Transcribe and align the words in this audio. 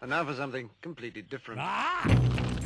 And 0.00 0.10
now 0.10 0.24
for 0.24 0.32
something 0.32 0.70
completely 0.80 1.22
different. 1.22 1.60
Ah! 1.60 2.06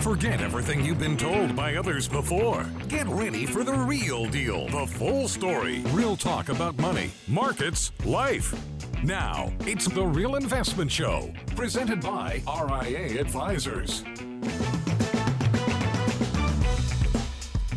Forget 0.00 0.42
everything 0.42 0.84
you've 0.84 0.98
been 0.98 1.16
told 1.16 1.56
by 1.56 1.76
others 1.76 2.06
before. 2.06 2.66
Get 2.88 3.06
ready 3.06 3.46
for 3.46 3.64
the 3.64 3.72
real 3.72 4.26
deal, 4.26 4.68
the 4.68 4.86
full 4.86 5.28
story, 5.28 5.80
real 5.92 6.14
talk 6.14 6.50
about 6.50 6.76
money, 6.76 7.10
markets, 7.26 7.90
life. 8.04 8.54
Now, 9.02 9.50
it's 9.60 9.86
the 9.86 10.04
Real 10.04 10.34
Investment 10.34 10.92
Show, 10.92 11.32
presented 11.56 12.02
by 12.02 12.42
RIA 12.46 13.18
Advisors. 13.18 14.04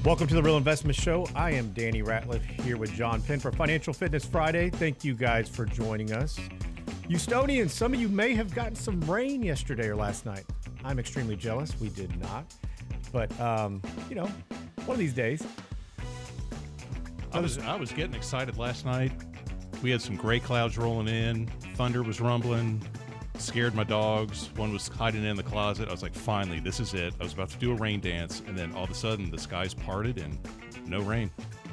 Welcome 0.04 0.28
to 0.28 0.36
the 0.36 0.44
Real 0.44 0.58
Investment 0.58 0.98
Show. 0.98 1.28
I 1.34 1.52
am 1.52 1.72
Danny 1.72 2.02
Ratliff 2.04 2.44
here 2.62 2.76
with 2.76 2.92
John 2.92 3.22
Penn 3.22 3.40
for 3.40 3.54
Financial 3.54 3.94
Fitness 3.94 4.26
Friday. 4.26 4.70
Thank 4.70 5.06
you 5.06 5.14
guys 5.14 5.48
for 5.48 5.66
joining 5.66 6.12
us. 6.12 6.38
Houstonians, 7.10 7.70
some 7.70 7.94
of 7.94 8.02
you 8.02 8.10
may 8.10 8.34
have 8.34 8.54
gotten 8.56 8.76
some 8.76 9.00
rain 9.02 9.44
yesterday 9.44 9.88
or 9.88 9.96
last 9.96 10.26
night. 10.26 10.46
I'm 10.84 10.98
extremely 10.98 11.36
jealous. 11.36 11.80
We 11.80 11.90
did 11.90 12.20
not. 12.20 12.52
But, 13.12 13.40
um, 13.40 13.82
you 14.10 14.16
know, 14.16 14.26
one 14.86 14.96
of 14.96 14.98
these 14.98 15.14
days. 15.14 15.46
I 17.32 17.40
was 17.40 17.58
I 17.60 17.76
was 17.76 17.92
getting 17.92 18.16
excited 18.16 18.58
last 18.58 18.86
night. 18.86 19.12
We 19.84 19.92
had 19.92 20.02
some 20.02 20.16
gray 20.16 20.40
clouds 20.40 20.78
rolling 20.78 21.08
in. 21.08 21.48
Thunder 21.76 22.02
was 22.02 22.22
rumbling. 22.22 22.82
Scared 23.38 23.76
my 23.76 23.84
dogs. 23.84 24.50
One 24.56 24.72
was 24.72 24.88
hiding 24.88 25.26
in 25.26 25.36
the 25.36 25.44
closet. 25.44 25.90
I 25.90 25.92
was 25.92 26.02
like, 26.02 26.16
finally, 26.16 26.60
this 26.60 26.80
is 26.80 26.94
it. 26.94 27.14
I 27.20 27.24
was 27.24 27.34
about 27.34 27.50
to 27.50 27.58
do 27.58 27.72
a 27.72 27.76
rain 27.76 28.00
dance, 28.00 28.42
and 28.48 28.58
then 28.58 28.74
all 28.74 28.86
of 28.86 28.90
a 28.90 28.96
sudden 28.96 29.30
the 29.30 29.38
skies 29.38 29.74
parted 29.74 30.18
and 30.18 30.40
no 30.88 31.02
rain. 31.02 31.30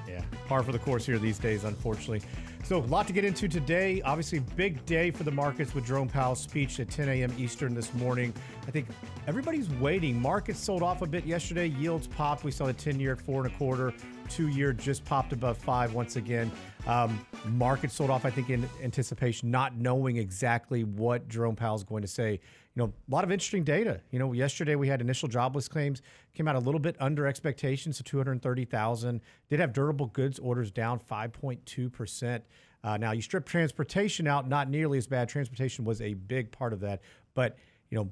Yeah, 0.09 0.23
par 0.49 0.63
for 0.63 0.73
the 0.73 0.81
course 0.81 1.07
here 1.07 1.19
these 1.19 1.39
days, 1.39 1.65
unfortunately. 1.65 2.23
So, 2.65 2.79
a 2.79 2.87
lot 2.87 3.09
to 3.09 3.13
get 3.13 3.25
into 3.25 3.49
today. 3.49 4.01
Obviously, 4.03 4.39
big 4.39 4.85
day 4.87 5.11
for 5.11 5.25
the 5.25 5.33
markets 5.33 5.75
with 5.75 5.85
Jerome 5.85 6.09
Powell's 6.09 6.41
speech 6.41 6.79
at 6.79 6.89
10 6.89 7.09
a.m. 7.09 7.35
Eastern 7.37 7.75
this 7.75 7.93
morning. 7.95 8.33
I 8.69 8.71
think 8.71 8.87
everybody's 9.27 9.69
waiting. 9.69 10.21
Markets 10.21 10.61
sold 10.61 10.81
off 10.81 11.03
a 11.03 11.07
bit 11.07 11.27
yesterday. 11.27 11.67
Yields 11.67 12.07
popped. 12.07 12.45
We 12.45 12.53
saw 12.53 12.67
the 12.67 12.73
10 12.73 13.01
year 13.01 13.15
at 13.15 13.21
four 13.21 13.45
and 13.45 13.53
a 13.53 13.57
quarter. 13.59 13.93
Two 14.29 14.47
year 14.47 14.73
just 14.73 15.05
popped 15.05 15.33
above 15.33 15.59
five 15.59 15.93
once 15.93 16.15
again. 16.15 16.53
Um, 16.87 17.27
market 17.47 17.91
sold 17.91 18.11
off, 18.11 18.25
I 18.25 18.31
think, 18.31 18.49
in 18.49 18.69
anticipation, 18.81 19.51
not 19.51 19.77
knowing 19.77 20.17
exactly 20.17 20.85
what 20.85 21.29
Jerome 21.29 21.57
Powell 21.57 21.75
is 21.75 21.83
going 21.83 22.03
to 22.03 22.09
say. 22.09 22.39
You 22.75 22.83
know, 22.83 22.93
a 23.09 23.15
lot 23.15 23.23
of 23.25 23.31
interesting 23.31 23.65
data. 23.65 24.01
You 24.11 24.19
know, 24.19 24.33
yesterday 24.33 24.77
we 24.77 24.89
had 24.89 25.01
initial 25.01 25.29
jobless 25.29 25.69
claims 25.69 26.01
came 26.35 26.49
out 26.49 26.57
a 26.57 26.61
little 26.61 26.81
bit 26.81 26.97
under 27.01 27.27
expectations, 27.27 27.99
so 27.99 28.03
230,000. 28.05 29.21
Did 29.51 29.61
have 29.61 29.73
durable 29.73 30.07
goods 30.07 30.39
orders 30.39 30.71
down 30.71 30.99
5.2 30.99 31.93
percent. 31.93 32.45
Uh, 32.85 32.97
now 32.97 33.13
you 33.13 33.23
strip 33.23 33.47
transportation 33.47 34.27
out, 34.27 34.49
not 34.49 34.69
nearly 34.69 34.99
as 34.99 35.07
bad. 35.07 35.29
Transportation 35.29 35.85
was 35.85 36.01
a 36.01 36.15
big 36.15 36.51
part 36.51 36.73
of 36.73 36.81
that, 36.81 37.01
but 37.35 37.57
you 37.91 37.99
know, 37.99 38.11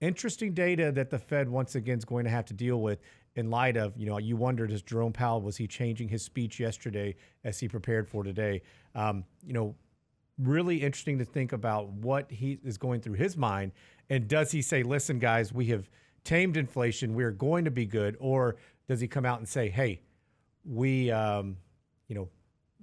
interesting 0.00 0.52
data 0.52 0.92
that 0.92 1.08
the 1.08 1.18
Fed 1.18 1.48
once 1.48 1.74
again 1.74 1.96
is 1.96 2.04
going 2.04 2.24
to 2.24 2.30
have 2.30 2.44
to 2.46 2.54
deal 2.54 2.80
with 2.80 3.00
in 3.34 3.50
light 3.50 3.76
of, 3.76 3.96
you 3.96 4.06
know, 4.06 4.18
you 4.18 4.36
wondered, 4.36 4.70
is 4.70 4.82
Jerome 4.82 5.12
Powell, 5.12 5.40
was 5.40 5.56
he 5.56 5.66
changing 5.66 6.08
his 6.08 6.22
speech 6.22 6.60
yesterday 6.60 7.16
as 7.44 7.58
he 7.58 7.66
prepared 7.66 8.06
for 8.06 8.22
today? 8.22 8.60
Um, 8.94 9.24
you 9.42 9.54
know, 9.54 9.74
really 10.38 10.82
interesting 10.82 11.18
to 11.18 11.24
think 11.24 11.52
about 11.52 11.88
what 11.88 12.30
he 12.30 12.58
is 12.64 12.76
going 12.76 13.00
through 13.00 13.14
his 13.14 13.36
mind. 13.36 13.72
And 14.12 14.28
does 14.28 14.50
he 14.50 14.60
say, 14.60 14.82
listen, 14.82 15.18
guys, 15.18 15.54
we 15.54 15.68
have 15.68 15.88
tamed 16.22 16.58
inflation, 16.58 17.14
we're 17.14 17.30
going 17.30 17.64
to 17.64 17.70
be 17.70 17.86
good? 17.86 18.14
Or 18.20 18.56
does 18.86 19.00
he 19.00 19.08
come 19.08 19.24
out 19.24 19.38
and 19.38 19.48
say, 19.48 19.70
hey, 19.70 20.02
we, 20.66 21.10
um, 21.10 21.56
you 22.08 22.14
know, 22.14 22.28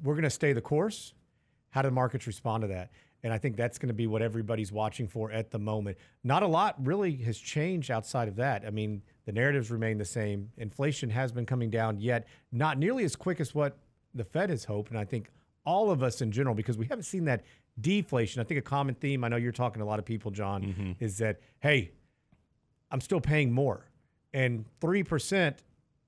we're 0.01 0.15
going 0.15 0.23
to 0.23 0.31
stay 0.31 0.53
the 0.53 0.61
course? 0.61 1.13
How 1.69 1.83
do 1.83 1.87
the 1.87 1.93
markets 1.93 2.25
respond 2.25 2.61
to 2.61 2.67
that? 2.69 2.89
And 3.21 3.31
I 3.31 3.37
think 3.37 3.57
that's 3.57 3.77
going 3.77 3.89
to 3.89 3.93
be 3.93 4.07
what 4.07 4.23
everybody's 4.23 4.71
watching 4.71 5.07
for 5.07 5.31
at 5.31 5.51
the 5.51 5.59
moment. 5.59 5.99
Not 6.23 6.41
a 6.41 6.47
lot 6.47 6.83
really 6.83 7.17
has 7.17 7.37
changed 7.37 7.91
outside 7.91 8.27
of 8.27 8.35
that. 8.37 8.65
I 8.65 8.71
mean, 8.71 9.03
the 9.27 9.31
narratives 9.31 9.69
remain 9.69 9.99
the 9.99 10.05
same. 10.05 10.49
Inflation 10.57 11.11
has 11.11 11.31
been 11.31 11.45
coming 11.45 11.69
down, 11.69 11.99
yet 11.99 12.27
not 12.51 12.79
nearly 12.79 13.03
as 13.03 13.15
quick 13.15 13.39
as 13.39 13.53
what 13.53 13.77
the 14.15 14.23
Fed 14.23 14.49
has 14.49 14.65
hoped. 14.65 14.89
And 14.89 14.97
I 14.97 15.05
think 15.05 15.29
all 15.63 15.91
of 15.91 16.01
us 16.01 16.21
in 16.21 16.31
general, 16.31 16.55
because 16.55 16.79
we 16.79 16.87
haven't 16.87 17.03
seen 17.03 17.25
that 17.25 17.43
deflation. 17.81 18.41
I 18.41 18.43
think 18.43 18.59
a 18.59 18.63
common 18.63 18.95
theme, 18.95 19.23
I 19.23 19.27
know 19.27 19.37
you're 19.37 19.51
talking 19.51 19.79
to 19.79 19.85
a 19.85 19.87
lot 19.87 19.99
of 19.99 20.05
people, 20.05 20.31
John, 20.31 20.63
mm-hmm. 20.63 20.91
is 20.99 21.17
that, 21.19 21.39
hey, 21.59 21.91
I'm 22.91 23.01
still 23.01 23.21
paying 23.21 23.51
more. 23.51 23.85
And 24.33 24.65
3% 24.81 25.55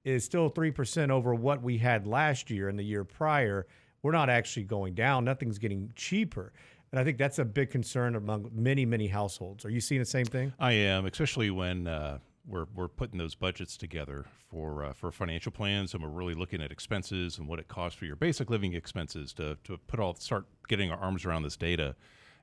is 0.03 0.23
still 0.23 0.49
3% 0.49 1.09
over 1.09 1.33
what 1.33 1.61
we 1.61 1.77
had 1.77 2.07
last 2.07 2.49
year 2.49 2.69
and 2.69 2.77
the 2.77 2.83
year 2.83 3.03
prior. 3.03 3.67
We're 4.03 4.11
not 4.11 4.29
actually 4.29 4.63
going 4.63 4.95
down, 4.95 5.25
nothing's 5.25 5.57
getting 5.57 5.91
cheaper. 5.95 6.53
And 6.91 6.99
I 6.99 7.03
think 7.03 7.17
that's 7.17 7.39
a 7.39 7.45
big 7.45 7.69
concern 7.69 8.15
among 8.15 8.51
many, 8.53 8.85
many 8.85 9.07
households. 9.07 9.63
Are 9.63 9.69
you 9.69 9.79
seeing 9.79 10.01
the 10.01 10.05
same 10.05 10.25
thing? 10.25 10.51
I 10.59 10.73
am, 10.73 11.05
especially 11.05 11.49
when 11.49 11.87
uh, 11.87 12.19
we're, 12.47 12.66
we're 12.75 12.88
putting 12.88 13.18
those 13.18 13.35
budgets 13.35 13.78
together 13.78 14.25
for 14.50 14.84
uh, 14.84 14.94
for 14.94 15.12
financial 15.12 15.52
plans, 15.52 15.94
and 15.94 16.02
we're 16.03 16.09
really 16.09 16.34
looking 16.34 16.62
at 16.62 16.72
expenses 16.72 17.38
and 17.38 17.47
what 17.47 17.59
it 17.59 17.68
costs 17.68 17.97
for 17.97 18.06
your 18.06 18.16
basic 18.16 18.50
living 18.50 18.74
expenses 18.74 19.34
to, 19.34 19.57
to 19.63 19.78
put 19.88 20.00
all 20.00 20.16
start 20.16 20.46
getting 20.68 20.91
our 20.91 20.97
arms 20.97 21.25
around 21.25 21.44
this 21.44 21.57
data. 21.57 21.96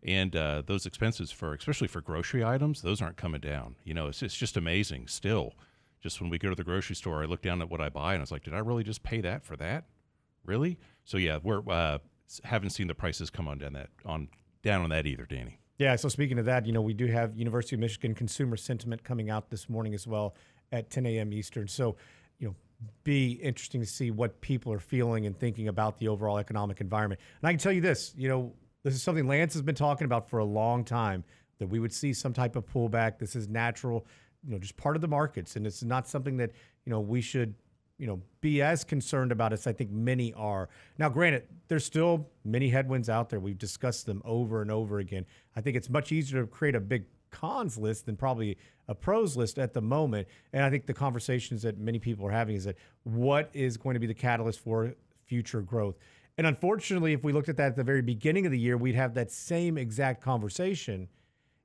And 0.04 0.36
uh, 0.36 0.62
those 0.64 0.86
expenses 0.86 1.32
for 1.32 1.54
especially 1.54 1.88
for 1.88 2.00
grocery 2.00 2.44
items, 2.44 2.82
those 2.82 3.02
aren't 3.02 3.16
coming 3.16 3.40
down. 3.40 3.74
You 3.84 3.94
know, 3.94 4.06
it's, 4.06 4.22
it's 4.22 4.36
just 4.36 4.56
amazing 4.56 5.08
still. 5.08 5.54
Just 6.00 6.20
when 6.20 6.30
we 6.30 6.38
go 6.38 6.48
to 6.48 6.54
the 6.54 6.62
grocery 6.62 6.94
store, 6.94 7.22
I 7.22 7.26
look 7.26 7.42
down 7.42 7.60
at 7.60 7.68
what 7.68 7.80
I 7.80 7.88
buy 7.88 8.14
and 8.14 8.20
I 8.20 8.22
was 8.22 8.30
like, 8.30 8.44
did 8.44 8.54
I 8.54 8.58
really 8.58 8.84
just 8.84 9.02
pay 9.02 9.20
that 9.22 9.44
for 9.44 9.56
that? 9.56 9.86
Really? 10.44 10.78
So 11.04 11.16
yeah, 11.16 11.38
we're 11.42 11.68
uh, 11.68 11.98
haven't 12.44 12.70
seen 12.70 12.86
the 12.86 12.94
prices 12.94 13.30
come 13.30 13.48
on 13.48 13.58
down 13.58 13.72
that 13.72 13.90
on 14.04 14.28
down 14.62 14.82
on 14.82 14.90
that 14.90 15.06
either, 15.06 15.26
Danny. 15.26 15.58
Yeah. 15.78 15.94
So 15.96 16.08
speaking 16.08 16.38
of 16.38 16.44
that, 16.46 16.66
you 16.66 16.72
know, 16.72 16.82
we 16.82 16.92
do 16.92 17.06
have 17.06 17.36
University 17.36 17.76
of 17.76 17.80
Michigan 17.80 18.14
consumer 18.14 18.56
sentiment 18.56 19.04
coming 19.04 19.30
out 19.30 19.48
this 19.48 19.68
morning 19.68 19.94
as 19.94 20.06
well 20.06 20.34
at 20.72 20.90
10 20.90 21.06
a.m. 21.06 21.32
Eastern. 21.32 21.68
So, 21.68 21.96
you 22.40 22.48
know, 22.48 22.54
be 23.04 23.32
interesting 23.32 23.80
to 23.80 23.86
see 23.86 24.10
what 24.10 24.40
people 24.40 24.72
are 24.72 24.80
feeling 24.80 25.26
and 25.26 25.38
thinking 25.38 25.68
about 25.68 25.98
the 25.98 26.08
overall 26.08 26.38
economic 26.38 26.80
environment. 26.80 27.20
And 27.40 27.48
I 27.48 27.52
can 27.52 27.58
tell 27.58 27.72
you 27.72 27.80
this, 27.80 28.12
you 28.16 28.28
know, 28.28 28.52
this 28.82 28.94
is 28.94 29.02
something 29.02 29.26
Lance 29.26 29.54
has 29.54 29.62
been 29.62 29.74
talking 29.74 30.04
about 30.04 30.28
for 30.28 30.38
a 30.38 30.44
long 30.44 30.84
time 30.84 31.24
that 31.58 31.66
we 31.66 31.78
would 31.78 31.92
see 31.92 32.12
some 32.12 32.32
type 32.32 32.56
of 32.56 32.66
pullback. 32.66 33.18
This 33.18 33.36
is 33.36 33.48
natural, 33.48 34.06
you 34.44 34.52
know, 34.52 34.58
just 34.58 34.76
part 34.76 34.96
of 34.96 35.02
the 35.02 35.08
markets, 35.08 35.56
and 35.56 35.66
it's 35.66 35.82
not 35.82 36.08
something 36.08 36.36
that 36.36 36.52
you 36.84 36.90
know 36.90 37.00
we 37.00 37.20
should 37.20 37.54
you 37.98 38.06
know, 38.06 38.20
be 38.40 38.62
as 38.62 38.84
concerned 38.84 39.32
about 39.32 39.52
as 39.52 39.66
I 39.66 39.72
think 39.72 39.90
many 39.90 40.32
are. 40.34 40.68
Now, 40.98 41.08
granted, 41.08 41.44
there's 41.66 41.84
still 41.84 42.28
many 42.44 42.68
headwinds 42.68 43.08
out 43.08 43.28
there. 43.28 43.40
We've 43.40 43.58
discussed 43.58 44.06
them 44.06 44.22
over 44.24 44.62
and 44.62 44.70
over 44.70 45.00
again. 45.00 45.26
I 45.56 45.60
think 45.60 45.76
it's 45.76 45.90
much 45.90 46.12
easier 46.12 46.42
to 46.42 46.46
create 46.46 46.76
a 46.76 46.80
big 46.80 47.04
cons 47.30 47.76
list 47.76 48.06
than 48.06 48.16
probably 48.16 48.56
a 48.86 48.94
pros 48.94 49.36
list 49.36 49.58
at 49.58 49.74
the 49.74 49.80
moment. 49.80 50.28
And 50.52 50.64
I 50.64 50.70
think 50.70 50.86
the 50.86 50.94
conversations 50.94 51.62
that 51.62 51.78
many 51.78 51.98
people 51.98 52.26
are 52.26 52.30
having 52.30 52.54
is 52.54 52.64
that 52.64 52.76
what 53.02 53.50
is 53.52 53.76
going 53.76 53.94
to 53.94 54.00
be 54.00 54.06
the 54.06 54.14
catalyst 54.14 54.60
for 54.60 54.94
future 55.26 55.60
growth? 55.60 55.96
And 56.38 56.46
unfortunately, 56.46 57.12
if 57.12 57.24
we 57.24 57.32
looked 57.32 57.48
at 57.48 57.56
that 57.56 57.66
at 57.66 57.76
the 57.76 57.84
very 57.84 58.00
beginning 58.00 58.46
of 58.46 58.52
the 58.52 58.58
year, 58.58 58.76
we'd 58.76 58.94
have 58.94 59.14
that 59.14 59.32
same 59.32 59.76
exact 59.76 60.22
conversation. 60.22 61.08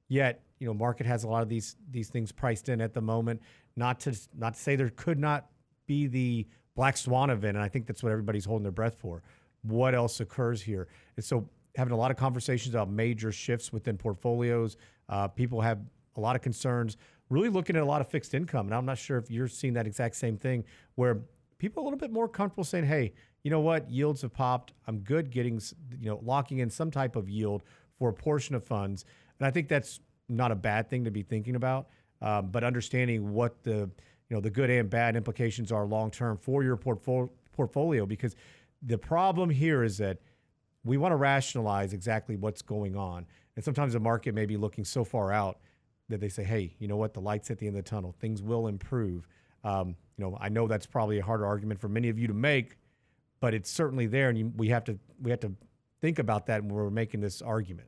Yet, 0.07 0.41
you 0.59 0.67
know, 0.67 0.73
market 0.73 1.05
has 1.05 1.23
a 1.23 1.27
lot 1.27 1.43
of 1.43 1.49
these 1.49 1.75
these 1.91 2.09
things 2.09 2.31
priced 2.31 2.69
in 2.69 2.81
at 2.81 2.93
the 2.93 3.01
moment. 3.01 3.41
Not 3.75 3.99
to 4.01 4.17
not 4.35 4.55
to 4.55 4.59
say 4.59 4.75
there 4.75 4.89
could 4.89 5.19
not 5.19 5.45
be 5.85 6.07
the 6.07 6.47
black 6.75 6.97
swan 6.97 7.29
event, 7.29 7.55
and 7.57 7.63
I 7.63 7.69
think 7.69 7.85
that's 7.85 8.03
what 8.03 8.11
everybody's 8.11 8.45
holding 8.45 8.63
their 8.63 8.71
breath 8.71 8.95
for. 8.95 9.21
What 9.61 9.95
else 9.95 10.19
occurs 10.19 10.61
here? 10.61 10.87
And 11.15 11.23
so, 11.23 11.47
having 11.75 11.93
a 11.93 11.97
lot 11.97 12.11
of 12.11 12.17
conversations 12.17 12.75
about 12.75 12.89
major 12.89 13.31
shifts 13.31 13.73
within 13.73 13.97
portfolios. 13.97 14.77
Uh, 15.09 15.27
people 15.27 15.59
have 15.61 15.79
a 16.15 16.19
lot 16.19 16.35
of 16.35 16.41
concerns. 16.41 16.97
Really 17.29 17.49
looking 17.49 17.75
at 17.75 17.81
a 17.81 17.85
lot 17.85 18.01
of 18.01 18.07
fixed 18.07 18.33
income, 18.33 18.67
and 18.67 18.75
I'm 18.75 18.85
not 18.85 18.97
sure 18.97 19.17
if 19.17 19.31
you're 19.31 19.47
seeing 19.47 19.73
that 19.73 19.87
exact 19.87 20.15
same 20.15 20.37
thing, 20.37 20.65
where 20.95 21.21
people 21.57 21.81
are 21.81 21.83
a 21.83 21.85
little 21.85 21.99
bit 21.99 22.11
more 22.11 22.27
comfortable 22.27 22.63
saying, 22.63 22.85
"Hey, 22.85 23.13
you 23.43 23.49
know 23.49 23.61
what? 23.61 23.89
Yields 23.89 24.21
have 24.21 24.33
popped. 24.33 24.73
I'm 24.87 24.99
good 24.99 25.31
getting, 25.31 25.59
you 25.99 26.09
know, 26.09 26.19
locking 26.23 26.59
in 26.59 26.69
some 26.69 26.91
type 26.91 27.15
of 27.15 27.29
yield 27.29 27.63
for 27.97 28.09
a 28.09 28.13
portion 28.13 28.55
of 28.55 28.63
funds." 28.63 29.05
And 29.39 29.47
I 29.47 29.51
think 29.51 29.67
that's 29.67 29.99
not 30.29 30.51
a 30.51 30.55
bad 30.55 30.89
thing 30.89 31.05
to 31.05 31.11
be 31.11 31.23
thinking 31.23 31.55
about, 31.55 31.87
um, 32.21 32.49
but 32.51 32.63
understanding 32.63 33.33
what 33.33 33.63
the 33.63 33.89
you 34.29 34.35
know 34.35 34.41
the 34.41 34.49
good 34.49 34.69
and 34.69 34.89
bad 34.89 35.15
implications 35.15 35.71
are 35.71 35.85
long 35.85 36.11
term 36.11 36.37
for 36.37 36.63
your 36.63 36.77
portfolio 36.77 38.05
because 38.05 38.35
the 38.81 38.97
problem 38.97 39.49
here 39.49 39.83
is 39.83 39.97
that 39.97 40.19
we 40.83 40.97
want 40.97 41.11
to 41.11 41.17
rationalize 41.17 41.93
exactly 41.93 42.35
what's 42.35 42.61
going 42.61 42.97
on. 42.97 43.25
And 43.55 43.63
sometimes 43.63 43.93
the 43.93 43.99
market 43.99 44.33
may 44.35 44.45
be 44.45 44.57
looking 44.57 44.83
so 44.83 45.03
far 45.05 45.31
out 45.31 45.59
that 46.09 46.19
they 46.19 46.29
say 46.29 46.43
hey 46.43 46.75
you 46.79 46.87
know 46.87 46.97
what? 46.97 47.13
The 47.13 47.21
lights 47.21 47.51
at 47.51 47.57
the 47.57 47.67
end 47.67 47.77
of 47.77 47.83
the 47.83 47.89
tunnel. 47.89 48.15
Things 48.19 48.41
will 48.41 48.67
improve. 48.67 49.27
Um, 49.63 49.95
you 50.17 50.23
know 50.23 50.37
i 50.39 50.49
know 50.49 50.67
that's 50.67 50.85
probably 50.85 51.19
a 51.19 51.23
harder 51.23 51.45
argument 51.45 51.79
for 51.79 51.87
many 51.87 52.09
of 52.09 52.17
you 52.19 52.27
to 52.27 52.33
make 52.33 52.77
but 53.39 53.53
it's 53.53 53.69
certainly 53.69 54.07
there 54.07 54.29
and 54.29 54.37
you, 54.37 54.51
we 54.55 54.69
have 54.69 54.83
to 54.83 54.97
we 55.21 55.31
have 55.31 55.39
to 55.39 55.51
think 56.01 56.19
about 56.19 56.45
that 56.47 56.63
when 56.63 56.73
we're 56.73 56.89
making 56.89 57.19
this 57.19 57.41
argument 57.41 57.87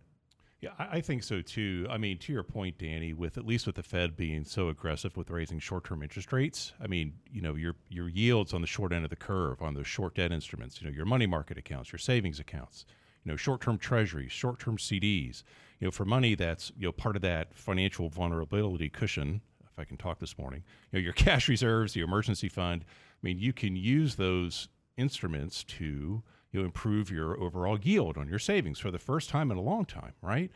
yeah, 0.65 0.71
I, 0.79 1.00
think 1.00 1.21
so 1.21 1.41
too. 1.41 1.85
I 1.91 1.97
mean, 2.00 2.17
to 2.17 2.33
your 2.33 2.41
point, 2.41 2.79
Danny, 2.79 3.13
with 3.13 3.38
at 3.38 3.45
least 3.45 3.67
with 3.67 3.75
the 3.75 3.83
Fed 3.83 4.17
being 4.17 4.44
so 4.44 4.69
aggressive 4.69 5.15
with 5.15 5.29
raising 5.29 5.59
short-term 5.59 6.01
interest 6.01 6.33
rates, 6.33 6.73
I 6.81 6.88
mean, 6.88 7.13
you 7.31 7.41
know, 7.41 7.53
your 7.53 7.75
your 7.88 8.09
yields 8.09 8.51
on 8.51 8.62
the 8.62 8.67
short 8.67 8.91
end 8.91 9.03
of 9.03 9.12
the 9.12 9.15
curve 9.15 9.62
on 9.62 9.75
those 9.75 9.85
short 9.85 10.15
debt 10.15 10.31
instruments, 10.31 10.81
you 10.81 10.88
know, 10.88 10.94
your 10.94 11.06
money 11.06 11.27
market 11.27 11.59
accounts, 11.59 11.91
your 11.91 12.00
savings 12.00 12.39
accounts, 12.39 12.85
you 13.23 13.31
know, 13.31 13.35
short-term 13.35 13.77
treasuries, 13.77 14.31
short-term 14.31 14.77
CDs, 14.77 15.44
you 15.79 15.85
know, 15.85 15.91
for 15.91 16.03
money 16.03 16.33
that's 16.33 16.71
you 16.75 16.88
know 16.88 16.91
part 16.91 17.15
of 17.15 17.21
that 17.21 17.56
financial 17.56 18.09
vulnerability 18.09 18.89
cushion. 18.89 19.41
If 19.71 19.77
I 19.77 19.83
can 19.83 19.97
talk 19.97 20.17
this 20.17 20.35
morning, 20.35 20.63
you 20.91 20.97
know, 20.97 21.03
your 21.03 21.13
cash 21.25 21.47
reserves, 21.47 21.95
your 21.95 22.07
emergency 22.07 22.50
fund. 22.50 22.85
I 22.88 23.21
mean, 23.21 23.38
you 23.38 23.53
can 23.53 23.75
use 23.75 24.15
those 24.15 24.67
instruments 24.97 25.63
to 25.63 26.23
you 26.55 26.61
know 26.61 26.65
improve 26.65 27.11
your 27.11 27.39
overall 27.39 27.77
yield 27.79 28.17
on 28.17 28.27
your 28.29 28.39
savings 28.39 28.79
for 28.79 28.91
the 28.91 28.99
first 28.99 29.29
time 29.29 29.51
in 29.51 29.57
a 29.57 29.61
long 29.61 29.85
time, 29.85 30.13
right? 30.21 30.51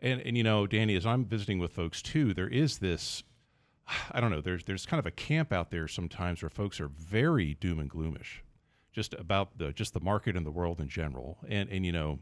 And 0.00 0.20
and 0.22 0.36
you 0.36 0.42
know, 0.42 0.66
Danny, 0.66 0.96
as 0.96 1.06
I'm 1.06 1.24
visiting 1.24 1.58
with 1.58 1.72
folks 1.72 2.02
too, 2.02 2.34
there 2.34 2.48
is 2.48 2.78
this 2.78 3.22
I 4.10 4.20
don't 4.20 4.30
know, 4.30 4.40
there's 4.40 4.64
there's 4.64 4.86
kind 4.86 4.98
of 4.98 5.06
a 5.06 5.12
camp 5.12 5.52
out 5.52 5.70
there 5.70 5.86
sometimes 5.86 6.42
where 6.42 6.50
folks 6.50 6.80
are 6.80 6.88
very 6.88 7.54
doom 7.54 7.78
and 7.78 7.88
gloomish 7.88 8.42
just 8.92 9.14
about 9.14 9.58
the 9.58 9.72
just 9.72 9.94
the 9.94 10.00
market 10.00 10.36
and 10.36 10.44
the 10.44 10.50
world 10.50 10.80
in 10.80 10.88
general. 10.88 11.38
And 11.48 11.68
and 11.70 11.86
you 11.86 11.92
know, 11.92 12.18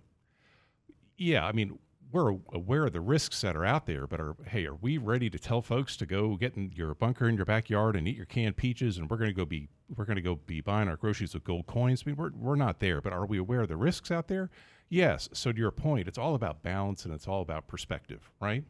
yeah, 1.16 1.46
I 1.46 1.52
mean, 1.52 1.78
we're 2.14 2.36
aware 2.52 2.86
of 2.86 2.92
the 2.92 3.00
risks 3.00 3.40
that 3.40 3.56
are 3.56 3.64
out 3.64 3.86
there, 3.86 4.06
but 4.06 4.20
are 4.20 4.36
hey, 4.46 4.64
are 4.66 4.76
we 4.76 4.98
ready 4.98 5.28
to 5.28 5.38
tell 5.38 5.60
folks 5.60 5.96
to 5.96 6.06
go 6.06 6.36
get 6.36 6.56
in 6.56 6.70
your 6.72 6.94
bunker 6.94 7.28
in 7.28 7.34
your 7.34 7.44
backyard 7.44 7.96
and 7.96 8.06
eat 8.06 8.16
your 8.16 8.24
canned 8.24 8.56
peaches, 8.56 8.96
and 8.96 9.10
we're 9.10 9.16
going 9.16 9.30
to 9.30 9.34
go 9.34 9.44
be 9.44 9.68
we're 9.96 10.04
going 10.04 10.16
to 10.16 10.22
go 10.22 10.36
be 10.36 10.60
buying 10.60 10.88
our 10.88 10.96
groceries 10.96 11.34
with 11.34 11.42
gold 11.42 11.66
coins? 11.66 12.04
I 12.06 12.10
mean, 12.10 12.16
we're 12.16 12.30
we're 12.30 12.54
not 12.54 12.78
there, 12.78 13.00
but 13.00 13.12
are 13.12 13.26
we 13.26 13.36
aware 13.36 13.62
of 13.62 13.68
the 13.68 13.76
risks 13.76 14.12
out 14.12 14.28
there? 14.28 14.48
Yes. 14.88 15.28
So 15.32 15.50
to 15.50 15.58
your 15.58 15.72
point, 15.72 16.06
it's 16.06 16.18
all 16.18 16.36
about 16.36 16.62
balance 16.62 17.04
and 17.04 17.12
it's 17.12 17.26
all 17.26 17.42
about 17.42 17.66
perspective, 17.66 18.30
right? 18.40 18.62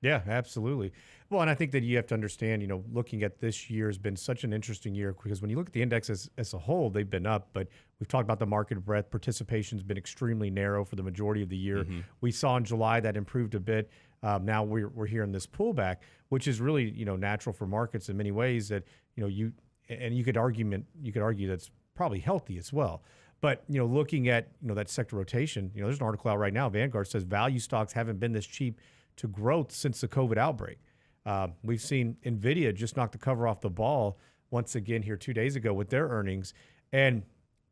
Yeah, 0.00 0.22
absolutely. 0.28 0.92
Well, 1.28 1.42
and 1.42 1.50
I 1.50 1.54
think 1.54 1.72
that 1.72 1.82
you 1.82 1.96
have 1.96 2.06
to 2.06 2.14
understand, 2.14 2.62
you 2.62 2.68
know, 2.68 2.84
looking 2.92 3.22
at 3.22 3.40
this 3.40 3.68
year 3.68 3.88
has 3.88 3.98
been 3.98 4.16
such 4.16 4.44
an 4.44 4.52
interesting 4.52 4.94
year 4.94 5.12
because 5.12 5.42
when 5.42 5.50
you 5.50 5.56
look 5.56 5.66
at 5.66 5.72
the 5.72 5.82
indexes 5.82 6.30
as 6.38 6.54
a 6.54 6.58
whole, 6.58 6.88
they've 6.88 7.10
been 7.10 7.26
up, 7.26 7.48
but 7.52 7.68
we've 7.98 8.08
talked 8.08 8.24
about 8.24 8.38
the 8.38 8.46
market 8.46 8.82
breadth. 8.84 9.10
Participation's 9.10 9.82
been 9.82 9.98
extremely 9.98 10.50
narrow 10.50 10.84
for 10.84 10.96
the 10.96 11.02
majority 11.02 11.42
of 11.42 11.48
the 11.48 11.56
year. 11.56 11.78
Mm-hmm. 11.78 12.00
We 12.20 12.30
saw 12.30 12.56
in 12.56 12.64
July 12.64 13.00
that 13.00 13.16
improved 13.16 13.54
a 13.56 13.60
bit. 13.60 13.90
Um, 14.22 14.44
now 14.44 14.62
we're, 14.62 14.88
we're 14.88 15.06
hearing 15.06 15.32
this 15.32 15.46
pullback, 15.46 15.96
which 16.28 16.48
is 16.48 16.60
really, 16.60 16.90
you 16.90 17.04
know, 17.04 17.16
natural 17.16 17.52
for 17.52 17.66
markets 17.66 18.08
in 18.08 18.16
many 18.16 18.30
ways 18.30 18.68
that, 18.68 18.84
you 19.16 19.22
know, 19.22 19.28
you, 19.28 19.52
and 19.88 20.16
you 20.16 20.24
could 20.24 20.36
argument, 20.36 20.86
you 21.02 21.12
could 21.12 21.22
argue 21.22 21.48
that's 21.48 21.70
probably 21.94 22.20
healthy 22.20 22.56
as 22.56 22.72
well. 22.72 23.02
But 23.40 23.62
you 23.68 23.78
know, 23.78 23.86
looking 23.86 24.28
at 24.28 24.48
you 24.60 24.68
know 24.68 24.74
that 24.74 24.88
sector 24.90 25.16
rotation, 25.16 25.70
you 25.74 25.80
know, 25.80 25.86
there's 25.86 26.00
an 26.00 26.04
article 26.04 26.30
out 26.30 26.38
right 26.38 26.52
now. 26.52 26.68
Vanguard 26.68 27.06
says 27.06 27.22
value 27.22 27.60
stocks 27.60 27.92
haven't 27.92 28.18
been 28.18 28.32
this 28.32 28.46
cheap 28.46 28.80
to 29.18 29.28
growth 29.28 29.72
since 29.72 30.00
the 30.00 30.08
COVID 30.08 30.38
outbreak. 30.38 30.78
Uh, 31.26 31.48
we've 31.62 31.80
seen 31.80 32.16
Nvidia 32.24 32.74
just 32.74 32.96
knock 32.96 33.12
the 33.12 33.18
cover 33.18 33.46
off 33.46 33.60
the 33.60 33.70
ball 33.70 34.18
once 34.50 34.74
again 34.74 35.02
here 35.02 35.16
two 35.16 35.34
days 35.34 35.56
ago 35.56 35.74
with 35.74 35.90
their 35.90 36.08
earnings, 36.08 36.54
and 36.92 37.22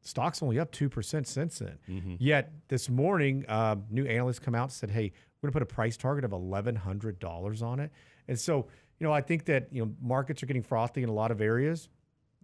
stocks 0.03 0.43
only 0.43 0.59
up 0.59 0.71
two 0.71 0.89
percent 0.89 1.27
since 1.27 1.59
then. 1.59 1.79
Mm-hmm. 1.89 2.15
Yet 2.19 2.53
this 2.69 2.89
morning, 2.89 3.45
uh, 3.49 3.77
new 3.91 4.05
analysts 4.05 4.39
come 4.39 4.55
out 4.55 4.65
and 4.65 4.73
said, 4.73 4.91
"Hey, 4.91 5.13
we're 5.41 5.49
going 5.49 5.53
to 5.53 5.67
put 5.67 5.73
a 5.73 5.75
price 5.75 5.97
target 5.97 6.25
of 6.25 6.33
eleven 6.33 6.77
hundred 6.77 7.19
dollars 7.19 7.63
on 7.63 7.81
it." 7.81 7.91
And 8.29 8.39
so, 8.39 8.67
you 8.99 9.07
know, 9.07 9.13
I 9.13 9.23
think 9.23 9.47
that 9.47 9.69
you 9.73 9.85
know 9.85 9.93
markets 10.03 10.43
are 10.43 10.47
getting 10.47 10.63
frothy 10.63 11.03
in 11.03 11.09
a 11.09 11.15
lot 11.15 11.31
of 11.31 11.41
areas 11.41 11.89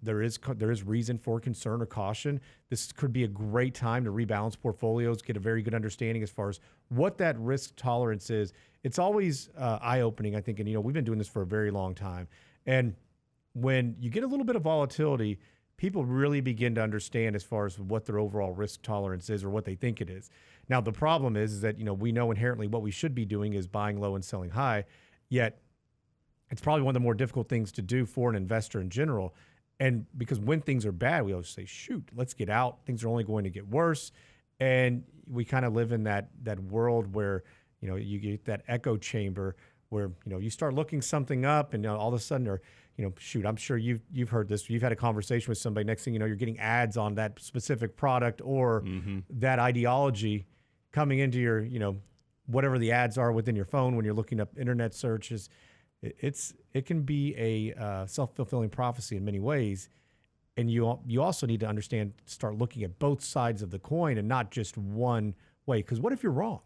there 0.02 0.20
is 0.20 0.38
there 0.56 0.70
is 0.70 0.82
reason 0.82 1.16
for 1.16 1.38
concern 1.38 1.80
or 1.80 1.86
caution. 1.86 2.40
This 2.68 2.92
could 2.92 3.12
be 3.12 3.24
a 3.24 3.28
great 3.28 3.74
time 3.74 4.04
to 4.04 4.10
rebalance 4.10 4.58
portfolios, 4.60 5.22
get 5.22 5.36
a 5.36 5.40
very 5.40 5.62
good 5.62 5.74
understanding 5.74 6.22
as 6.22 6.30
far 6.30 6.48
as 6.48 6.60
what 6.88 7.18
that 7.18 7.38
risk 7.38 7.74
tolerance 7.76 8.28
is. 8.28 8.52
It's 8.82 8.98
always 8.98 9.48
uh, 9.56 9.78
eye 9.80 10.00
opening, 10.00 10.34
I 10.34 10.40
think, 10.40 10.58
and 10.58 10.68
you 10.68 10.74
know 10.74 10.80
we've 10.80 10.94
been 10.94 11.04
doing 11.04 11.18
this 11.18 11.28
for 11.28 11.42
a 11.42 11.46
very 11.46 11.70
long 11.70 11.94
time. 11.94 12.26
And 12.66 12.94
when 13.54 13.96
you 14.00 14.10
get 14.10 14.24
a 14.24 14.26
little 14.26 14.44
bit 14.44 14.56
of 14.56 14.62
volatility, 14.62 15.38
people 15.76 16.04
really 16.04 16.40
begin 16.40 16.74
to 16.74 16.82
understand 16.82 17.36
as 17.36 17.44
far 17.44 17.66
as 17.66 17.78
what 17.78 18.04
their 18.04 18.18
overall 18.18 18.52
risk 18.52 18.82
tolerance 18.82 19.30
is 19.30 19.44
or 19.44 19.50
what 19.50 19.64
they 19.64 19.74
think 19.74 20.00
it 20.00 20.10
is. 20.10 20.30
Now 20.68 20.80
the 20.80 20.92
problem 20.92 21.36
is, 21.36 21.52
is 21.52 21.60
that 21.60 21.78
you 21.78 21.84
know 21.84 21.94
we 21.94 22.10
know 22.10 22.30
inherently 22.30 22.66
what 22.66 22.82
we 22.82 22.90
should 22.90 23.14
be 23.14 23.24
doing 23.24 23.54
is 23.54 23.68
buying 23.68 24.00
low 24.00 24.16
and 24.16 24.24
selling 24.24 24.50
high, 24.50 24.84
yet 25.28 25.60
it's 26.50 26.60
probably 26.60 26.82
one 26.82 26.90
of 26.90 27.00
the 27.00 27.04
more 27.04 27.14
difficult 27.14 27.48
things 27.48 27.72
to 27.72 27.82
do 27.82 28.04
for 28.04 28.28
an 28.28 28.36
investor 28.36 28.80
in 28.80 28.90
general 28.90 29.34
and 29.82 30.06
because 30.16 30.38
when 30.38 30.60
things 30.60 30.86
are 30.86 30.92
bad, 30.92 31.24
we 31.24 31.32
always 31.32 31.48
say, 31.48 31.64
shoot, 31.64 32.08
let's 32.14 32.34
get 32.34 32.48
out. 32.48 32.86
Things 32.86 33.02
are 33.02 33.08
only 33.08 33.24
going 33.24 33.42
to 33.42 33.50
get 33.50 33.66
worse. 33.66 34.12
And 34.60 35.02
we 35.28 35.44
kind 35.44 35.64
of 35.64 35.74
live 35.74 35.90
in 35.90 36.04
that 36.04 36.28
that 36.44 36.60
world 36.60 37.12
where, 37.16 37.42
you 37.80 37.88
know, 37.88 37.96
you 37.96 38.20
get 38.20 38.44
that 38.44 38.62
echo 38.68 38.96
chamber 38.96 39.56
where, 39.88 40.12
you 40.24 40.30
know, 40.30 40.38
you 40.38 40.50
start 40.50 40.72
looking 40.72 41.02
something 41.02 41.44
up 41.44 41.74
and 41.74 41.82
you 41.82 41.90
know, 41.90 41.96
all 41.96 42.06
of 42.06 42.14
a 42.14 42.20
sudden 42.20 42.46
or, 42.46 42.62
you 42.96 43.04
know, 43.04 43.12
shoot, 43.18 43.44
I'm 43.44 43.56
sure 43.56 43.76
you've 43.76 44.02
you've 44.12 44.28
heard 44.28 44.48
this. 44.48 44.70
You've 44.70 44.82
had 44.82 44.92
a 44.92 44.96
conversation 44.96 45.50
with 45.50 45.58
somebody. 45.58 45.84
Next 45.84 46.04
thing 46.04 46.12
you 46.12 46.20
know, 46.20 46.26
you're 46.26 46.36
getting 46.36 46.60
ads 46.60 46.96
on 46.96 47.16
that 47.16 47.40
specific 47.40 47.96
product 47.96 48.40
or 48.44 48.82
mm-hmm. 48.82 49.18
that 49.30 49.58
ideology 49.58 50.46
coming 50.92 51.18
into 51.18 51.40
your, 51.40 51.58
you 51.60 51.80
know, 51.80 51.96
whatever 52.46 52.78
the 52.78 52.92
ads 52.92 53.18
are 53.18 53.32
within 53.32 53.56
your 53.56 53.64
phone 53.64 53.96
when 53.96 54.04
you're 54.04 54.14
looking 54.14 54.38
up 54.38 54.56
internet 54.56 54.94
searches 54.94 55.48
it's 56.02 56.52
it 56.72 56.86
can 56.86 57.02
be 57.02 57.34
a 57.36 57.74
uh, 57.80 58.06
self 58.06 58.34
fulfilling 58.34 58.70
prophecy 58.70 59.16
in 59.16 59.24
many 59.24 59.40
ways, 59.40 59.88
and 60.56 60.70
you 60.70 60.98
you 61.06 61.22
also 61.22 61.46
need 61.46 61.60
to 61.60 61.66
understand 61.66 62.12
start 62.26 62.58
looking 62.58 62.82
at 62.82 62.98
both 62.98 63.22
sides 63.22 63.62
of 63.62 63.70
the 63.70 63.78
coin 63.78 64.18
and 64.18 64.26
not 64.28 64.50
just 64.50 64.76
one 64.76 65.34
way. 65.66 65.78
Because 65.78 66.00
what 66.00 66.12
if 66.12 66.22
you're 66.22 66.32
wrong? 66.32 66.60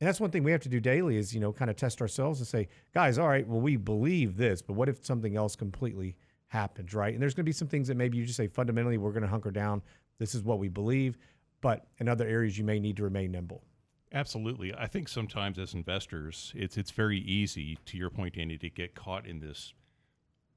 And 0.00 0.08
that's 0.08 0.20
one 0.20 0.30
thing 0.30 0.42
we 0.42 0.50
have 0.50 0.62
to 0.62 0.68
do 0.68 0.80
daily 0.80 1.16
is 1.16 1.34
you 1.34 1.40
know 1.40 1.52
kind 1.52 1.70
of 1.70 1.76
test 1.76 2.00
ourselves 2.00 2.40
and 2.40 2.46
say, 2.46 2.68
guys, 2.94 3.18
all 3.18 3.28
right, 3.28 3.46
well 3.46 3.60
we 3.60 3.76
believe 3.76 4.36
this, 4.36 4.62
but 4.62 4.74
what 4.74 4.88
if 4.88 5.04
something 5.04 5.36
else 5.36 5.56
completely 5.56 6.16
happens, 6.48 6.94
right? 6.94 7.12
And 7.12 7.22
there's 7.22 7.34
going 7.34 7.44
to 7.44 7.48
be 7.48 7.52
some 7.52 7.68
things 7.68 7.88
that 7.88 7.96
maybe 7.96 8.18
you 8.18 8.24
just 8.24 8.36
say 8.36 8.46
fundamentally 8.46 8.98
we're 8.98 9.12
going 9.12 9.22
to 9.22 9.28
hunker 9.28 9.50
down. 9.50 9.82
This 10.18 10.34
is 10.34 10.42
what 10.42 10.58
we 10.58 10.68
believe, 10.68 11.18
but 11.62 11.86
in 11.98 12.08
other 12.08 12.28
areas 12.28 12.56
you 12.58 12.64
may 12.64 12.78
need 12.78 12.96
to 12.98 13.02
remain 13.02 13.32
nimble. 13.32 13.64
Absolutely. 14.12 14.74
I 14.74 14.86
think 14.86 15.08
sometimes 15.08 15.58
as 15.58 15.72
investors, 15.74 16.52
it's 16.54 16.76
it's 16.76 16.90
very 16.90 17.18
easy, 17.18 17.78
to 17.86 17.96
your 17.96 18.10
point, 18.10 18.34
Danny, 18.34 18.58
to 18.58 18.68
get 18.68 18.94
caught 18.94 19.26
in 19.26 19.40
this 19.40 19.72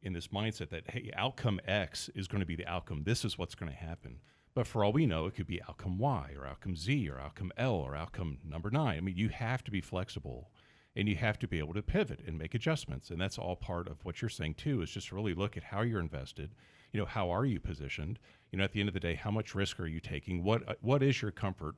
in 0.01 0.13
this 0.13 0.27
mindset 0.27 0.69
that 0.69 0.89
hey, 0.91 1.09
outcome 1.15 1.59
X 1.65 2.09
is 2.15 2.27
going 2.27 2.41
to 2.41 2.45
be 2.45 2.55
the 2.55 2.67
outcome. 2.67 3.03
This 3.03 3.23
is 3.23 3.37
what's 3.37 3.55
going 3.55 3.71
to 3.71 3.77
happen. 3.77 4.19
But 4.53 4.67
for 4.67 4.83
all 4.83 4.93
we 4.93 5.05
know, 5.05 5.25
it 5.25 5.35
could 5.35 5.47
be 5.47 5.61
outcome 5.63 5.97
Y 5.97 6.31
or 6.37 6.45
outcome 6.45 6.75
Z 6.75 7.09
or 7.09 7.19
outcome 7.19 7.51
L 7.57 7.75
or 7.75 7.95
outcome 7.95 8.39
number 8.43 8.69
nine. 8.69 8.97
I 8.97 9.01
mean, 9.01 9.17
you 9.17 9.29
have 9.29 9.63
to 9.65 9.71
be 9.71 9.81
flexible 9.81 10.51
and 10.95 11.09
you 11.09 11.15
have 11.15 11.37
to 11.39 11.47
be 11.47 11.59
able 11.59 11.73
to 11.73 11.81
pivot 11.81 12.21
and 12.25 12.37
make 12.37 12.55
adjustments. 12.55 13.09
And 13.09 13.19
that's 13.19 13.37
all 13.37 13.55
part 13.55 13.87
of 13.87 14.03
what 14.03 14.21
you're 14.21 14.29
saying 14.29 14.55
too, 14.55 14.81
is 14.81 14.89
just 14.91 15.11
really 15.11 15.33
look 15.33 15.57
at 15.57 15.63
how 15.63 15.81
you're 15.81 15.99
invested. 15.99 16.55
You 16.93 17.01
know, 17.01 17.05
how 17.05 17.29
are 17.29 17.45
you 17.45 17.59
positioned? 17.59 18.19
You 18.51 18.57
know, 18.57 18.63
at 18.63 18.71
the 18.71 18.79
end 18.79 18.87
of 18.89 18.93
the 18.93 18.99
day, 19.01 19.15
how 19.15 19.31
much 19.31 19.55
risk 19.55 19.79
are 19.79 19.87
you 19.87 19.99
taking? 19.99 20.43
What 20.43 20.77
what 20.81 21.03
is 21.03 21.21
your 21.21 21.31
comfort 21.31 21.75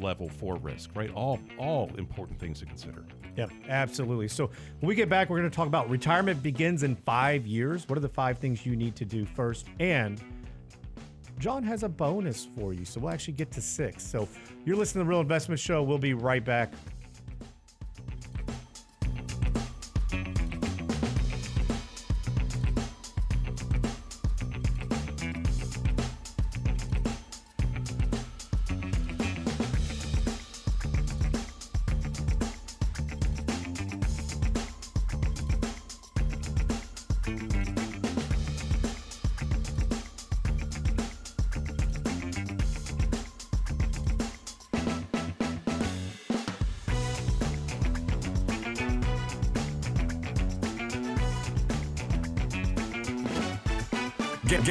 level 0.00 0.28
for 0.28 0.56
risk, 0.56 0.90
right? 0.94 1.12
All 1.14 1.38
all 1.58 1.90
important 1.96 2.38
things 2.38 2.60
to 2.60 2.66
consider. 2.66 3.04
Yeah, 3.36 3.46
absolutely. 3.68 4.28
So 4.28 4.50
when 4.80 4.88
we 4.88 4.94
get 4.94 5.08
back, 5.08 5.30
we're 5.30 5.38
going 5.38 5.50
to 5.50 5.54
talk 5.54 5.66
about 5.66 5.88
retirement 5.88 6.42
begins 6.42 6.82
in 6.82 6.96
five 6.96 7.46
years. 7.46 7.88
What 7.88 7.96
are 7.96 8.02
the 8.02 8.08
five 8.08 8.38
things 8.38 8.66
you 8.66 8.76
need 8.76 8.96
to 8.96 9.04
do 9.04 9.24
first? 9.24 9.66
And 9.78 10.20
John 11.38 11.62
has 11.62 11.84
a 11.84 11.88
bonus 11.88 12.48
for 12.56 12.74
you. 12.74 12.84
So 12.84 13.00
we'll 13.00 13.12
actually 13.12 13.34
get 13.34 13.50
to 13.52 13.60
six. 13.60 14.04
So 14.04 14.28
you're 14.64 14.76
listening 14.76 15.04
to 15.04 15.04
the 15.04 15.10
Real 15.10 15.20
Investment 15.20 15.60
Show. 15.60 15.82
We'll 15.82 15.98
be 15.98 16.14
right 16.14 16.44
back. 16.44 16.72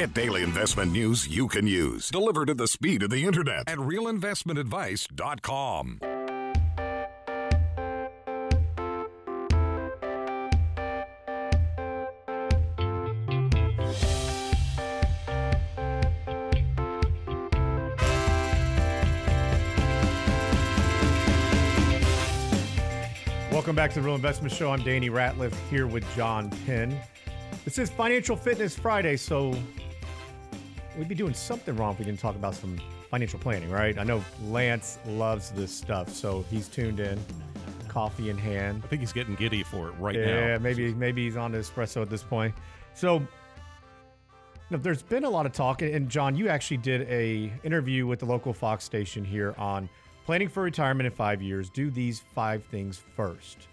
Get, 0.00 0.14
daily 0.14 0.42
investment 0.42 0.92
news 0.92 1.28
you 1.28 1.46
can 1.46 1.66
use, 1.66 2.08
delivered 2.08 2.48
at 2.48 2.56
the 2.56 2.66
speed 2.66 3.02
of 3.02 3.10
the 3.10 3.26
internet 3.26 3.68
at 3.68 3.76
realinvestmentadvice.com. 3.76 5.98
Welcome 23.52 23.76
back 23.76 23.90
to 23.90 24.00
the 24.00 24.06
Real 24.06 24.14
Investment 24.14 24.54
Show. 24.54 24.70
I'm 24.70 24.82
Danny 24.82 25.10
Ratliff 25.10 25.52
here 25.68 25.86
with 25.86 26.06
John 26.16 26.48
Penn. 26.64 26.98
This 27.66 27.76
is 27.76 27.90
Financial 27.90 28.34
Fitness 28.34 28.74
Friday, 28.74 29.18
so 29.18 29.54
we'd 31.00 31.08
be 31.08 31.14
doing 31.14 31.32
something 31.32 31.74
wrong 31.76 31.94
if 31.94 31.98
we 31.98 32.04
didn't 32.04 32.20
talk 32.20 32.36
about 32.36 32.54
some 32.54 32.78
financial 33.10 33.38
planning, 33.38 33.70
right? 33.70 33.98
I 33.98 34.04
know 34.04 34.22
Lance 34.48 34.98
loves 35.06 35.50
this 35.50 35.74
stuff, 35.74 36.10
so 36.10 36.44
he's 36.50 36.68
tuned 36.68 37.00
in. 37.00 37.18
coffee 37.88 38.28
in 38.28 38.36
hand. 38.36 38.82
I 38.84 38.86
think 38.86 39.00
he's 39.00 39.12
getting 39.12 39.34
giddy 39.34 39.62
for 39.62 39.88
it 39.88 39.92
right 39.98 40.14
now. 40.14 40.20
Yeah, 40.20 40.58
maybe 40.58 40.94
maybe 40.94 41.24
he's 41.24 41.36
on 41.36 41.52
the 41.52 41.58
espresso 41.58 42.02
at 42.02 42.10
this 42.10 42.22
point. 42.22 42.54
So 42.94 43.26
now, 44.68 44.76
there's 44.76 45.02
been 45.02 45.24
a 45.24 45.30
lot 45.30 45.46
of 45.46 45.52
talk, 45.52 45.82
and 45.82 46.08
John, 46.08 46.36
you 46.36 46.48
actually 46.48 46.76
did 46.76 47.08
a 47.08 47.50
interview 47.64 48.06
with 48.06 48.20
the 48.20 48.26
local 48.26 48.52
Fox 48.52 48.84
station 48.84 49.24
here 49.24 49.54
on 49.58 49.88
planning 50.26 50.48
for 50.48 50.62
retirement 50.62 51.06
in 51.06 51.12
five 51.12 51.40
years. 51.42 51.70
Do 51.70 51.90
these 51.90 52.20
five 52.20 52.62
things 52.64 53.02
first, 53.16 53.68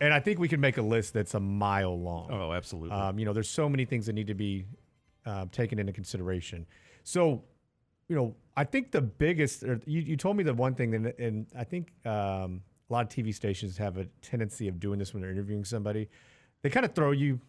and 0.00 0.12
I 0.14 0.20
think 0.20 0.38
we 0.38 0.46
can 0.46 0.60
make 0.60 0.76
a 0.76 0.82
list 0.82 1.14
that's 1.14 1.34
a 1.34 1.40
mile 1.40 1.98
long. 1.98 2.28
Oh, 2.30 2.52
absolutely. 2.52 2.94
Um, 2.96 3.18
you 3.18 3.24
know, 3.24 3.32
there's 3.32 3.48
so 3.48 3.68
many 3.68 3.86
things 3.86 4.06
that 4.06 4.12
need 4.12 4.28
to 4.28 4.34
be 4.34 4.66
uh, 5.26 5.46
taken 5.52 5.78
into 5.78 5.92
consideration. 5.92 6.66
So, 7.02 7.42
you 8.08 8.16
know, 8.16 8.34
I 8.56 8.64
think 8.64 8.92
the 8.92 9.02
biggest, 9.02 9.64
or 9.64 9.80
you, 9.84 10.00
you 10.00 10.16
told 10.16 10.36
me 10.36 10.44
the 10.44 10.54
one 10.54 10.74
thing, 10.74 10.94
and, 10.94 11.06
and 11.18 11.46
I 11.56 11.64
think 11.64 11.92
um, 12.06 12.62
a 12.88 12.92
lot 12.92 13.04
of 13.04 13.08
TV 13.08 13.34
stations 13.34 13.76
have 13.78 13.98
a 13.98 14.06
tendency 14.22 14.68
of 14.68 14.78
doing 14.80 14.98
this 14.98 15.12
when 15.12 15.22
they're 15.22 15.32
interviewing 15.32 15.64
somebody. 15.64 16.08
They 16.62 16.70
kind 16.70 16.86
of 16.86 16.94
throw 16.94 17.10
you, 17.10 17.26
you 17.26 17.40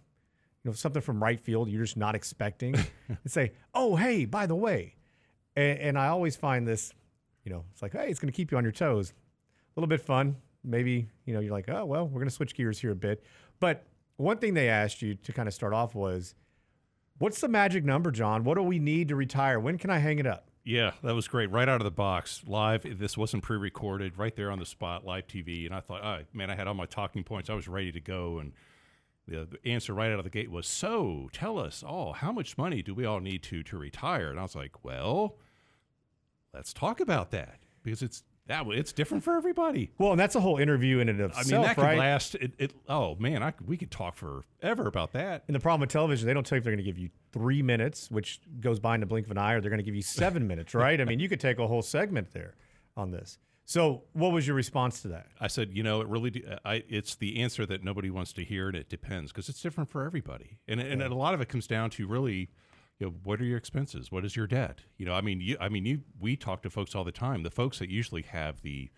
know, 0.66 0.74
something 0.74 1.02
from 1.02 1.22
right 1.24 1.40
field 1.40 1.70
you're 1.70 1.84
just 1.84 1.98
not 1.98 2.16
expecting 2.16 2.76
and 3.08 3.18
say, 3.28 3.54
oh, 3.74 3.96
hey, 3.96 4.26
by 4.26 4.48
the 4.48 4.56
way. 4.56 4.96
And, 5.56 5.80
and 5.80 5.98
I 5.98 6.08
always 6.08 6.36
find 6.36 6.68
this, 6.68 6.94
you 7.46 7.52
know, 7.52 7.64
it's 7.72 7.82
like, 7.82 7.94
hey, 7.94 8.10
it's 8.10 8.20
going 8.20 8.32
to 8.32 8.36
keep 8.36 8.52
you 8.52 8.58
on 8.58 8.64
your 8.64 8.74
toes. 8.74 9.12
A 9.12 9.80
little 9.80 9.88
bit 9.88 10.02
fun. 10.02 10.36
Maybe, 10.64 11.08
you 11.26 11.34
know, 11.34 11.40
you're 11.40 11.54
like, 11.54 11.70
oh, 11.70 11.86
well, 11.86 12.08
we're 12.08 12.20
going 12.20 12.28
to 12.28 12.36
switch 12.36 12.56
gears 12.56 12.80
here 12.80 12.92
a 12.92 12.96
bit. 12.96 13.24
But 13.60 13.86
one 14.18 14.38
thing 14.40 14.56
they 14.56 14.68
asked 14.68 15.02
you 15.02 15.16
to 15.16 15.32
kind 15.32 15.48
of 15.48 15.54
start 15.54 15.74
off 15.74 15.96
was, 15.96 16.34
what's 17.20 17.42
the 17.42 17.48
magic 17.48 17.84
number, 17.84 18.12
John? 18.12 18.44
What 18.44 18.56
do 18.56 18.64
we 18.64 18.80
need 18.80 19.10
to 19.10 19.16
retire? 19.16 19.60
When 19.60 19.78
can 19.78 19.90
I 19.90 20.00
hang 20.00 20.20
it 20.20 20.28
up? 20.28 20.50
Yeah, 20.64 20.92
that 21.04 21.16
was 21.16 21.30
great. 21.30 21.50
Right 21.50 21.70
out 21.70 21.80
of 21.80 21.86
the 21.86 21.92
box, 21.92 22.44
live. 22.46 23.00
This 23.00 23.18
wasn't 23.18 23.44
pre-recorded. 23.44 24.18
Right 24.18 24.36
there 24.36 24.52
on 24.52 24.60
the 24.60 24.66
spot, 24.66 25.06
live 25.06 25.26
TV. 25.26 25.66
And 25.66 25.74
I 25.74 25.80
thought, 25.80 26.04
oh, 26.04 26.26
man, 26.34 26.50
I 26.50 26.56
had 26.56 26.68
all 26.68 26.74
my 26.74 26.86
talking 26.86 27.24
points. 27.24 27.50
I 27.50 27.54
was 27.54 27.70
ready 27.70 27.92
to 27.94 28.02
go. 28.02 28.40
And 28.40 28.52
the, 29.28 29.48
answer 29.66 29.94
right 29.94 30.12
out 30.12 30.20
of 30.20 30.26
the 30.26 30.30
gate 30.30 30.52
was, 30.52 30.68
"So, 30.68 31.30
tell 31.32 31.60
us 31.60 31.84
all, 31.84 32.14
how 32.14 32.32
much 32.32 32.58
money 32.58 32.82
do 32.82 32.94
we 32.94 33.06
all 33.06 33.20
need 33.20 33.44
to 33.44 33.64
to 33.64 33.78
retire?" 33.78 34.30
And 34.30 34.40
I 34.40 34.44
was 34.44 34.56
like, 34.56 34.84
"Well, 34.84 35.38
let's 36.54 36.74
talk 36.74 37.00
about 37.00 37.32
that 37.32 37.60
because 37.84 38.02
it's 38.02 38.24
that 38.48 38.66
it's 38.68 38.92
different 38.92 39.24
for 39.24 39.36
everybody." 39.36 39.92
Well, 39.98 40.12
and 40.12 40.20
that's 40.20 40.36
a 40.36 40.40
whole 40.40 40.58
interview 40.58 41.00
in 41.00 41.10
and 41.10 41.20
of 41.22 41.32
I 41.36 41.42
itself, 41.42 41.52
mean, 41.52 41.62
that 41.62 41.76
could 41.76 41.84
right? 41.84 41.98
last. 41.98 42.36
It, 42.36 42.54
it, 42.58 42.74
oh 42.90 43.16
man, 43.16 43.44
I, 43.44 43.52
could- 43.52 43.68
we 43.68 43.78
could 43.78 43.92
talk 43.92 44.16
forever 44.16 44.88
about 44.88 45.14
that. 45.14 45.44
And 45.48 45.56
the 45.56 45.60
problem 45.60 45.82
with 45.82 45.90
television, 45.90 46.28
they 46.28 46.34
don't 46.34 46.46
tell 46.46 46.56
you 46.56 46.60
if 46.60 46.64
they're 46.64 46.74
going 46.74 46.84
to 46.84 46.90
give 46.92 46.98
you 46.98 47.10
three 47.32 47.62
minutes, 47.62 48.10
which 48.10 48.42
goes 48.60 48.80
by 48.80 48.96
in 48.96 49.02
the 49.02 49.06
blink 49.06 49.28
of 49.28 49.32
an 49.32 49.38
eye, 49.38 49.54
or 49.54 49.62
they're 49.62 49.70
going 49.70 49.80
to 49.80 49.84
give 49.86 49.96
you 49.96 50.02
seven 50.02 50.48
minutes, 50.52 50.74
right? 50.74 51.00
I 51.00 51.06
mean, 51.06 51.20
you 51.20 51.30
could 51.30 51.40
take 51.40 51.60
a 51.60 51.68
whole 51.68 51.82
segment 51.82 52.32
there 52.34 52.56
on 52.96 53.12
this. 53.12 53.38
So, 53.70 54.04
what 54.14 54.32
was 54.32 54.48
your 54.48 54.56
response 54.56 55.02
to 55.02 55.10
that? 55.10 55.28
I 55.42 55.48
said, 55.48 55.72
you 55.74 55.84
know, 55.84 56.00
it 56.00 56.08
really, 56.08 56.46
I, 56.64 56.84
it's 56.88 57.16
the 57.16 57.42
answer 57.42 57.66
that 57.66 57.84
nobody 57.84 58.10
wants 58.10 58.32
to 58.34 58.44
hear, 58.46 58.68
and 58.70 58.78
it 58.78 58.88
depends 58.88 59.34
because 59.34 59.50
it's 59.50 59.62
different 59.62 59.90
for 59.90 60.06
everybody, 60.06 60.60
and 60.70 60.80
and 60.80 61.02
a 61.02 61.14
lot 61.14 61.34
of 61.34 61.42
it 61.42 61.50
comes 61.50 61.68
down 61.68 61.90
to 61.90 62.08
really, 62.08 62.50
you 63.00 63.08
know, 63.08 63.14
what 63.24 63.40
are 63.40 63.46
your 63.46 63.58
expenses? 63.58 64.12
What 64.12 64.26
is 64.26 64.36
your 64.36 64.48
debt? 64.48 64.82
You 64.98 65.06
know, 65.06 65.14
I 65.14 65.22
mean, 65.22 65.40
you, 65.40 65.58
I 65.60 65.70
mean, 65.70 65.86
you, 65.86 66.02
we 66.20 66.36
talk 66.36 66.64
to 66.64 66.70
folks 66.70 66.96
all 66.96 67.04
the 67.04 67.12
time. 67.12 67.44
The 67.44 67.52
folks 67.52 67.80
that 67.80 67.90
usually 67.90 68.24
have 68.24 68.62
the, 68.62 68.90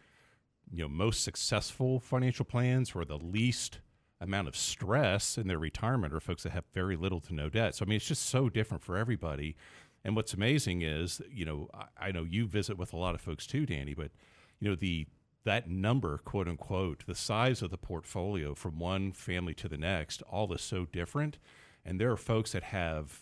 you 0.71 0.83
know, 0.83 0.89
most 0.89 1.23
successful 1.23 1.99
financial 1.99 2.45
plans 2.45 2.93
or 2.95 3.03
the 3.03 3.17
least 3.17 3.79
amount 4.21 4.47
of 4.47 4.55
stress 4.55 5.37
in 5.37 5.47
their 5.47 5.59
retirement 5.59 6.13
are 6.13 6.19
folks 6.19 6.43
that 6.43 6.51
have 6.51 6.65
very 6.73 6.95
little 6.95 7.19
to 7.21 7.33
no 7.33 7.49
debt. 7.49 7.75
So 7.75 7.85
I 7.85 7.89
mean, 7.89 7.97
it's 7.97 8.07
just 8.07 8.25
so 8.25 8.49
different 8.49 8.83
for 8.83 8.97
everybody. 8.97 9.55
And 10.03 10.15
what's 10.15 10.33
amazing 10.33 10.81
is, 10.81 11.21
you 11.29 11.45
know, 11.45 11.69
I, 11.73 12.07
I 12.07 12.11
know 12.11 12.23
you 12.23 12.47
visit 12.47 12.77
with 12.77 12.93
a 12.93 12.97
lot 12.97 13.15
of 13.15 13.21
folks 13.21 13.45
too, 13.47 13.65
Danny, 13.65 13.93
but 13.93 14.11
you 14.59 14.69
know 14.69 14.75
the 14.75 15.07
that 15.45 15.69
number, 15.69 16.17
quote 16.19 16.47
unquote, 16.47 17.05
the 17.05 17.15
size 17.15 17.61
of 17.61 17.69
the 17.69 17.77
portfolio 17.77 18.53
from 18.53 18.77
one 18.79 19.11
family 19.11 19.53
to 19.55 19.69
the 19.69 19.77
next, 19.77 20.21
all 20.23 20.51
is 20.53 20.61
so 20.61 20.85
different. 20.85 21.39
And 21.85 21.99
there 21.99 22.11
are 22.11 22.17
folks 22.17 22.51
that 22.51 22.63
have, 22.63 23.21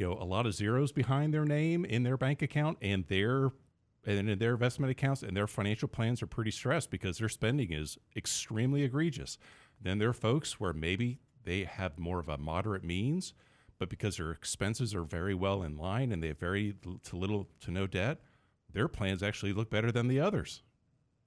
you 0.00 0.06
know, 0.06 0.14
a 0.14 0.24
lot 0.24 0.46
of 0.46 0.54
zeros 0.54 0.92
behind 0.92 1.34
their 1.34 1.44
name 1.44 1.84
in 1.84 2.04
their 2.04 2.16
bank 2.16 2.40
account 2.40 2.78
and 2.80 3.04
their 3.08 3.50
and 4.06 4.30
in 4.30 4.38
their 4.38 4.54
investment 4.54 4.90
accounts 4.90 5.22
and 5.22 5.36
their 5.36 5.46
financial 5.46 5.88
plans 5.88 6.22
are 6.22 6.26
pretty 6.26 6.50
stressed 6.50 6.90
because 6.90 7.18
their 7.18 7.28
spending 7.28 7.70
is 7.70 7.98
extremely 8.16 8.82
egregious. 8.82 9.36
Then 9.78 9.98
there 9.98 10.08
are 10.08 10.14
folks 10.14 10.58
where 10.58 10.72
maybe 10.72 11.18
they 11.44 11.64
have 11.64 11.98
more 11.98 12.18
of 12.18 12.30
a 12.30 12.38
moderate 12.38 12.82
means, 12.82 13.34
but 13.78 13.90
because 13.90 14.16
their 14.16 14.30
expenses 14.30 14.94
are 14.94 15.04
very 15.04 15.34
well 15.34 15.62
in 15.62 15.76
line 15.76 16.12
and 16.12 16.22
they 16.22 16.28
have 16.28 16.38
very 16.38 16.76
to 17.04 17.16
little 17.16 17.46
to 17.60 17.70
no 17.70 17.86
debt, 17.86 18.22
their 18.72 18.88
plans 18.88 19.22
actually 19.22 19.52
look 19.52 19.68
better 19.68 19.92
than 19.92 20.08
the 20.08 20.18
others, 20.18 20.62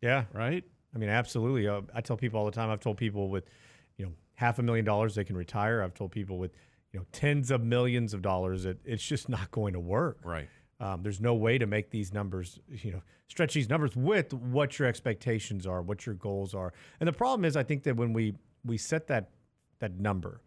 Yeah, 0.01 0.25
right? 0.34 0.63
I 0.96 0.98
mean, 0.98 1.10
absolutely. 1.10 1.68
Uh, 1.68 1.82
I 1.94 2.01
tell 2.01 2.18
people 2.18 2.39
all 2.39 2.46
the 2.48 2.51
time. 2.51 2.72
I've 2.72 2.80
told 2.80 2.98
people 2.98 3.30
with, 3.30 3.46
you 3.98 4.06
know, 4.08 4.13
half 4.34 4.58
a 4.58 4.63
million 4.63 4.84
dollars 4.84 5.13
they 5.13 5.24
can 5.24 5.38
retire. 5.38 5.84
I've 5.84 5.94
told 5.94 6.12
people 6.12 6.39
with, 6.39 6.53
you 6.93 7.00
know, 7.00 7.05
tens 7.12 7.51
of 7.51 7.63
millions 7.63 8.13
of 8.13 8.21
dollars 8.21 8.63
that 8.63 8.77
it's 8.85 9.03
just 9.03 9.27
not 9.27 9.51
going 9.51 9.73
to 9.73 9.79
work. 9.79 10.19
Right. 10.23 10.47
Um, 10.79 11.01
there's 11.01 11.19
no 11.19 11.33
way 11.33 11.57
to 11.57 11.65
make 11.65 11.89
these 11.89 12.13
numbers, 12.13 12.59
you 12.67 12.91
know, 12.91 13.01
stretch 13.27 13.53
these 13.53 13.69
numbers 13.69 13.95
with 13.95 14.33
what 14.33 14.77
your 14.77 14.88
expectations 14.88 15.65
are, 15.65 15.81
what 15.81 16.05
your 16.05 16.15
goals 16.15 16.53
are. 16.53 16.73
And 17.00 17.07
the 17.07 17.13
problem 17.13 17.45
is, 17.45 17.55
I 17.57 17.63
think 17.63 17.83
that 17.83 17.95
when 17.95 18.13
we 18.13 18.35
we 18.65 18.77
set 18.77 19.07
that 19.07 19.29
that 19.79 20.00
number, 20.00 20.41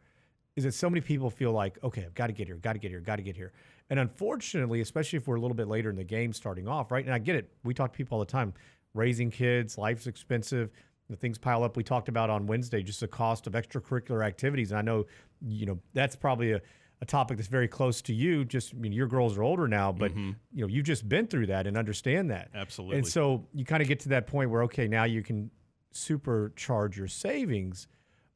is 0.54 0.64
that 0.64 0.72
so 0.72 0.88
many 0.88 1.00
people 1.00 1.30
feel 1.30 1.52
like, 1.52 1.78
okay, 1.82 2.04
I've 2.04 2.14
got 2.14 2.28
to 2.28 2.32
get 2.32 2.46
here, 2.46 2.56
got 2.56 2.74
to 2.74 2.78
get 2.78 2.90
here, 2.90 3.00
got 3.00 3.16
to 3.16 3.22
get 3.22 3.36
here. 3.36 3.52
And 3.90 4.00
unfortunately, 4.00 4.80
especially 4.80 5.18
if 5.18 5.28
we're 5.28 5.36
a 5.36 5.40
little 5.40 5.54
bit 5.54 5.68
later 5.68 5.90
in 5.90 5.96
the 5.96 6.04
game 6.04 6.32
starting 6.32 6.66
off, 6.66 6.90
right? 6.90 7.04
And 7.04 7.14
I 7.14 7.18
get 7.18 7.36
it. 7.36 7.50
We 7.62 7.74
talk 7.74 7.92
to 7.92 7.96
people 7.96 8.18
all 8.18 8.24
the 8.24 8.30
time. 8.30 8.52
Raising 8.94 9.30
kids, 9.30 9.78
life's 9.78 10.06
expensive. 10.06 10.70
The 11.08 11.16
things 11.16 11.38
pile 11.38 11.62
up. 11.62 11.76
We 11.76 11.84
talked 11.84 12.08
about 12.08 12.30
on 12.30 12.46
Wednesday 12.46 12.82
just 12.82 13.00
the 13.00 13.06
cost 13.06 13.46
of 13.46 13.52
extracurricular 13.52 14.26
activities. 14.26 14.72
And 14.72 14.78
I 14.78 14.82
know, 14.82 15.06
you 15.40 15.66
know, 15.66 15.78
that's 15.92 16.16
probably 16.16 16.52
a, 16.52 16.60
a 17.00 17.04
topic 17.04 17.36
that's 17.36 17.48
very 17.48 17.68
close 17.68 18.00
to 18.02 18.14
you. 18.14 18.44
Just, 18.44 18.74
I 18.74 18.78
mean, 18.78 18.92
your 18.92 19.06
girls 19.06 19.36
are 19.36 19.42
older 19.42 19.68
now, 19.68 19.92
but 19.92 20.12
mm-hmm. 20.12 20.30
you 20.52 20.62
know, 20.62 20.66
you've 20.66 20.86
just 20.86 21.08
been 21.08 21.26
through 21.26 21.46
that 21.46 21.66
and 21.66 21.76
understand 21.76 22.30
that. 22.30 22.50
Absolutely. 22.54 22.98
And 22.98 23.06
so 23.06 23.46
you 23.52 23.64
kind 23.64 23.82
of 23.82 23.88
get 23.88 24.00
to 24.00 24.08
that 24.10 24.26
point 24.26 24.50
where, 24.50 24.62
okay, 24.64 24.88
now 24.88 25.04
you 25.04 25.22
can 25.22 25.50
supercharge 25.92 26.96
your 26.96 27.08
savings. 27.08 27.88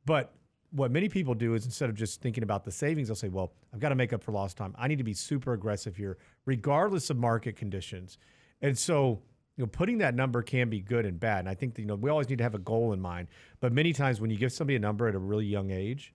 But 0.05 0.35
what 0.71 0.91
many 0.91 1.09
people 1.09 1.35
do 1.35 1.55
is 1.55 1.65
instead 1.65 1.91
of 1.91 1.97
just 1.97 2.21
thinking 2.21 2.43
about 2.43 2.65
the 2.65 2.71
savings, 2.71 3.09
they'll 3.09 3.17
say, 3.17 3.29
well, 3.29 3.53
I've 3.73 3.81
got 3.81 3.89
to 3.91 3.95
make 3.95 4.13
up 4.13 4.23
for 4.23 4.33
lost 4.33 4.57
time. 4.57 4.75
I 4.79 4.89
need 4.89 4.99
to 4.99 5.05
be 5.05 5.15
super 5.15 5.53
aggressive 5.53 5.97
here, 5.97 6.19
regardless 6.45 7.11
of 7.11 7.17
market 7.17 7.57
conditions. 7.57 8.19
And 8.63 8.79
so, 8.79 9.23
you 9.57 9.65
know, 9.65 9.67
putting 9.67 9.99
that 9.99 10.15
number 10.15 10.43
can 10.43 10.71
be 10.71 10.81
good 10.81 11.07
and 11.07 11.19
bad. 11.19 11.41
And 11.41 11.49
I 11.49 11.55
think, 11.55 11.75
that, 11.75 11.83
you 11.83 11.89
know, 11.89 11.97
we 11.97 12.09
always 12.09 12.29
need 12.29 12.39
to 12.39 12.45
have 12.45 12.55
a 12.55 12.59
goal 12.59 12.93
in 12.93 13.01
mind. 13.01 13.29
But 13.59 13.73
many 13.73 13.93
times 13.93 14.21
when 14.21 14.31
you 14.31 14.37
give 14.37 14.53
somebody 14.53 14.77
a 14.77 14.79
number 14.79 15.09
at 15.09 15.15
a 15.15 15.19
really 15.19 15.47
young 15.47 15.71
age, 15.71 16.15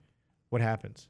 what 0.56 0.62
happens? 0.62 1.10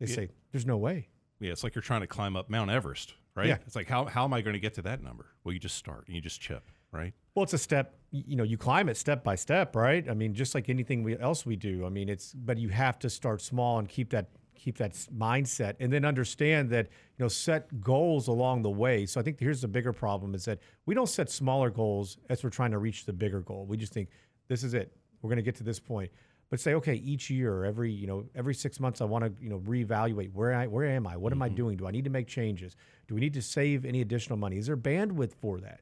They 0.00 0.06
say, 0.06 0.30
there's 0.50 0.64
no 0.64 0.78
way. 0.78 1.08
Yeah, 1.40 1.52
it's 1.52 1.62
like 1.62 1.74
you're 1.74 1.82
trying 1.82 2.00
to 2.00 2.06
climb 2.06 2.36
up 2.36 2.48
Mount 2.48 2.70
Everest, 2.70 3.12
right? 3.34 3.48
Yeah. 3.48 3.58
It's 3.66 3.76
like 3.76 3.86
how 3.86 4.06
how 4.06 4.24
am 4.24 4.32
I 4.32 4.40
going 4.40 4.54
to 4.54 4.60
get 4.60 4.72
to 4.74 4.82
that 4.82 5.02
number? 5.02 5.26
Well, 5.44 5.52
you 5.52 5.58
just 5.58 5.76
start 5.76 6.06
and 6.06 6.16
you 6.16 6.22
just 6.22 6.40
chip, 6.40 6.70
right? 6.90 7.12
Well, 7.34 7.42
it's 7.42 7.52
a 7.52 7.58
step. 7.58 7.96
You 8.12 8.34
know, 8.36 8.44
you 8.44 8.56
climb 8.56 8.88
it 8.88 8.96
step 8.96 9.22
by 9.22 9.34
step, 9.34 9.76
right? 9.76 10.08
I 10.08 10.14
mean, 10.14 10.32
just 10.32 10.54
like 10.54 10.70
anything 10.70 11.02
we, 11.02 11.18
else 11.18 11.44
we 11.44 11.54
do. 11.54 11.84
I 11.84 11.90
mean, 11.90 12.08
it's 12.08 12.32
but 12.32 12.56
you 12.56 12.70
have 12.70 12.98
to 13.00 13.10
start 13.10 13.42
small 13.42 13.78
and 13.78 13.86
keep 13.86 14.08
that 14.08 14.30
keep 14.54 14.78
that 14.78 14.92
mindset, 15.14 15.74
and 15.78 15.92
then 15.92 16.06
understand 16.06 16.70
that 16.70 16.86
you 17.18 17.22
know 17.22 17.28
set 17.28 17.78
goals 17.82 18.28
along 18.28 18.62
the 18.62 18.70
way. 18.70 19.04
So 19.04 19.20
I 19.20 19.22
think 19.22 19.38
here's 19.38 19.60
the 19.60 19.68
bigger 19.68 19.92
problem 19.92 20.34
is 20.34 20.46
that 20.46 20.60
we 20.86 20.94
don't 20.94 21.10
set 21.10 21.28
smaller 21.28 21.68
goals 21.68 22.16
as 22.30 22.42
we're 22.42 22.48
trying 22.48 22.70
to 22.70 22.78
reach 22.78 23.04
the 23.04 23.12
bigger 23.12 23.42
goal. 23.42 23.66
We 23.66 23.76
just 23.76 23.92
think 23.92 24.08
this 24.48 24.64
is 24.64 24.72
it. 24.72 24.96
We're 25.20 25.28
going 25.28 25.36
to 25.36 25.42
get 25.42 25.56
to 25.56 25.64
this 25.64 25.78
point. 25.78 26.10
But 26.52 26.60
say, 26.60 26.74
okay, 26.74 26.94
each 26.94 27.30
year, 27.30 27.64
every 27.64 27.90
you 27.90 28.06
know, 28.06 28.26
every 28.36 28.54
six 28.54 28.78
months, 28.78 29.00
I 29.00 29.06
want 29.06 29.24
to 29.24 29.32
you 29.42 29.50
know 29.50 29.58
reevaluate 29.60 30.32
where 30.32 30.54
I 30.54 30.68
where 30.68 30.84
am 30.84 31.08
I? 31.08 31.16
What 31.16 31.32
am 31.32 31.42
I 31.42 31.48
mm-hmm. 31.48 31.56
doing? 31.56 31.76
Do 31.78 31.88
I 31.88 31.90
need 31.90 32.04
to 32.04 32.10
make 32.10 32.28
changes? 32.28 32.76
Do 33.08 33.14
we 33.14 33.20
need 33.20 33.34
to 33.34 33.42
save 33.42 33.84
any 33.84 34.02
additional 34.02 34.38
money? 34.38 34.58
Is 34.58 34.66
there 34.66 34.76
bandwidth 34.76 35.32
for 35.40 35.58
that? 35.60 35.80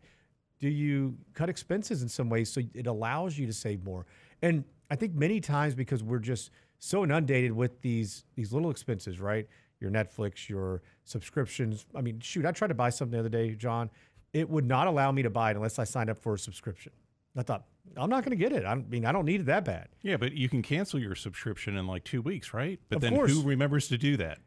do 0.61 0.69
you 0.69 1.17
cut 1.35 1.49
expenses 1.49 2.03
in 2.03 2.09
some 2.09 2.29
ways 2.29 2.53
so 2.53 2.61
it 2.75 2.87
allows 2.87 3.37
you 3.37 3.47
to 3.47 3.53
save 3.53 3.83
more 3.83 4.07
and 4.43 4.63
i 4.91 4.95
think 4.95 5.15
many 5.15 5.41
times 5.41 5.75
because 5.75 6.03
we're 6.03 6.19
just 6.19 6.51
so 6.79 7.03
inundated 7.03 7.53
with 7.53 7.81
these 7.81 8.25
these 8.37 8.53
little 8.53 8.71
expenses 8.71 9.21
right 9.21 9.49
your 9.81 9.91
netflix 9.91 10.49
your 10.49 10.83
subscriptions 11.05 11.87
i 11.97 12.01
mean 12.01 12.21
shoot 12.21 12.47
i 12.47 12.53
tried 12.53 12.69
to 12.69 12.75
buy 12.75 12.91
something 12.91 13.13
the 13.13 13.19
other 13.19 13.29
day 13.29 13.55
john 13.55 13.91
it 14.33 14.49
would 14.49 14.65
not 14.65 14.87
allow 14.87 15.11
me 15.11 15.23
to 15.23 15.31
buy 15.31 15.51
it 15.51 15.57
unless 15.57 15.79
i 15.79 15.85
signed 15.85 16.11
up 16.11 16.19
for 16.19 16.35
a 16.35 16.39
subscription 16.39 16.93
i 17.37 17.43
thought 17.43 17.65
i'm 17.97 18.11
not 18.11 18.25
going 18.25 18.37
to 18.37 18.43
get 18.43 18.53
it 18.53 18.65
i 18.65 18.75
mean 18.75 19.05
i 19.05 19.13
don't 19.13 19.25
need 19.25 19.41
it 19.41 19.47
that 19.47 19.65
bad 19.65 19.89
Yeah, 20.03 20.17
but 20.17 20.33
you 20.33 20.49
can 20.49 20.63
cancel 20.63 20.99
your 21.01 21.15
subscription 21.15 21.77
in 21.77 21.87
like 21.87 22.05
two 22.05 22.23
weeks, 22.23 22.53
right? 22.55 22.79
But 22.89 22.97
Of 22.97 23.03
then 23.03 23.15
course. 23.15 23.33
who 23.33 23.43
remembers 23.43 23.89
to 23.89 23.99
do 23.99 24.17
that? 24.19 24.39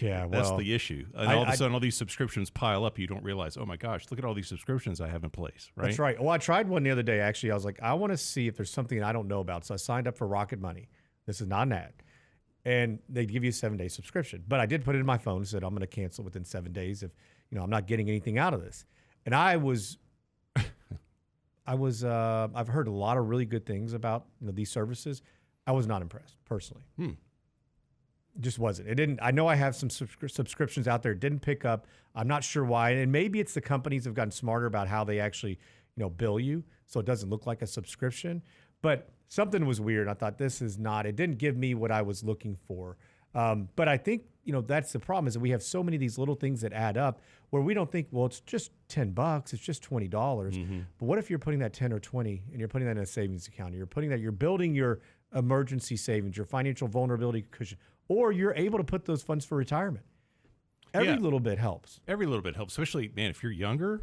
yeah 0.00 0.26
That's 0.26 0.50
the 0.56 0.72
issue. 0.74 1.04
And 1.14 1.28
I- 1.30 1.34
all 1.34 1.42
of 1.42 1.48
a 1.48 1.56
sudden, 1.56 1.74
all 1.74 1.80
these 1.80 1.96
subscriptions 1.96 2.48
pile 2.50 2.84
up. 2.86 2.98
You 2.98 3.06
don't 3.06 3.22
realize, 3.22 3.56
oh 3.58 3.66
my 3.66 3.76
gosh, 3.76 4.06
look 4.10 4.18
at 4.18 4.24
all 4.24 4.32
these 4.32 4.48
subscriptions 4.48 5.00
I 5.00 5.08
have 5.08 5.24
in 5.24 5.30
place, 5.30 5.70
right? 5.76 5.86
That's 5.86 5.98
right. 5.98 6.18
Well, 6.18 6.30
I 6.30 6.38
tried 6.38 6.68
one 6.68 6.82
the 6.84 6.90
other 6.90 7.02
day. 7.02 7.20
Actually, 7.20 7.50
I 7.50 7.54
was 7.54 7.64
like, 7.66 7.78
I 7.82 7.92
want 7.92 8.10
to 8.12 8.16
see 8.16 8.46
if 8.48 8.56
there's 8.56 8.70
something 8.70 9.02
I 9.02 9.12
don't 9.12 9.28
know 9.28 9.40
about. 9.40 9.66
So 9.66 9.74
I 9.74 9.76
signed 9.76 10.08
up 10.08 10.16
for 10.16 10.26
Rocket 10.26 10.58
Money. 10.58 10.88
This 11.26 11.40
is 11.42 11.46
not 11.48 11.66
an 11.66 11.72
ad, 11.74 11.92
and 12.64 12.98
they 13.10 13.26
give 13.26 13.44
you 13.44 13.50
a 13.50 13.52
seven 13.52 13.76
day 13.76 13.88
subscription. 13.88 14.42
But 14.48 14.60
I 14.60 14.66
did 14.66 14.84
put 14.84 14.94
it 14.94 15.00
in 15.00 15.06
my 15.06 15.18
phone. 15.18 15.38
and 15.38 15.48
Said 15.48 15.62
I'm 15.62 15.70
going 15.70 15.80
to 15.80 15.86
cancel 15.86 16.24
within 16.24 16.44
seven 16.44 16.72
days 16.72 17.02
if 17.02 17.10
you 17.50 17.58
know 17.58 17.64
I'm 17.64 17.70
not 17.70 17.86
getting 17.86 18.08
anything 18.08 18.38
out 18.38 18.54
of 18.54 18.62
this. 18.62 18.86
And 19.26 19.34
I 19.34 19.56
was, 19.56 19.98
I 21.66 21.74
was 21.74 22.04
uh, 22.04 22.48
I've 22.54 22.68
heard 22.68 22.88
a 22.88 22.92
lot 22.92 23.16
of 23.16 23.28
really 23.28 23.46
good 23.46 23.66
things 23.66 23.92
about 23.92 24.26
you 24.40 24.46
know 24.46 24.52
these 24.52 24.70
services. 24.70 25.22
I 25.66 25.72
was 25.72 25.86
not 25.86 26.02
impressed 26.02 26.36
personally. 26.44 26.84
Hmm. 26.96 27.10
Just 28.40 28.58
wasn't. 28.58 28.88
It 28.88 28.96
didn't. 28.96 29.20
I 29.22 29.30
know 29.30 29.46
I 29.46 29.54
have 29.54 29.76
some 29.76 29.88
subscri- 29.88 30.30
subscriptions 30.30 30.88
out 30.88 31.02
there. 31.02 31.12
It 31.12 31.20
didn't 31.20 31.40
pick 31.40 31.64
up. 31.64 31.86
I'm 32.14 32.26
not 32.26 32.42
sure 32.42 32.64
why. 32.64 32.90
And 32.90 33.12
maybe 33.12 33.38
it's 33.40 33.54
the 33.54 33.60
companies 33.60 34.04
have 34.04 34.14
gotten 34.14 34.32
smarter 34.32 34.66
about 34.66 34.88
how 34.88 35.04
they 35.04 35.20
actually 35.20 35.52
you 35.52 36.02
know 36.02 36.10
bill 36.10 36.38
you, 36.40 36.64
so 36.86 37.00
it 37.00 37.06
doesn't 37.06 37.30
look 37.30 37.46
like 37.46 37.62
a 37.62 37.66
subscription. 37.66 38.42
But 38.82 39.08
something 39.28 39.64
was 39.64 39.80
weird. 39.80 40.08
I 40.08 40.14
thought 40.14 40.36
this 40.36 40.60
is 40.60 40.78
not. 40.78 41.06
It 41.06 41.16
didn't 41.16 41.38
give 41.38 41.56
me 41.56 41.74
what 41.74 41.90
I 41.90 42.02
was 42.02 42.22
looking 42.22 42.56
for. 42.66 42.96
Um, 43.34 43.68
but 43.76 43.88
I 43.88 43.96
think 43.96 44.22
you 44.44 44.52
know 44.52 44.60
that's 44.60 44.92
the 44.92 44.98
problem 45.00 45.26
is 45.26 45.34
that 45.34 45.40
we 45.40 45.50
have 45.50 45.62
so 45.62 45.82
many 45.82 45.96
of 45.96 46.00
these 46.00 46.18
little 46.18 46.34
things 46.34 46.60
that 46.60 46.72
add 46.72 46.96
up 46.96 47.20
where 47.50 47.62
we 47.62 47.74
don't 47.74 47.90
think 47.90 48.08
well 48.10 48.26
it's 48.26 48.40
just 48.40 48.70
10 48.88 49.10
bucks 49.12 49.52
it's 49.52 49.62
just 49.62 49.88
$20 49.88 50.10
mm-hmm. 50.10 50.80
but 50.98 51.06
what 51.06 51.18
if 51.18 51.30
you're 51.30 51.38
putting 51.38 51.60
that 51.60 51.72
10 51.72 51.92
or 51.92 51.98
20 52.00 52.42
and 52.50 52.58
you're 52.58 52.68
putting 52.68 52.86
that 52.86 52.96
in 52.96 53.02
a 53.02 53.06
savings 53.06 53.48
account 53.48 53.74
you're 53.74 53.86
putting 53.86 54.10
that 54.10 54.20
you're 54.20 54.32
building 54.32 54.74
your 54.74 55.00
emergency 55.34 55.96
savings 55.96 56.36
your 56.36 56.46
financial 56.46 56.86
vulnerability 56.88 57.42
cushion 57.50 57.78
or 58.08 58.32
you're 58.32 58.54
able 58.54 58.78
to 58.78 58.84
put 58.84 59.04
those 59.04 59.22
funds 59.22 59.44
for 59.44 59.56
retirement 59.56 60.04
every 60.92 61.08
Yeah. 61.08 61.16
little 61.16 61.40
bit 61.40 61.58
helps 61.58 62.00
Every 62.06 62.26
little 62.26 62.42
bit 62.42 62.54
helps, 62.56 62.74
especially 62.74 63.10
man. 63.16 63.30
If 63.30 63.42
you're 63.42 63.52
younger, 63.52 64.02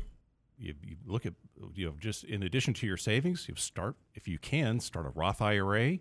you, 0.58 0.74
you 0.84 0.96
look 1.06 1.26
at 1.26 1.34
you 1.74 1.86
know 1.86 1.94
just 2.00 2.24
in 2.26 2.44
addition 2.44 2.74
to 2.76 2.88
your 2.88 2.98
savings, 2.98 3.48
you 3.48 3.56
start 3.56 3.96
if 4.14 4.28
you 4.28 4.38
can 4.38 4.80
start 4.80 5.06
a 5.06 5.10
Roth 5.10 5.42
IRA. 5.42 6.00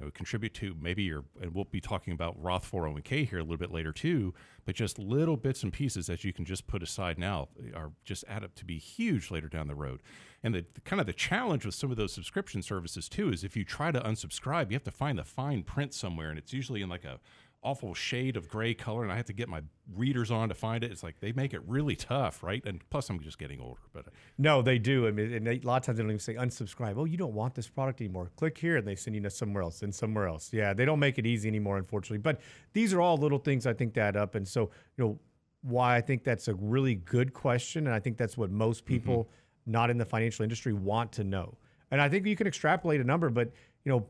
Know, 0.00 0.10
contribute 0.10 0.54
to 0.54 0.74
maybe 0.80 1.02
your 1.02 1.24
and 1.42 1.54
we'll 1.54 1.64
be 1.64 1.80
talking 1.80 2.12
about 2.12 2.40
Roth 2.42 2.70
401k 2.70 3.28
here 3.28 3.38
a 3.38 3.42
little 3.42 3.58
bit 3.58 3.70
later 3.70 3.92
too. 3.92 4.32
But 4.64 4.74
just 4.74 4.98
little 4.98 5.36
bits 5.36 5.62
and 5.62 5.72
pieces 5.72 6.06
that 6.06 6.24
you 6.24 6.32
can 6.32 6.44
just 6.44 6.66
put 6.66 6.82
aside 6.82 7.18
now 7.18 7.48
are 7.74 7.92
just 8.04 8.24
add 8.26 8.42
up 8.44 8.54
to 8.56 8.64
be 8.64 8.78
huge 8.78 9.30
later 9.30 9.48
down 9.48 9.68
the 9.68 9.74
road. 9.74 10.00
And 10.42 10.54
the, 10.54 10.64
the 10.74 10.80
kind 10.80 11.00
of 11.00 11.06
the 11.06 11.12
challenge 11.12 11.66
with 11.66 11.74
some 11.74 11.90
of 11.90 11.98
those 11.98 12.14
subscription 12.14 12.62
services 12.62 13.08
too 13.08 13.30
is 13.30 13.44
if 13.44 13.56
you 13.56 13.64
try 13.64 13.90
to 13.90 14.00
unsubscribe, 14.00 14.70
you 14.70 14.74
have 14.74 14.84
to 14.84 14.90
find 14.90 15.18
the 15.18 15.24
fine 15.24 15.62
print 15.62 15.92
somewhere, 15.92 16.30
and 16.30 16.38
it's 16.38 16.52
usually 16.52 16.80
in 16.80 16.88
like 16.88 17.04
a 17.04 17.20
awful 17.62 17.94
shade 17.94 18.36
of 18.36 18.48
gray 18.48 18.74
color 18.74 19.02
and 19.02 19.12
I 19.12 19.16
have 19.16 19.26
to 19.26 19.32
get 19.32 19.48
my 19.48 19.62
readers 19.94 20.30
on 20.30 20.48
to 20.48 20.54
find 20.54 20.82
it. 20.82 20.90
It's 20.90 21.02
like 21.02 21.20
they 21.20 21.32
make 21.32 21.52
it 21.52 21.60
really 21.66 21.96
tough, 21.96 22.42
right? 22.42 22.62
And 22.64 22.80
plus 22.90 23.08
I'm 23.10 23.20
just 23.20 23.38
getting 23.38 23.60
older, 23.60 23.80
but 23.92 24.06
uh, 24.06 24.10
no 24.38 24.62
they 24.62 24.78
do. 24.78 25.06
I 25.06 25.10
mean, 25.10 25.32
and 25.32 25.46
they, 25.46 25.60
a 25.62 25.66
lot 25.66 25.76
of 25.76 25.86
times 25.86 25.98
they 25.98 26.02
don't 26.02 26.10
even 26.10 26.20
say 26.20 26.34
unsubscribe. 26.34 26.94
Oh 26.96 27.04
you 27.04 27.16
don't 27.16 27.34
want 27.34 27.54
this 27.54 27.68
product 27.68 28.00
anymore. 28.00 28.30
Click 28.36 28.56
here 28.58 28.76
and 28.76 28.86
they 28.86 28.96
send 28.96 29.14
you 29.14 29.22
to 29.22 29.30
somewhere 29.30 29.62
else 29.62 29.82
and 29.82 29.94
somewhere 29.94 30.26
else. 30.26 30.52
Yeah 30.52 30.72
they 30.72 30.84
don't 30.84 30.98
make 30.98 31.18
it 31.18 31.26
easy 31.26 31.48
anymore 31.48 31.78
unfortunately. 31.78 32.18
But 32.18 32.40
these 32.72 32.92
are 32.92 33.00
all 33.00 33.16
little 33.16 33.38
things 33.38 33.66
i 33.66 33.72
think 33.72 33.94
that 33.94 34.10
add 34.10 34.16
up 34.16 34.34
and 34.34 34.46
so 34.46 34.70
you 34.96 35.04
know 35.04 35.18
why 35.62 35.96
i 35.96 36.00
think 36.00 36.24
that's 36.24 36.48
a 36.48 36.54
really 36.54 36.94
good 36.94 37.32
question 37.32 37.86
and 37.86 37.94
i 37.94 38.00
think 38.00 38.16
that's 38.16 38.36
what 38.36 38.50
most 38.50 38.84
mm-hmm. 38.84 38.94
people 38.94 39.30
not 39.66 39.90
in 39.90 39.98
the 39.98 40.04
financial 40.04 40.42
industry 40.42 40.72
want 40.72 41.12
to 41.12 41.22
know. 41.22 41.56
And 41.90 42.00
i 42.00 42.08
think 42.08 42.26
you 42.26 42.36
can 42.36 42.46
extrapolate 42.46 43.00
a 43.00 43.04
number 43.04 43.28
but 43.28 43.52
you 43.84 43.92
know 43.92 44.06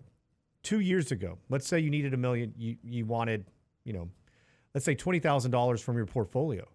two 0.62 0.80
years 0.80 1.12
ago 1.12 1.38
let's 1.48 1.66
say 1.66 1.78
you 1.78 1.90
needed 1.90 2.14
a 2.14 2.16
million 2.16 2.52
you, 2.56 2.76
you 2.82 3.06
wanted 3.06 3.44
you 3.84 3.92
know 3.92 4.08
let's 4.74 4.84
say 4.84 4.94
$20000 4.94 5.80
from 5.80 5.96
your 5.96 6.06
portfolio 6.06 6.66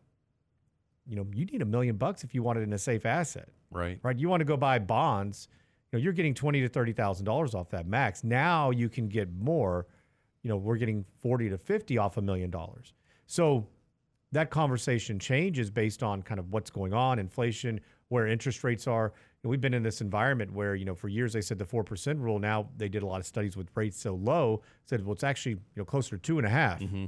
you 1.05 1.15
know 1.15 1.25
you 1.33 1.45
need 1.45 1.61
a 1.61 1.65
million 1.65 1.95
bucks 1.95 2.23
if 2.23 2.33
you 2.33 2.43
want 2.43 2.57
it 2.57 2.61
in 2.61 2.73
a 2.73 2.77
safe 2.77 3.05
asset 3.05 3.49
right. 3.75 3.99
right? 4.03 4.17
You 4.17 4.29
want 4.29 4.41
to 4.41 4.45
go 4.45 4.57
buy 4.57 4.79
bonds, 4.79 5.47
you 5.91 5.99
know, 5.99 6.03
you're 6.03 6.13
getting 6.13 6.33
twenty 6.33 6.61
to 6.61 6.69
thirty 6.69 6.93
thousand 6.93 7.25
dollars 7.25 7.53
off 7.53 7.69
that 7.69 7.87
max. 7.87 8.23
Now 8.23 8.71
you 8.71 8.89
can 8.89 9.07
get 9.07 9.31
more. 9.33 9.87
You 10.41 10.49
know, 10.49 10.57
we're 10.57 10.77
getting 10.77 11.05
forty 11.21 11.49
to 11.49 11.57
fifty 11.57 11.97
off 11.97 12.17
a 12.17 12.21
million 12.21 12.49
dollars. 12.49 12.93
So 13.27 13.67
that 14.31 14.49
conversation 14.49 15.19
changes 15.19 15.69
based 15.69 16.03
on 16.03 16.21
kind 16.21 16.39
of 16.39 16.51
what's 16.51 16.69
going 16.69 16.93
on, 16.93 17.19
inflation, 17.19 17.79
where 18.09 18.27
interest 18.27 18.63
rates 18.63 18.87
are. 18.87 19.13
And 19.45 19.51
we've 19.51 19.61
been 19.61 19.75
in 19.75 19.83
this 19.83 20.01
environment 20.01 20.51
where, 20.53 20.73
you 20.73 20.85
know, 20.85 20.95
for 20.95 21.07
years 21.07 21.31
they 21.31 21.41
said 21.41 21.59
the 21.59 21.65
four 21.65 21.83
percent 21.83 22.17
rule. 22.17 22.39
Now 22.39 22.67
they 22.77 22.89
did 22.89 23.03
a 23.03 23.05
lot 23.05 23.19
of 23.19 23.27
studies 23.27 23.55
with 23.55 23.67
rates 23.75 24.01
so 24.01 24.15
low, 24.15 24.63
said, 24.85 25.05
well, 25.05 25.13
it's 25.13 25.23
actually 25.23 25.51
you 25.51 25.59
know 25.75 25.85
closer 25.85 26.17
to 26.17 26.17
two 26.17 26.39
and 26.39 26.47
a 26.47 26.49
half 26.49 26.79
mm-hmm. 26.79 27.05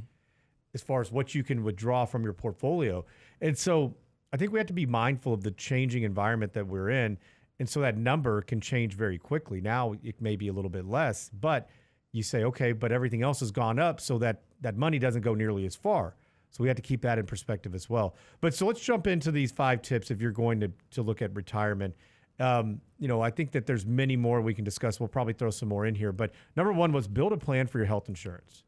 as 0.76 0.84
far 0.84 1.02
as 1.02 1.12
what 1.12 1.34
you 1.34 1.44
can 1.44 1.64
withdraw 1.64 2.06
from 2.06 2.24
your 2.24 2.34
portfolio. 2.34 3.04
And 3.42 3.58
so 3.58 3.96
I 4.32 4.38
think 4.38 4.52
we 4.52 4.60
have 4.60 4.68
to 4.68 4.74
be 4.74 4.86
mindful 4.86 5.34
of 5.34 5.42
the 5.42 5.50
changing 5.50 6.04
environment 6.04 6.54
that 6.54 6.68
we're 6.68 6.92
in. 6.92 7.18
And 7.60 7.68
so 7.68 7.80
that 7.80 7.98
number 7.98 8.44
can 8.44 8.62
change 8.62 8.94
very 8.94 9.18
quickly. 9.18 9.60
Now 9.60 9.96
it 10.04 10.22
may 10.22 10.36
be 10.36 10.48
a 10.50 10.54
little 10.54 10.70
bit 10.70 10.86
less, 10.86 11.32
but 11.34 11.68
you 12.12 12.22
say, 12.22 12.44
okay, 12.44 12.72
but 12.72 12.92
everything 12.92 13.24
else 13.24 13.40
has 13.40 13.50
gone 13.50 13.80
up 13.80 14.00
so 14.00 14.20
that 14.20 14.44
that 14.62 14.78
money 14.78 15.00
doesn't 15.00 15.24
go 15.24 15.34
nearly 15.34 15.66
as 15.66 15.76
far. 15.76 16.16
So 16.52 16.62
we 16.62 16.68
have 16.68 16.78
to 16.78 16.84
keep 16.84 17.02
that 17.02 17.18
in 17.18 17.26
perspective 17.26 17.74
as 17.74 17.90
well. 17.90 18.14
But 18.42 18.54
so 18.54 18.68
let's 18.68 18.82
jump 18.82 19.08
into 19.08 19.32
these 19.32 19.52
five 19.52 19.82
tips 19.82 20.12
if 20.12 20.22
you're 20.22 20.32
going 20.32 20.60
to, 20.60 20.72
to 20.92 21.02
look 21.02 21.24
at 21.24 21.36
retirement. 21.36 21.96
Um, 22.40 22.82
you 23.00 23.08
know, 23.08 23.22
I 23.22 23.30
think 23.30 23.52
that 23.52 23.66
there's 23.66 23.86
many 23.86 24.16
more 24.16 24.42
we 24.42 24.54
can 24.54 24.64
discuss. 24.64 25.00
We'll 25.00 25.08
probably 25.08 25.34
throw 25.34 25.50
some 25.50 25.70
more 25.70 25.86
in 25.86 25.96
here. 25.96 26.12
But 26.12 26.32
number 26.56 26.72
one 26.72 26.92
was 26.92 27.08
build 27.08 27.34
a 27.34 27.38
plan 27.38 27.68
for 27.68 27.78
your 27.80 27.88
health 27.88 28.10
insurance. 28.10 28.64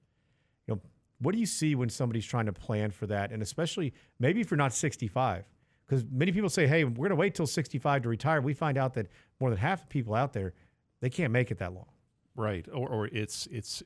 You 0.67 0.75
know, 0.75 0.81
what 1.19 1.33
do 1.33 1.39
you 1.39 1.45
see 1.45 1.75
when 1.75 1.89
somebody's 1.89 2.25
trying 2.25 2.47
to 2.47 2.53
plan 2.53 2.91
for 2.91 3.05
that? 3.07 3.31
And 3.31 3.41
especially 3.41 3.93
maybe 4.19 4.41
if 4.41 4.49
you're 4.49 4.57
not 4.57 4.73
65, 4.73 5.45
because 5.85 6.05
many 6.11 6.31
people 6.31 6.49
say, 6.49 6.67
hey, 6.67 6.83
we're 6.83 6.95
going 6.95 7.09
to 7.09 7.15
wait 7.15 7.35
till 7.35 7.47
65 7.47 8.03
to 8.03 8.09
retire. 8.09 8.41
We 8.41 8.53
find 8.53 8.77
out 8.77 8.93
that 8.93 9.07
more 9.39 9.49
than 9.49 9.59
half 9.59 9.81
the 9.81 9.87
people 9.87 10.13
out 10.13 10.33
there, 10.33 10.53
they 11.01 11.09
can't 11.09 11.31
make 11.31 11.51
it 11.51 11.57
that 11.59 11.73
long. 11.73 11.87
Right. 12.35 12.65
Or, 12.71 12.87
or 12.87 13.07
it's 13.07 13.47
it's 13.51 13.83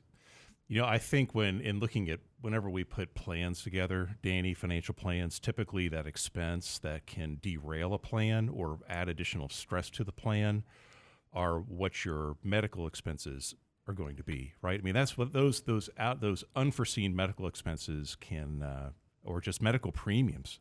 you 0.68 0.80
know, 0.80 0.86
I 0.86 0.98
think 0.98 1.34
when 1.34 1.60
in 1.60 1.80
looking 1.80 2.08
at 2.08 2.20
whenever 2.44 2.68
we 2.68 2.84
put 2.84 3.14
plans 3.14 3.62
together, 3.62 4.18
Danny, 4.22 4.52
financial 4.52 4.92
plans, 4.92 5.40
typically 5.40 5.88
that 5.88 6.06
expense 6.06 6.78
that 6.78 7.06
can 7.06 7.38
derail 7.40 7.94
a 7.94 7.98
plan 7.98 8.50
or 8.50 8.80
add 8.86 9.08
additional 9.08 9.48
stress 9.48 9.88
to 9.88 10.04
the 10.04 10.12
plan 10.12 10.62
are 11.32 11.58
what 11.58 12.04
your 12.04 12.36
medical 12.44 12.86
expenses 12.86 13.54
are 13.88 13.94
going 13.94 14.14
to 14.14 14.22
be, 14.22 14.52
right? 14.60 14.78
I 14.78 14.82
mean, 14.82 14.92
that's 14.92 15.16
what 15.16 15.32
those 15.32 15.62
those 15.62 15.88
out 15.98 16.20
those 16.20 16.44
unforeseen 16.54 17.16
medical 17.16 17.46
expenses 17.46 18.14
can 18.20 18.62
uh, 18.62 18.90
or 19.24 19.40
just 19.40 19.62
medical 19.62 19.90
premiums, 19.90 20.60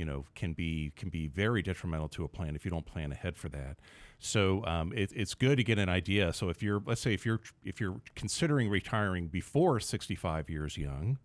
you 0.00 0.06
know, 0.06 0.24
can 0.34 0.54
be 0.54 0.92
can 0.96 1.10
be 1.10 1.26
very 1.26 1.60
detrimental 1.60 2.08
to 2.08 2.24
a 2.24 2.28
plan 2.28 2.56
if 2.56 2.64
you 2.64 2.70
don't 2.70 2.86
plan 2.86 3.12
ahead 3.12 3.36
for 3.36 3.50
that. 3.50 3.76
So 4.18 4.64
um, 4.64 4.94
it, 4.96 5.12
it's 5.14 5.34
good 5.34 5.58
to 5.58 5.62
get 5.62 5.78
an 5.78 5.90
idea. 5.90 6.32
So 6.32 6.48
if 6.48 6.62
you're, 6.62 6.82
let's 6.86 7.02
say, 7.02 7.12
if 7.12 7.26
you're 7.26 7.40
if 7.64 7.82
you're 7.82 8.00
considering 8.14 8.70
retiring 8.70 9.26
before 9.26 9.78
65 9.78 10.48
years 10.48 10.78
young, 10.78 11.18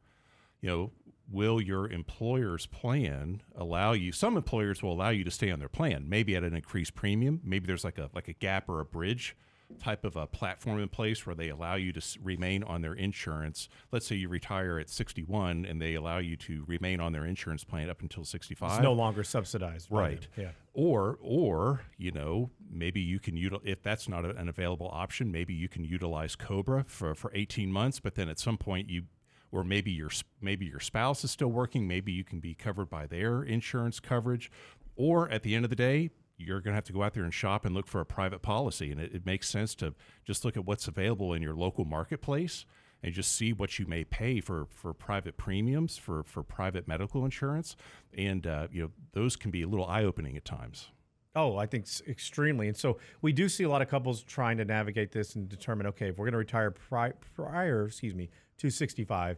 you 0.60 0.70
know, 0.70 0.92
will 1.32 1.62
your 1.62 1.90
employer's 1.90 2.66
plan 2.66 3.44
allow 3.56 3.94
you? 3.94 4.12
Some 4.12 4.36
employers 4.36 4.84
will 4.84 4.92
allow 4.92 5.10
you 5.10 5.24
to 5.24 5.32
stay 5.32 5.52
on 5.52 5.60
their 5.60 5.70
plan, 5.70 6.10
maybe 6.10 6.36
at 6.36 6.44
an 6.44 6.54
increased 6.54 6.96
premium. 6.96 7.40
Maybe 7.46 7.68
there's 7.68 7.86
like 7.86 7.98
a 7.98 8.10
like 8.14 8.28
a 8.28 8.34
gap 8.34 8.68
or 8.68 8.82
a 8.82 8.86
bridge 8.86 9.38
type 9.80 10.06
of 10.06 10.16
a 10.16 10.28
platform 10.28 10.80
in 10.80 10.90
place 10.90 11.26
where 11.26 11.36
they 11.36 11.50
allow 11.50 11.76
you 11.76 11.92
to 11.92 12.02
remain 12.24 12.64
on 12.64 12.82
their 12.82 12.94
insurance. 12.94 13.68
Let's 13.92 14.08
say 14.08 14.16
you 14.16 14.30
retire 14.30 14.80
at 14.80 14.90
61 14.90 15.66
and 15.66 15.82
they 15.82 15.96
allow 15.96 16.20
you 16.20 16.36
to 16.38 16.64
remain 16.68 17.00
on 17.00 17.12
their 17.12 17.26
insurance 17.26 17.64
plan 17.64 17.90
up 17.90 18.02
until 18.02 18.26
65. 18.26 18.72
It's 18.72 18.82
no 18.82 18.94
longer 18.94 19.24
subsidized. 19.24 19.88
Right. 19.90 20.28
Yeah. 20.38 20.52
Or, 20.74 21.18
or 21.22 21.82
you 21.98 22.12
know, 22.12 22.52
maybe 22.70 23.02
you 23.02 23.20
can 23.20 23.38
utilize 23.38 23.64
if 23.66 23.82
that's 23.82 24.08
not 24.10 24.26
a, 24.26 24.36
an 24.36 24.50
available 24.50 24.90
option, 24.92 25.32
maybe 25.32 25.54
you 25.54 25.68
can 25.68 25.84
utilize 25.84 26.36
Cobra 26.36 26.86
for, 26.88 27.16
for 27.16 27.32
18 27.34 27.72
months. 27.72 28.00
But 28.00 28.16
then 28.16 28.30
at 28.30 28.40
some 28.40 28.58
point, 28.58 28.90
you, 28.90 29.04
or 29.52 29.64
maybe 29.64 29.92
your 29.92 30.10
maybe 30.42 30.66
your 30.66 30.80
spouse 30.80 31.24
is 31.24 31.32
still 31.32 31.48
working. 31.48 31.88
Maybe 31.88 32.12
you 32.12 32.24
can 32.24 32.40
be 32.40 32.54
covered 32.54 32.90
by 32.90 33.06
their 33.08 33.42
insurance 33.44 34.00
coverage. 34.00 34.52
Or 34.98 35.30
at 35.30 35.44
the 35.44 35.56
end 35.56 35.66
of 35.66 35.70
the 35.70 35.76
day, 35.76 36.10
you're 36.38 36.60
going 36.60 36.72
to 36.72 36.76
have 36.76 36.84
to 36.86 36.94
go 36.94 37.04
out 37.04 37.14
there 37.14 37.24
and 37.24 37.34
shop 37.34 37.66
and 37.66 37.74
look 37.74 37.88
for 37.88 38.02
a 38.02 38.06
private 38.06 38.42
policy. 38.42 38.92
And 38.92 39.00
it, 39.00 39.14
it 39.14 39.26
makes 39.26 39.50
sense 39.50 39.76
to 39.76 39.94
just 40.26 40.44
look 40.44 40.58
at 40.58 40.66
what's 40.66 40.88
available 40.88 41.34
in 41.34 41.42
your 41.42 41.56
local 41.56 41.86
marketplace 41.86 42.66
and 43.04 43.14
just 43.14 43.34
see 43.34 43.54
what 43.54 43.78
you 43.78 43.86
may 43.86 44.04
pay 44.04 44.42
for, 44.42 44.68
for 44.72 44.94
private 44.94 45.38
premiums 45.38 45.98
for, 45.98 46.24
for 46.24 46.44
private 46.44 46.88
medical 46.88 47.24
insurance. 47.24 47.76
And, 48.18 48.48
uh, 48.48 48.68
you 48.72 48.82
know, 48.82 48.92
those 49.14 49.36
can 49.36 49.52
be 49.52 49.62
a 49.62 49.68
little 49.68 49.86
eye 49.86 50.04
opening 50.04 50.36
at 50.36 50.46
times. 50.46 50.90
Oh, 51.36 51.58
I 51.58 51.66
think 51.66 51.86
extremely. 52.08 52.68
And 52.70 52.78
so 52.78 52.98
we 53.22 53.34
do 53.34 53.50
see 53.50 53.66
a 53.66 53.70
lot 53.70 53.82
of 53.82 53.90
couples 53.90 54.24
trying 54.24 54.58
to 54.58 54.66
navigate 54.66 55.12
this 55.12 55.36
and 55.36 55.50
determine, 55.50 55.86
okay, 55.88 56.08
if 56.08 56.18
we're 56.18 56.26
going 56.26 56.32
to 56.32 56.38
retire 56.38 56.72
pri- 56.72 57.14
prior, 57.36 57.86
excuse 57.86 58.16
me, 58.16 58.30
to 58.58 58.70
65, 58.70 59.38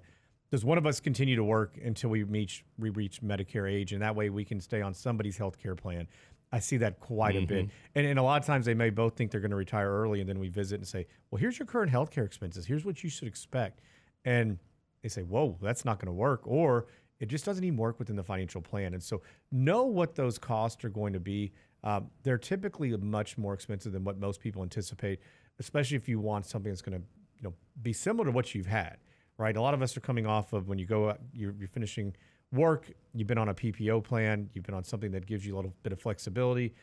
does 0.52 0.64
one 0.64 0.78
of 0.78 0.86
us 0.86 1.00
continue 1.00 1.36
to 1.36 1.44
work 1.44 1.78
until 1.84 2.10
we 2.10 2.24
reach 2.24 2.64
we 2.78 2.90
reach 2.92 3.22
Medicare 3.22 3.70
age, 3.70 3.92
and 3.92 4.02
that 4.02 4.16
way 4.16 4.30
we 4.30 4.46
can 4.46 4.62
stay 4.62 4.82
on 4.82 4.94
somebody's 4.94 5.38
health 5.38 5.62
care 5.62 5.76
plan? 5.76 6.08
I 6.52 6.60
see 6.60 6.78
that 6.78 7.00
quite 7.00 7.36
a 7.36 7.46
bit, 7.46 7.70
and, 7.94 8.06
and 8.06 8.18
a 8.18 8.24
lot 8.24 8.40
of 8.42 8.48
times 8.48 8.66
they 8.66 8.74
may 8.74 8.90
both 8.90 9.18
think 9.18 9.32
they're 9.32 9.42
going 9.42 9.52
to 9.52 9.58
retire 9.58 9.92
early, 9.92 10.22
and 10.22 10.30
then 10.30 10.40
we 10.40 10.48
visit 10.48 10.76
and 10.76 10.88
say, 10.88 11.06
"Well, 11.30 11.40
here's 11.40 11.60
your 11.60 11.66
current 11.66 11.92
health 11.92 12.10
care 12.10 12.24
expenses. 12.24 12.66
Here's 12.66 12.86
what 12.86 13.04
you 13.04 13.10
should 13.10 13.28
expect," 13.28 13.82
and 14.24 14.58
they 15.02 15.10
say, 15.10 15.24
"Whoa, 15.24 15.58
that's 15.62 15.84
not 15.84 16.00
going 16.00 16.08
to 16.08 16.14
work," 16.14 16.42
or 16.46 16.88
it 17.20 17.28
just 17.28 17.46
doesn't 17.46 17.64
even 17.64 17.78
work 17.78 18.00
within 18.00 18.16
the 18.16 18.24
financial 18.24 18.62
plan. 18.62 18.94
And 18.94 19.04
so, 19.04 19.22
know 19.52 19.84
what 19.84 20.16
those 20.16 20.38
costs 20.38 20.86
are 20.86 20.90
going 20.90 21.14
to 21.14 21.20
be. 21.20 21.52
Um, 21.84 22.10
they're 22.24 22.38
typically 22.38 22.96
much 22.96 23.38
more 23.38 23.54
expensive 23.54 23.92
than 23.92 24.04
what 24.04 24.20
most 24.20 24.40
people 24.40 24.64
anticipate, 24.64 25.20
especially 25.60 25.98
if 25.98 26.08
you 26.08 26.20
want 26.20 26.46
something 26.46 26.72
that's 26.72 26.82
going 26.82 27.00
to, 27.00 27.06
you 27.36 27.44
know, 27.44 27.54
be 27.82 27.94
similar 27.94 28.26
to 28.26 28.32
what 28.32 28.56
you've 28.56 28.68
had. 28.68 28.98
Right? 29.38 29.56
A 29.56 29.62
lot 29.62 29.74
of 29.74 29.82
us 29.82 29.96
are 29.96 30.02
coming 30.02 30.26
off 30.26 30.54
of 30.54 30.68
when 30.68 30.80
you 30.80 30.86
go, 30.86 31.10
out, 31.10 31.20
you're, 31.34 31.54
you're 31.60 31.68
finishing 31.68 32.16
work, 32.52 32.90
you've 33.14 33.28
been 33.28 33.38
on 33.38 33.50
a 33.50 33.54
PPO 33.54 34.04
plan, 34.04 34.50
you've 34.54 34.66
been 34.66 34.76
on 34.76 34.84
something 34.84 35.12
that 35.12 35.26
gives 35.26 35.46
you 35.46 35.56
a 35.56 35.58
little 35.58 35.74
bit 35.84 35.94
of 35.94 36.00
flexibility. 36.00 36.74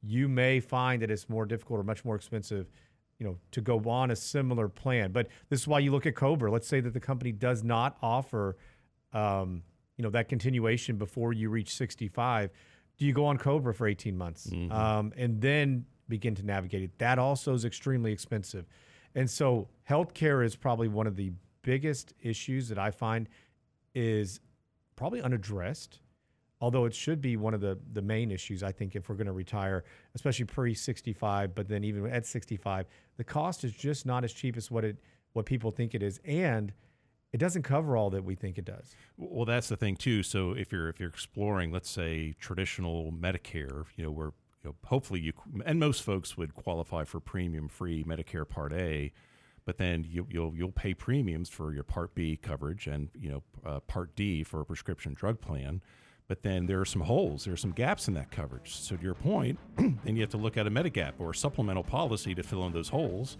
you 0.00 0.28
may 0.28 0.60
find 0.60 1.02
that 1.02 1.10
it's 1.10 1.28
more 1.28 1.44
difficult 1.44 1.80
or 1.80 1.82
much 1.82 2.04
more 2.04 2.14
expensive, 2.14 2.70
you 3.18 3.26
know, 3.26 3.36
to 3.50 3.60
go 3.60 3.80
on 3.90 4.12
a 4.12 4.16
similar 4.16 4.68
plan. 4.68 5.10
But 5.10 5.26
this 5.48 5.60
is 5.60 5.66
why 5.66 5.80
you 5.80 5.90
look 5.90 6.06
at 6.06 6.14
Cobra. 6.14 6.52
Let's 6.52 6.68
say 6.68 6.78
that 6.80 6.92
the 6.94 7.00
company 7.00 7.32
does 7.32 7.64
not 7.64 7.96
offer, 8.00 8.56
um, 9.12 9.64
you 9.96 10.04
know, 10.04 10.10
that 10.10 10.28
continuation 10.28 10.98
before 10.98 11.32
you 11.32 11.50
reach 11.50 11.74
65. 11.74 12.50
Do 12.96 13.04
you 13.06 13.12
go 13.12 13.24
on 13.26 13.38
Cobra 13.38 13.74
for 13.74 13.88
18 13.88 14.16
months 14.16 14.48
um, 14.70 15.12
and 15.16 15.40
then 15.40 15.84
begin 16.08 16.36
to 16.36 16.46
navigate 16.46 16.82
it? 16.84 16.96
That 16.98 17.18
also 17.18 17.54
is 17.54 17.64
extremely 17.64 18.12
expensive. 18.12 18.66
And 19.16 19.28
so 19.28 19.68
healthcare 19.90 20.44
is 20.44 20.54
probably 20.54 20.86
one 20.86 21.08
of 21.08 21.16
the 21.16 21.32
biggest 21.62 22.12
issues 22.22 22.68
that 22.68 22.78
I 22.78 22.92
find 22.92 23.28
is 23.96 24.38
probably 24.98 25.22
unaddressed 25.22 26.00
although 26.60 26.84
it 26.84 26.94
should 26.94 27.20
be 27.20 27.36
one 27.36 27.54
of 27.54 27.60
the 27.60 27.78
the 27.92 28.02
main 28.02 28.30
issues 28.30 28.62
I 28.62 28.72
think 28.72 28.96
if 28.96 29.08
we're 29.08 29.14
going 29.14 29.26
to 29.26 29.32
retire, 29.32 29.84
especially 30.14 30.44
pre 30.44 30.74
65, 30.74 31.54
but 31.54 31.68
then 31.68 31.84
even 31.84 32.06
at 32.06 32.26
65, 32.26 32.86
the 33.16 33.24
cost 33.24 33.64
is 33.64 33.72
just 33.72 34.06
not 34.06 34.24
as 34.24 34.32
cheap 34.32 34.56
as 34.56 34.70
what 34.70 34.84
it 34.84 34.96
what 35.32 35.46
people 35.46 35.70
think 35.70 35.94
it 35.94 36.02
is, 36.02 36.20
and 36.24 36.72
it 37.32 37.38
doesn't 37.38 37.62
cover 37.62 37.96
all 37.96 38.10
that 38.10 38.24
we 38.24 38.34
think 38.34 38.58
it 38.58 38.64
does. 38.64 38.94
Well, 39.16 39.44
that's 39.44 39.68
the 39.68 39.76
thing 39.76 39.96
too. 39.96 40.22
So 40.22 40.52
if 40.52 40.72
you're 40.72 40.88
if 40.88 40.98
you're 40.98 41.08
exploring, 41.08 41.70
let's 41.70 41.90
say 41.90 42.34
traditional 42.40 43.12
Medicare, 43.12 43.84
you 43.96 44.04
know, 44.04 44.10
where 44.10 44.32
you 44.62 44.70
know, 44.70 44.74
hopefully 44.86 45.20
you 45.20 45.32
and 45.64 45.78
most 45.78 46.02
folks 46.02 46.36
would 46.36 46.54
qualify 46.54 47.04
for 47.04 47.20
premium 47.20 47.68
free 47.68 48.02
Medicare 48.04 48.48
Part 48.48 48.72
A, 48.72 49.12
but 49.68 49.76
then 49.76 50.06
you, 50.10 50.26
will 50.32 50.54
you'll 50.56 50.72
pay 50.72 50.94
premiums 50.94 51.50
for 51.50 51.74
your 51.74 51.82
Part 51.82 52.14
B 52.14 52.38
coverage 52.40 52.86
and 52.86 53.10
you 53.14 53.28
know 53.28 53.42
uh, 53.66 53.80
Part 53.80 54.16
D 54.16 54.42
for 54.42 54.62
a 54.62 54.64
prescription 54.64 55.12
drug 55.12 55.42
plan. 55.42 55.82
But 56.26 56.42
then 56.42 56.64
there 56.64 56.80
are 56.80 56.86
some 56.86 57.02
holes, 57.02 57.44
there 57.44 57.52
are 57.52 57.58
some 57.58 57.72
gaps 57.72 58.08
in 58.08 58.14
that 58.14 58.30
coverage. 58.30 58.76
So 58.76 58.96
to 58.96 59.02
your 59.02 59.12
point, 59.12 59.58
then 59.76 60.16
you 60.16 60.22
have 60.22 60.30
to 60.30 60.38
look 60.38 60.56
at 60.56 60.66
a 60.66 60.70
Medigap 60.70 61.12
or 61.18 61.32
a 61.32 61.34
supplemental 61.34 61.82
policy 61.82 62.34
to 62.34 62.42
fill 62.42 62.64
in 62.64 62.72
those 62.72 62.88
holes. 62.88 63.36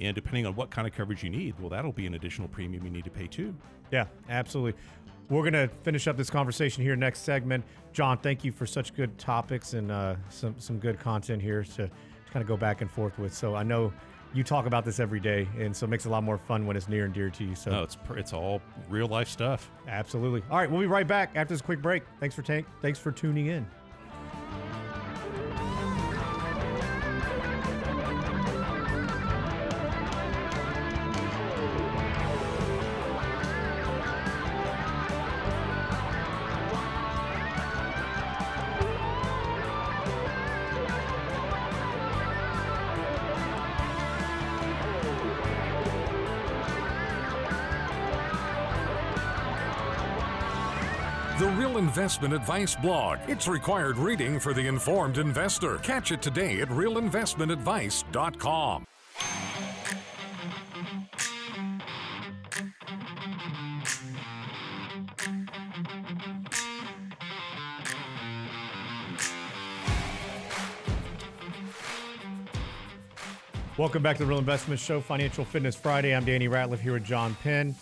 And 0.00 0.14
depending 0.14 0.46
on 0.46 0.54
what 0.54 0.70
kind 0.70 0.88
of 0.88 0.94
coverage 0.94 1.22
you 1.22 1.28
need, 1.28 1.54
well, 1.60 1.68
that'll 1.68 1.92
be 1.92 2.06
an 2.06 2.14
additional 2.14 2.48
premium 2.48 2.82
you 2.82 2.90
need 2.90 3.04
to 3.04 3.10
pay 3.10 3.26
too. 3.26 3.54
Yeah, 3.90 4.06
absolutely. 4.30 4.80
We're 5.28 5.50
going 5.50 5.52
to 5.52 5.68
finish 5.82 6.08
up 6.08 6.16
this 6.16 6.30
conversation 6.30 6.82
here 6.82 6.96
next 6.96 7.24
segment. 7.24 7.62
John, 7.92 8.16
thank 8.16 8.42
you 8.42 8.52
for 8.52 8.64
such 8.64 8.94
good 8.94 9.18
topics 9.18 9.74
and 9.74 9.92
uh, 9.92 10.16
some 10.30 10.54
some 10.58 10.78
good 10.78 10.98
content 10.98 11.42
here 11.42 11.62
to, 11.62 11.88
to 11.88 11.90
kind 12.32 12.40
of 12.40 12.46
go 12.46 12.56
back 12.56 12.80
and 12.80 12.90
forth 12.90 13.18
with. 13.18 13.34
So 13.34 13.54
I 13.54 13.64
know 13.64 13.92
you 14.34 14.44
talk 14.44 14.66
about 14.66 14.84
this 14.84 15.00
every 15.00 15.20
day, 15.20 15.48
and 15.58 15.74
so 15.74 15.84
it 15.84 15.90
makes 15.90 16.04
it 16.04 16.08
a 16.08 16.12
lot 16.12 16.22
more 16.22 16.38
fun 16.38 16.66
when 16.66 16.76
it's 16.76 16.88
near 16.88 17.04
and 17.04 17.14
dear 17.14 17.30
to 17.30 17.44
you. 17.44 17.54
So 17.54 17.70
no, 17.70 17.82
it's 17.82 17.96
it's 18.10 18.32
all 18.32 18.60
real 18.88 19.06
life 19.08 19.28
stuff. 19.28 19.70
Absolutely. 19.86 20.42
All 20.50 20.58
right, 20.58 20.70
we'll 20.70 20.80
be 20.80 20.86
right 20.86 21.06
back 21.06 21.30
after 21.34 21.54
this 21.54 21.62
quick 21.62 21.80
break. 21.80 22.02
Thanks 22.20 22.34
for 22.34 22.42
tank. 22.42 22.66
Thanks 22.82 22.98
for 22.98 23.12
tuning 23.12 23.46
in. 23.46 23.66
The 51.38 51.48
Real 51.50 51.78
Investment 51.78 52.34
Advice 52.34 52.74
blog. 52.74 53.20
It's 53.28 53.46
required 53.46 53.96
reading 53.96 54.40
for 54.40 54.52
the 54.52 54.66
informed 54.66 55.18
investor. 55.18 55.76
Catch 55.78 56.10
it 56.10 56.20
today 56.20 56.60
at 56.60 56.68
realinvestmentadvice.com. 56.68 58.84
Welcome 73.76 74.02
back 74.02 74.16
to 74.16 74.24
the 74.24 74.28
Real 74.28 74.40
Investment 74.40 74.80
Show, 74.80 75.00
Financial 75.00 75.44
Fitness 75.44 75.76
Friday. 75.76 76.16
I'm 76.16 76.24
Danny 76.24 76.48
Ratliff 76.48 76.80
here 76.80 76.94
with 76.94 77.04
John 77.04 77.36
Penn. 77.44 77.76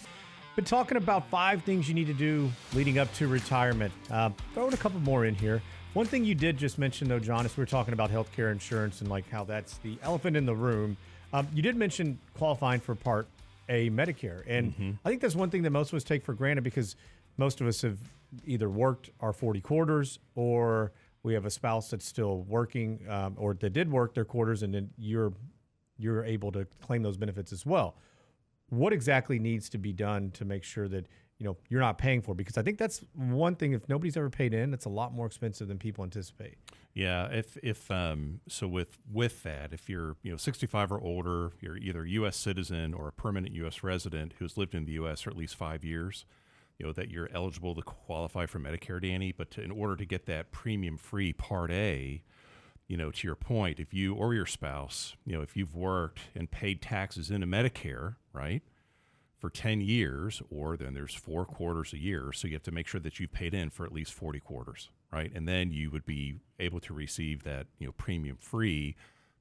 Been 0.57 0.65
talking 0.65 0.97
about 0.97 1.29
five 1.29 1.65
things 1.65 1.87
you 1.87 1.95
need 1.95 2.07
to 2.07 2.15
do 2.15 2.51
leading 2.73 2.99
up 2.99 3.13
to 3.17 3.29
retirement. 3.29 3.93
Uh, 4.11 4.31
throwing 4.55 4.73
a 4.73 4.77
couple 4.79 4.99
more 5.01 5.27
in 5.27 5.35
here. 5.35 5.61
One 5.93 6.07
thing 6.07 6.25
you 6.25 6.35
did 6.35 6.57
just 6.57 6.79
mention, 6.79 7.09
though, 7.09 7.19
John, 7.19 7.45
is 7.45 7.55
we 7.59 7.61
were 7.61 7.67
talking 7.67 7.93
about 7.93 8.11
healthcare 8.11 8.51
insurance 8.51 9.03
and 9.03 9.11
like 9.11 9.29
how 9.29 9.45
that's 9.45 9.77
the 9.79 9.99
elephant 10.03 10.35
in 10.35 10.47
the 10.47 10.55
room. 10.55 10.97
Um, 11.35 11.47
you 11.53 11.61
did 11.61 11.77
mention 11.77 12.19
qualifying 12.39 12.81
for 12.81 12.95
Part 12.95 13.27
A 13.69 13.91
Medicare, 13.91 14.45
and 14.47 14.73
mm-hmm. 14.73 14.91
I 15.05 15.11
think 15.11 15.21
that's 15.21 15.35
one 15.35 15.51
thing 15.51 15.61
that 15.61 15.73
most 15.73 15.93
of 15.93 15.97
us 15.99 16.05
take 16.05 16.25
for 16.25 16.33
granted 16.33 16.65
because 16.65 16.97
most 17.37 17.61
of 17.61 17.67
us 17.67 17.83
have 17.83 17.99
either 18.47 18.71
worked 18.71 19.11
our 19.21 19.35
40 19.35 19.61
quarters 19.61 20.21
or 20.37 20.91
we 21.23 21.35
have 21.35 21.45
a 21.45 21.51
spouse 21.51 21.91
that's 21.91 22.07
still 22.07 22.45
working 22.45 23.01
um, 23.11 23.35
or 23.37 23.53
that 23.53 23.75
did 23.75 23.91
work 23.91 24.15
their 24.15 24.25
quarters, 24.25 24.63
and 24.63 24.73
then 24.73 24.89
you're 24.97 25.35
you're 25.99 26.25
able 26.25 26.51
to 26.53 26.67
claim 26.81 27.03
those 27.03 27.19
benefits 27.19 27.53
as 27.53 27.67
well. 27.67 27.95
What 28.69 28.93
exactly 28.93 29.39
needs 29.39 29.69
to 29.71 29.79
be 29.79 29.93
done 29.93 30.31
to 30.33 30.45
make 30.45 30.65
sure 30.65 30.89
that 30.89 31.07
you 31.39 31.45
know 31.47 31.57
you're 31.69 31.81
not 31.81 31.99
paying 31.99 32.23
for? 32.23 32.35
Because 32.35 32.57
I 32.57 32.63
think 32.63 32.79
that's 32.79 33.05
one 33.15 33.55
thing. 33.55 33.73
If 33.73 33.89
nobody's 33.89 34.17
ever 34.17 34.31
paid 34.31 34.55
in, 34.55 34.75
it's 34.75 34.87
a 34.87 34.91
lot 34.91 35.13
more 35.13 35.27
expensive 35.27 35.69
than 35.69 35.79
people 35.79 36.05
anticipate. 36.05 36.57
Yeah, 36.95 37.29
if 37.31 37.59
if 37.63 37.91
um, 37.91 38.41
so 38.49 38.67
with 38.67 38.99
with 39.13 39.43
that, 39.43 39.73
if 39.73 39.89
you're 39.89 40.17
you 40.23 40.31
know 40.31 40.39
65 40.39 40.93
or 40.93 41.01
older, 41.01 41.53
you're 41.61 41.77
either 41.77 42.05
a 42.05 42.09
U.S. 42.11 42.37
citizen 42.37 42.95
or 42.95 43.09
a 43.09 43.13
permanent 43.13 43.55
U.S. 43.57 43.83
resident 43.83 44.35
who's 44.39 44.57
lived 44.57 44.75
in 44.75 44.87
the 44.87 44.93
U.S. 44.93 45.21
for 45.21 45.31
at 45.31 45.37
least 45.37 45.57
five 45.57 45.85
years, 45.85 46.25
you 46.79 46.87
know 46.87 46.93
that 46.93 47.11
you're 47.11 47.29
eligible 47.35 47.75
to 47.75 47.83
qualify 47.83 48.47
for 48.47 48.59
Medicare, 48.59 49.01
Danny. 49.01 49.31
But 49.31 49.51
to, 49.53 49.63
in 49.63 49.71
order 49.71 49.95
to 49.97 50.07
get 50.07 50.25
that 50.27 50.53
premium-free 50.53 51.35
Part 51.35 51.71
A, 51.71 52.23
you 52.89 52.97
know, 52.97 53.11
to 53.11 53.27
your 53.27 53.37
point, 53.37 53.81
if 53.81 53.93
you 53.93 54.15
or 54.15 54.33
your 54.33 54.47
spouse, 54.47 55.17
you 55.25 55.37
know, 55.37 55.43
if 55.43 55.57
you've 55.57 55.75
worked 55.75 56.21
and 56.35 56.51
paid 56.51 56.81
taxes 56.81 57.31
into 57.31 57.47
Medicare, 57.47 58.17
right, 58.37 58.63
for 59.39 59.51
10 59.51 59.81
years, 59.81 60.43
or 60.51 60.77
then 60.77 60.95
there's 60.95 61.15
four 61.15 61.45
quarters 61.45 61.93
a 61.93 61.99
year. 61.99 62.33
So 62.33 62.49
you 62.49 62.55
have 62.55 62.63
to 62.65 62.73
make 62.73 62.87
sure 62.87 63.01
that 63.01 63.19
you've 63.21 63.33
paid 63.33 63.55
in 63.55 63.71
for 63.71 63.85
at 63.85 63.93
least 63.93 64.13
40 64.13 64.41
quarters, 64.41 64.91
right? 65.13 65.31
And 65.35 65.47
then 65.49 65.73
you 65.73 65.91
would 65.91 66.07
be 66.07 66.37
able 66.59 66.81
to 66.81 66.95
receive 66.95 67.43
that, 67.45 67.67
you 67.79 67.87
know, 67.87 67.93
premium 67.93 68.37
free, 68.37 68.97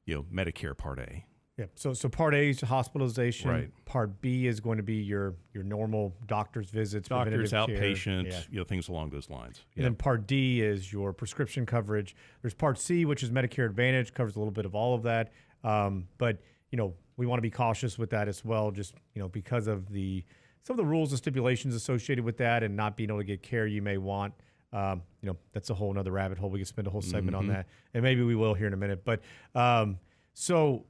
you 0.05 0.15
know, 0.15 0.23
Medicare 0.23 0.77
Part 0.77 0.99
A. 0.99 1.25
Yeah. 1.57 1.65
So 1.75 1.93
so 1.93 2.09
part 2.09 2.33
A 2.35 2.49
is 2.49 2.59
hospitalization. 2.59 3.49
Right. 3.49 3.71
Part 3.85 4.19
B 4.19 4.45
is 4.45 4.59
going 4.59 4.75
to 4.75 4.83
be 4.83 4.95
your 4.95 5.35
your 5.53 5.63
normal 5.63 6.13
doctor's 6.27 6.69
visits, 6.69 7.07
Doctors, 7.07 7.53
outpatient, 7.53 8.25
Yeah. 8.29 8.41
you 8.51 8.57
know, 8.57 8.65
things 8.65 8.89
along 8.89 9.11
those 9.11 9.29
lines. 9.29 9.61
And 9.77 9.85
then 9.85 9.95
part 9.95 10.27
D 10.27 10.61
is 10.61 10.91
your 10.91 11.13
prescription 11.13 11.65
coverage. 11.65 12.13
There's 12.41 12.53
part 12.53 12.77
C, 12.77 13.05
which 13.05 13.23
is 13.23 13.31
Medicare 13.31 13.65
Advantage, 13.67 14.13
covers 14.13 14.35
a 14.35 14.39
little 14.39 14.51
bit 14.51 14.65
of 14.65 14.75
all 14.75 14.95
of 14.95 15.03
that. 15.03 15.31
Um, 15.63 16.09
but 16.17 16.39
you 16.71 16.77
know, 16.77 16.93
we 17.17 17.25
want 17.25 17.37
to 17.37 17.41
be 17.41 17.51
cautious 17.51 17.97
with 17.97 18.09
that 18.11 18.27
as 18.27 18.43
well, 18.43 18.71
just 18.71 18.93
you 19.13 19.21
know, 19.21 19.27
because 19.27 19.67
of 19.67 19.91
the 19.91 20.23
some 20.63 20.73
of 20.73 20.77
the 20.77 20.85
rules 20.85 21.11
and 21.11 21.17
stipulations 21.17 21.75
associated 21.75 22.25
with 22.25 22.37
that, 22.37 22.63
and 22.63 22.75
not 22.75 22.97
being 22.97 23.09
able 23.09 23.19
to 23.19 23.25
get 23.25 23.43
care 23.43 23.67
you 23.67 23.81
may 23.81 23.97
want. 23.97 24.33
Um, 24.73 25.03
you 25.21 25.29
know, 25.29 25.37
that's 25.53 25.69
a 25.69 25.73
whole 25.73 25.93
nother 25.93 26.11
rabbit 26.11 26.37
hole. 26.37 26.49
We 26.49 26.59
could 26.59 26.67
spend 26.67 26.87
a 26.87 26.89
whole 26.89 27.01
segment 27.01 27.35
on 27.35 27.47
that, 27.47 27.67
and 27.93 28.03
maybe 28.03 28.23
we 28.23 28.35
will 28.35 28.53
here 28.53 28.67
in 28.67 28.73
a 28.73 28.77
minute. 28.77 29.05
But 29.05 29.21
um, 29.53 29.99
so 30.33 30.85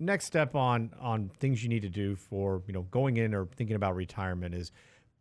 next 0.00 0.24
step 0.26 0.54
on 0.54 0.90
on 1.00 1.30
things 1.40 1.62
you 1.62 1.68
need 1.68 1.82
to 1.82 1.88
do 1.88 2.14
for 2.14 2.62
you 2.66 2.72
know 2.72 2.82
going 2.82 3.16
in 3.16 3.34
or 3.34 3.46
thinking 3.56 3.76
about 3.76 3.96
retirement 3.96 4.54
is 4.54 4.72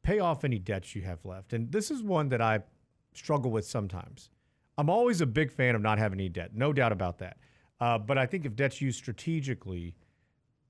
pay 0.04 0.20
off 0.20 0.44
any 0.44 0.60
debts 0.60 0.96
you 0.96 1.02
have 1.02 1.24
left 1.26 1.54
and 1.54 1.72
this 1.72 1.90
is 1.90 2.04
one 2.04 2.30
that 2.30 2.42
i 2.42 2.60
struggle 3.14 3.50
with 3.50 3.66
sometimes 3.66 4.30
i'm 4.78 4.90
always 4.90 5.20
a 5.20 5.26
big 5.26 5.52
fan 5.52 5.74
of 5.74 5.82
not 5.82 5.98
having 5.98 6.20
any 6.20 6.30
debt 6.30 6.52
no 6.54 6.72
doubt 6.72 6.92
about 6.92 7.18
that 7.18 7.38
uh, 7.82 7.98
but 7.98 8.18
i 8.18 8.26
think 8.26 8.46
if 8.46 8.56
debt's 8.56 8.80
used 8.80 8.98
strategically 8.98 9.96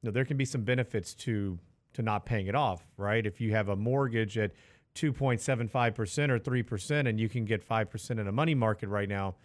know, 0.07 0.11
there 0.11 0.25
can 0.25 0.37
be 0.37 0.45
some 0.45 0.61
benefits 0.61 1.13
to 1.13 1.59
to 1.93 2.01
not 2.01 2.25
paying 2.25 2.47
it 2.47 2.53
off 2.53 2.85
right 2.97 3.25
if 3.25 3.41
you 3.41 3.51
have 3.51 3.69
a 3.69 3.75
mortgage 3.75 4.37
at 4.37 4.51
2.75% 4.93 6.29
or 6.29 6.39
3% 6.39 7.07
and 7.07 7.19
you 7.19 7.29
can 7.29 7.45
get 7.45 7.67
5% 7.67 8.11
in 8.11 8.27
a 8.27 8.31
money 8.31 8.55
market 8.55 8.87
right 8.87 9.09
now 9.09 9.35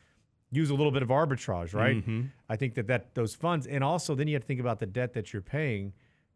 use 0.52 0.68
a 0.68 0.74
little 0.74 0.92
bit 0.92 1.02
of 1.02 1.08
arbitrage, 1.08 1.74
right? 1.74 1.96
Mm-hmm. 1.96 2.22
I 2.48 2.56
think 2.56 2.74
that 2.74 2.86
that 2.86 3.14
those 3.14 3.34
funds, 3.34 3.66
and 3.66 3.82
also 3.82 4.14
then 4.14 4.28
you 4.28 4.34
have 4.34 4.42
to 4.42 4.46
think 4.46 4.60
about 4.60 4.78
the 4.78 4.86
debt 4.86 5.14
that 5.14 5.32
you're 5.32 5.42
paying. 5.42 5.94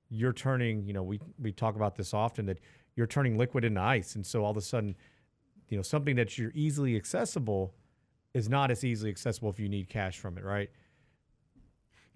You're 0.09 0.33
turning, 0.33 0.85
you 0.87 0.95
know, 0.95 1.03
we 1.03 1.21
we 1.39 1.53
talk 1.53 1.77
about 1.77 1.97
this 1.97 2.15
often 2.15 2.47
that 2.47 2.59
you're 2.97 3.07
turning 3.07 3.37
liquid 3.37 3.65
into 3.65 3.81
ice, 3.81 4.15
and 4.15 4.25
so 4.25 4.43
all 4.43 4.51
of 4.51 4.57
a 4.57 4.63
sudden, 4.63 4.97
you 5.69 5.77
know, 5.77 5.83
something 5.83 6.17
that 6.17 6.39
you're 6.39 6.53
easily 6.55 6.97
accessible 6.97 7.75
is 8.33 8.49
not 8.49 8.71
as 8.71 8.85
easily 8.85 9.11
accessible 9.11 9.51
if 9.51 9.61
you 9.61 9.69
need 9.69 9.89
cash 9.89 10.19
from 10.19 10.39
it, 10.39 10.45
right? 10.45 10.71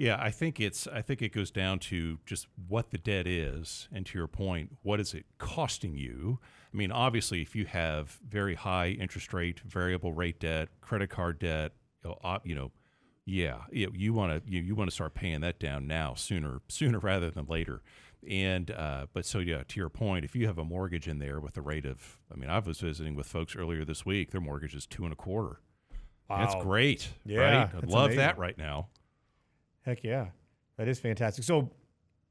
Yeah, 0.01 0.17
I 0.19 0.31
think 0.31 0.61
it's 0.61 0.87
I 0.87 1.03
think 1.03 1.21
it 1.21 1.31
goes 1.31 1.51
down 1.51 1.79
to 1.81 2.21
just 2.25 2.47
what 2.69 2.91
the 2.91 2.97
debt 2.97 3.27
is, 3.27 3.87
and 3.93 4.07
to 4.07 4.17
your 4.17 4.29
point, 4.29 4.79
what 4.81 4.99
is 4.99 5.13
it 5.13 5.27
costing 5.37 5.95
you? 5.95 6.39
I 6.73 6.77
mean, 6.79 6.91
obviously, 6.91 7.43
if 7.43 7.55
you 7.55 7.67
have 7.67 8.19
very 8.27 8.55
high 8.55 8.97
interest 8.99 9.35
rate, 9.35 9.61
variable 9.61 10.15
rate 10.15 10.41
debt, 10.41 10.71
credit 10.81 11.11
card 11.11 11.39
debt, 11.39 11.73
you 12.03 12.09
know, 12.15 12.41
you 12.45 12.55
know 12.55 12.71
Yeah, 13.27 13.59
you 13.71 14.15
want 14.15 14.43
to 14.43 14.51
you, 14.51 14.63
you 14.63 14.75
want 14.75 14.89
to 14.89 14.95
start 14.95 15.13
paying 15.13 15.43
that 15.43 15.61
down 15.61 15.87
now, 15.87 16.15
sooner 16.15 16.63
sooner 16.69 16.99
rather 16.99 17.31
than 17.31 17.45
later. 17.45 17.83
And 18.27 18.71
uh, 18.71 19.05
but 19.13 19.27
so 19.27 19.39
yeah, 19.39 19.65
to 19.69 19.81
your 19.81 19.91
point, 19.91 20.25
if 20.25 20.35
you 20.35 20.47
have 20.47 20.57
a 20.57 20.65
mortgage 20.65 21.09
in 21.09 21.19
there 21.19 21.41
with 21.41 21.59
a 21.59 21.63
rate 21.63 21.85
of, 21.85 22.19
I 22.33 22.39
mean, 22.39 22.49
I 22.49 22.59
was 22.61 22.81
visiting 22.81 23.17
with 23.17 23.27
folks 23.27 23.55
earlier 23.55 23.85
this 23.85 24.07
week. 24.07 24.31
Their 24.31 24.41
mortgage 24.41 24.75
is 24.75 24.87
two 24.87 25.05
and 25.05 25.13
a 25.13 25.17
quarter. 25.17 25.61
Wow. 26.31 26.39
That's 26.39 26.65
great. 26.65 27.11
Yeah, 27.27 27.41
right? 27.41 27.71
I 27.75 27.87
love 27.87 28.05
amazing. 28.07 28.17
that 28.17 28.39
right 28.39 28.57
now. 28.57 28.89
Heck 29.83 30.05
yeah, 30.05 30.27
that 30.77 30.89
is 30.89 30.99
fantastic. 30.99 31.45
So, 31.45 31.71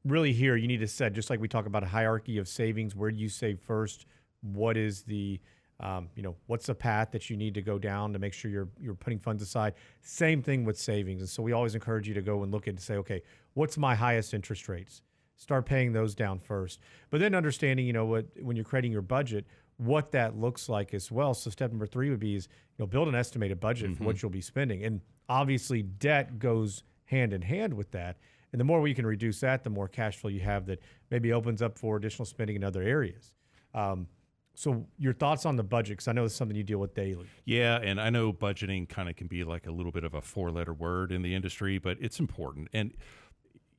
really, 0.05 0.33
here 0.33 0.55
you 0.55 0.67
need 0.67 0.79
to 0.79 0.87
set 0.87 1.13
just 1.13 1.29
like 1.29 1.39
we 1.39 1.47
talk 1.47 1.65
about 1.65 1.83
a 1.83 1.87
hierarchy 1.87 2.37
of 2.37 2.47
savings. 2.47 2.95
Where 2.95 3.11
do 3.11 3.17
you 3.17 3.29
save 3.29 3.59
first? 3.59 4.05
What 4.41 4.77
is 4.77 5.03
the 5.03 5.39
um, 5.81 6.09
you 6.15 6.23
know 6.23 6.35
what's 6.47 6.65
the 6.65 6.75
path 6.75 7.11
that 7.11 7.29
you 7.29 7.37
need 7.37 7.53
to 7.53 7.61
go 7.61 7.79
down 7.79 8.13
to 8.13 8.19
make 8.19 8.33
sure 8.33 8.51
you're 8.51 8.69
you're 8.79 8.93
putting 8.93 9.19
funds 9.19 9.41
aside? 9.41 9.73
Same 10.01 10.41
thing 10.41 10.65
with 10.65 10.77
savings, 10.77 11.21
and 11.21 11.29
so 11.29 11.41
we 11.41 11.53
always 11.53 11.73
encourage 11.73 12.07
you 12.07 12.13
to 12.13 12.21
go 12.21 12.43
and 12.43 12.51
look 12.51 12.67
at 12.67 12.71
and 12.71 12.79
say, 12.79 12.95
okay, 12.95 13.21
what's 13.53 13.77
my 13.77 13.95
highest 13.95 14.33
interest 14.33 14.67
rates? 14.67 15.01
Start 15.37 15.65
paying 15.65 15.93
those 15.93 16.15
down 16.15 16.37
first, 16.37 16.81
but 17.09 17.21
then 17.21 17.33
understanding 17.33 17.85
you 17.85 17.93
know 17.93 18.05
what 18.05 18.25
when 18.41 18.57
you're 18.57 18.65
creating 18.65 18.91
your 18.91 19.01
budget, 19.01 19.45
what 19.77 20.11
that 20.11 20.37
looks 20.37 20.67
like 20.67 20.93
as 20.93 21.11
well. 21.11 21.33
So 21.33 21.49
step 21.49 21.71
number 21.71 21.87
three 21.87 22.09
would 22.09 22.19
be 22.19 22.35
is 22.35 22.49
you 22.77 22.83
know 22.83 22.87
build 22.87 23.07
an 23.07 23.15
estimated 23.15 23.59
budget 23.59 23.95
for 23.95 24.03
what 24.03 24.21
you'll 24.21 24.29
be 24.31 24.41
spending, 24.41 24.83
and 24.83 24.99
obviously 25.29 25.81
debt 25.81 26.39
goes 26.39 26.83
hand 27.09 27.33
in 27.33 27.41
hand 27.41 27.73
with 27.73 27.91
that. 27.91 28.17
And 28.51 28.59
the 28.59 28.65
more 28.65 28.81
we 28.81 28.93
can 28.93 29.05
reduce 29.05 29.39
that, 29.41 29.63
the 29.63 29.69
more 29.69 29.87
cash 29.87 30.17
flow 30.17 30.29
you 30.29 30.39
have 30.39 30.65
that 30.67 30.79
maybe 31.11 31.33
opens 31.33 31.61
up 31.61 31.77
for 31.77 31.97
additional 31.97 32.25
spending 32.25 32.55
in 32.55 32.63
other 32.63 32.81
areas. 32.81 33.33
Um, 33.73 34.07
so 34.55 34.85
your 34.97 35.13
thoughts 35.13 35.45
on 35.45 35.55
the 35.55 35.63
budget? 35.63 35.97
Because 35.97 36.07
I 36.07 36.11
know 36.11 36.25
it's 36.25 36.35
something 36.35 36.57
you 36.57 36.63
deal 36.63 36.79
with 36.79 36.93
daily. 36.93 37.27
Yeah, 37.45 37.77
and 37.77 37.99
I 38.01 38.09
know 38.09 38.33
budgeting 38.33 38.89
kind 38.89 39.09
of 39.09 39.15
can 39.15 39.27
be 39.27 39.43
like 39.43 39.67
a 39.67 39.71
little 39.71 39.91
bit 39.91 40.03
of 40.03 40.13
a 40.13 40.21
four-letter 40.21 40.73
word 40.73 41.11
in 41.11 41.21
the 41.21 41.33
industry, 41.33 41.77
but 41.77 41.97
it's 42.01 42.19
important. 42.19 42.67
And 42.73 42.93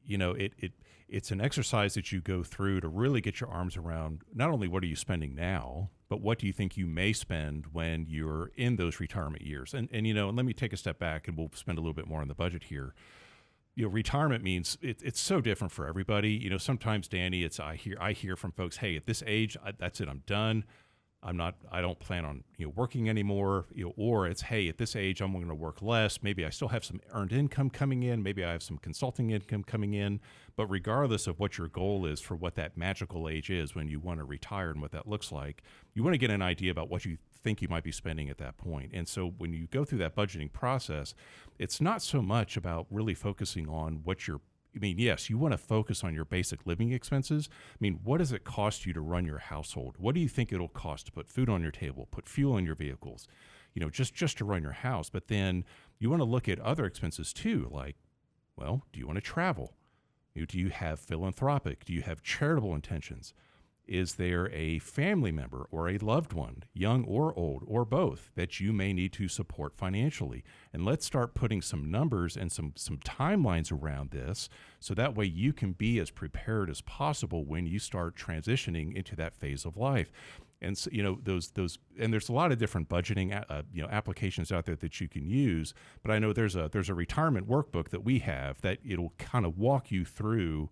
you 0.05 0.17
know, 0.17 0.33
it 0.33 0.53
it 0.59 0.73
it's 1.09 1.31
an 1.31 1.41
exercise 1.41 1.95
that 1.95 2.13
you 2.13 2.21
go 2.21 2.43
through 2.43 2.81
to 2.81 2.89
really 2.89 3.21
get 3.21 3.41
your 3.41 3.51
arms 3.51 3.77
around 3.77 4.23
not 4.33 4.51
only 4.51 4.69
what 4.69 4.83
are 4.83 4.87
you 4.87 4.97
spending 4.97 5.35
now, 5.35 5.91
but 6.11 6.21
what 6.21 6.41
do 6.41 6.47
you 6.47 6.53
think 6.53 6.77
you 6.77 6.87
may 6.87 7.13
spend 7.13 7.67
when 7.73 8.05
you're 8.09 8.51
in 8.57 8.77
those 8.77 9.01
retirement 9.01 9.43
years. 9.43 9.73
And 9.73 9.89
and 9.93 10.07
you 10.07 10.13
know, 10.13 10.29
and 10.29 10.37
let 10.37 10.45
me 10.45 10.53
take 10.53 10.75
a 10.75 10.77
step 10.77 10.99
back 10.99 11.29
and 11.29 11.39
we'll 11.39 11.53
spend 11.55 11.79
a 11.79 11.81
little 11.81 11.95
bit 11.95 12.07
more 12.07 12.21
on 12.21 12.29
the 12.29 12.35
budget 12.35 12.65
here. 12.65 12.95
You 13.77 13.85
know, 13.85 13.91
retirement 13.91 14.43
means 14.43 14.77
it, 14.83 15.01
it's 15.03 15.21
so 15.21 15.41
different 15.41 15.73
for 15.73 15.87
everybody. 15.87 16.33
You 16.33 16.51
know, 16.51 16.59
sometimes 16.59 17.07
Danny, 17.07 17.45
it's 17.45 17.61
I 17.61 17.77
hear 17.77 17.97
I 18.01 18.13
hear 18.13 18.37
from 18.37 18.51
folks, 18.53 18.79
hey, 18.79 18.97
at 18.97 19.07
this 19.07 19.23
age, 19.25 19.57
I, 19.65 19.73
that's 19.79 20.01
it, 20.01 20.09
I'm 20.09 20.25
done. 20.27 20.65
I'm 21.23 21.37
not. 21.37 21.55
I 21.71 21.83
don't 21.83 21.99
plan 21.99 22.25
on 22.25 22.45
you 22.57 22.67
know 22.67 22.73
working 22.75 23.09
anymore. 23.09 23.67
You 23.75 23.87
know, 23.87 23.95
or 23.97 24.27
it's 24.27 24.43
hey, 24.43 24.69
at 24.69 24.79
this 24.79 24.97
age, 24.97 25.21
I'm 25.21 25.33
going 25.33 25.49
to 25.49 25.55
work 25.55 25.83
less. 25.83 26.23
Maybe 26.23 26.47
I 26.47 26.51
still 26.51 26.69
have 26.69 26.85
some 26.85 27.01
earned 27.13 27.33
income 27.33 27.69
coming 27.69 28.03
in. 28.03 28.23
Maybe 28.23 28.45
I 28.45 28.53
have 28.53 28.63
some 28.63 28.79
consulting 28.79 29.31
income 29.31 29.63
coming 29.63 29.93
in. 29.93 30.21
But 30.57 30.67
regardless 30.67 31.27
of 31.27 31.39
what 31.39 31.59
your 31.59 31.69
goal 31.69 32.07
is 32.07 32.21
for 32.21 32.37
what 32.37 32.55
that 32.55 32.77
magical 32.77 33.29
age 33.29 33.51
is 33.51 33.75
when 33.75 33.89
you 33.89 34.01
want 34.01 34.19
to 34.21 34.25
retire 34.25 34.71
and 34.71 34.81
what 34.81 34.93
that 34.93 35.07
looks 35.07 35.31
like, 35.31 35.63
you 35.95 36.03
want 36.03 36.15
to 36.15 36.19
get 36.19 36.31
an 36.31 36.43
idea 36.43 36.71
about 36.71 36.91
what 36.91 37.05
you 37.05 37.19
think 37.43 37.63
you 37.63 37.69
might 37.69 37.85
be 37.85 37.93
spending 37.93 38.29
at 38.29 38.39
that 38.39 38.57
point. 38.57 38.91
And 38.93 39.07
so 39.09 39.35
when 39.39 39.53
you 39.53 39.67
go 39.67 39.85
through 39.85 39.99
that 39.99 40.15
budgeting 40.15 40.53
process, 40.53 41.15
it's 41.59 41.81
not 41.81 42.03
so 42.03 42.23
much 42.23 42.57
about 42.57 42.87
really 42.91 43.15
focusing 43.15 43.69
on 43.69 44.01
what 44.05 44.27
your 44.27 44.41
I 44.75 44.79
mean, 44.79 44.99
yes, 44.99 45.29
you 45.29 45.37
want 45.37 45.53
to 45.53 45.59
focus 45.59 46.05
on 46.05 46.15
your 46.15 46.25
basic 46.25 46.65
living 46.65 46.93
expenses. 46.93 47.49
I 47.51 47.79
mean, 47.81 48.01
what 48.05 48.19
does 48.19 48.33
it 48.33 48.45
cost 48.45 48.87
you 48.87 48.93
to 48.93 49.01
run 49.01 49.27
your 49.27 49.39
household? 49.39 49.97
What 49.99 50.15
do 50.15 50.21
you 50.21 50.29
think 50.29 50.53
it'll 50.53 50.69
cost 50.69 51.07
to 51.07 51.13
put 51.13 51.29
food 51.29 51.49
on 51.49 51.63
your 51.63 51.73
table, 51.73 52.07
put 52.11 52.29
fuel 52.29 52.57
in 52.57 52.65
your 52.65 52.77
vehicles? 52.77 53.27
You 53.75 53.81
know, 53.81 53.91
just 53.91 54.15
just 54.15 54.39
to 54.39 54.45
run 54.45 54.63
your 54.63 54.73
house. 54.73 55.11
But 55.11 55.29
then 55.29 55.65
you 55.99 56.11
want 56.11 56.21
to 56.21 56.25
look 56.25 56.49
at 56.49 56.61
other 56.61 56.85
expenses 56.85 57.33
too, 57.33 57.69
like, 57.73 57.97
well, 58.57 58.85
do 58.93 59.01
you 59.01 59.07
want 59.07 59.17
to 59.17 59.23
travel? 59.23 59.75
Do 60.35 60.59
you 60.59 60.71
have 60.71 61.01
philanthropic? 61.01 61.85
Do 61.85 61.93
you 61.93 62.03
have 62.03 62.23
charitable 62.23 62.75
intentions? 62.75 63.35
Is 63.91 64.15
there 64.15 64.49
a 64.53 64.79
family 64.79 65.33
member 65.33 65.67
or 65.73 65.89
a 65.89 65.99
loved 65.99 66.33
one, 66.33 66.63
young 66.73 67.03
or 67.07 67.37
old, 67.37 67.65
or 67.67 67.85
both, 67.85 68.31
that 68.37 68.61
you 68.61 68.73
may 68.73 68.93
need 68.93 69.13
to 69.15 69.27
support 69.27 69.77
financially? 69.77 70.45
And 70.73 70.85
let's 70.85 71.05
start 71.05 71.35
putting 71.35 71.61
some 71.61 71.91
numbers 71.91 72.37
and 72.37 72.53
some, 72.53 72.73
some 72.77 72.99
timelines 72.99 73.73
around 73.73 74.13
this 74.13 74.49
so 74.79 74.95
that 74.95 75.17
way 75.17 75.25
you 75.25 75.53
can 75.53 75.73
be 75.73 75.99
as 75.99 76.13
prepared 76.13 76.71
as 76.71 76.83
possible 76.83 77.45
when 77.45 77.67
you 77.67 77.81
start 77.81 78.15
transitioning 78.15 78.95
into 78.95 79.17
that 79.17 79.35
phase 79.35 79.65
of 79.65 79.77
life. 79.77 80.13
And 80.63 80.79
so, 80.79 80.91
you 80.93 81.03
know 81.03 81.19
those 81.23 81.53
those 81.53 81.79
and 81.99 82.13
there's 82.13 82.29
a 82.29 82.35
lot 82.35 82.53
of 82.53 82.59
different 82.59 82.91
budgeting 82.91 83.33
uh, 83.49 83.63
you 83.73 83.83
know 83.83 83.89
applications 83.89 84.53
out 84.53 84.67
there 84.67 84.77
that 84.77 85.01
you 85.01 85.09
can 85.09 85.27
use. 85.27 85.73
But 86.03 86.13
I 86.13 86.19
know 86.19 86.35
there's 86.35 86.55
a 86.55 86.69
there's 86.71 86.91
a 86.91 86.95
retirement 86.95 87.49
workbook 87.49 87.89
that 87.89 88.05
we 88.05 88.19
have 88.19 88.61
that 88.61 88.79
it'll 88.85 89.15
kind 89.19 89.47
of 89.47 89.57
walk 89.57 89.91
you 89.91 90.05
through 90.05 90.69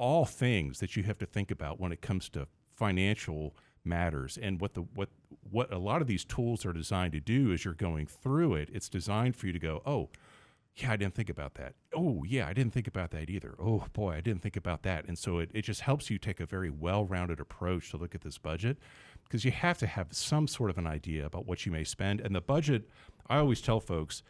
all 0.00 0.24
things 0.24 0.80
that 0.80 0.96
you 0.96 1.02
have 1.02 1.18
to 1.18 1.26
think 1.26 1.50
about 1.50 1.78
when 1.78 1.92
it 1.92 2.00
comes 2.00 2.30
to 2.30 2.48
financial 2.74 3.54
matters. 3.84 4.38
And 4.40 4.58
what 4.60 4.72
the 4.72 4.80
what 4.80 5.10
what 5.50 5.72
a 5.72 5.78
lot 5.78 6.00
of 6.00 6.08
these 6.08 6.24
tools 6.24 6.64
are 6.64 6.72
designed 6.72 7.12
to 7.12 7.20
do 7.20 7.52
as 7.52 7.64
you're 7.64 7.74
going 7.74 8.06
through 8.06 8.54
it. 8.54 8.70
It's 8.72 8.88
designed 8.88 9.36
for 9.36 9.46
you 9.46 9.52
to 9.52 9.58
go 9.58 9.82
oh 9.84 10.08
yeah 10.76 10.92
i 10.92 10.96
didn't 10.96 11.14
think 11.14 11.28
about 11.28 11.54
that. 11.54 11.74
Oh 11.94 12.24
yeah 12.26 12.48
i 12.48 12.54
didn't 12.54 12.72
think 12.72 12.88
about 12.88 13.10
that 13.10 13.28
either. 13.28 13.54
Oh 13.58 13.84
boy 13.92 14.14
i 14.14 14.20
didn't 14.22 14.40
think 14.40 14.56
about 14.56 14.82
that. 14.84 15.06
And 15.06 15.18
so 15.18 15.38
it, 15.38 15.50
it 15.52 15.62
just 15.62 15.82
helps 15.82 16.08
you 16.08 16.18
take 16.18 16.40
a 16.40 16.46
very 16.46 16.70
well-rounded 16.70 17.38
approach 17.38 17.90
to 17.90 17.98
look 17.98 18.14
at 18.14 18.22
this 18.22 18.38
budget 18.38 18.78
because 19.24 19.44
you 19.44 19.50
have 19.50 19.76
to 19.78 19.86
have 19.86 20.08
some 20.12 20.48
sort 20.48 20.70
of 20.70 20.78
an 20.78 20.86
idea 20.86 21.26
about 21.26 21.46
what 21.46 21.66
you 21.66 21.72
may 21.72 21.84
spend. 21.84 22.20
And 22.20 22.34
the 22.34 22.40
budget 22.40 22.88
i 23.28 23.36
always 23.36 23.60
tell 23.60 23.80
folks 23.80 24.22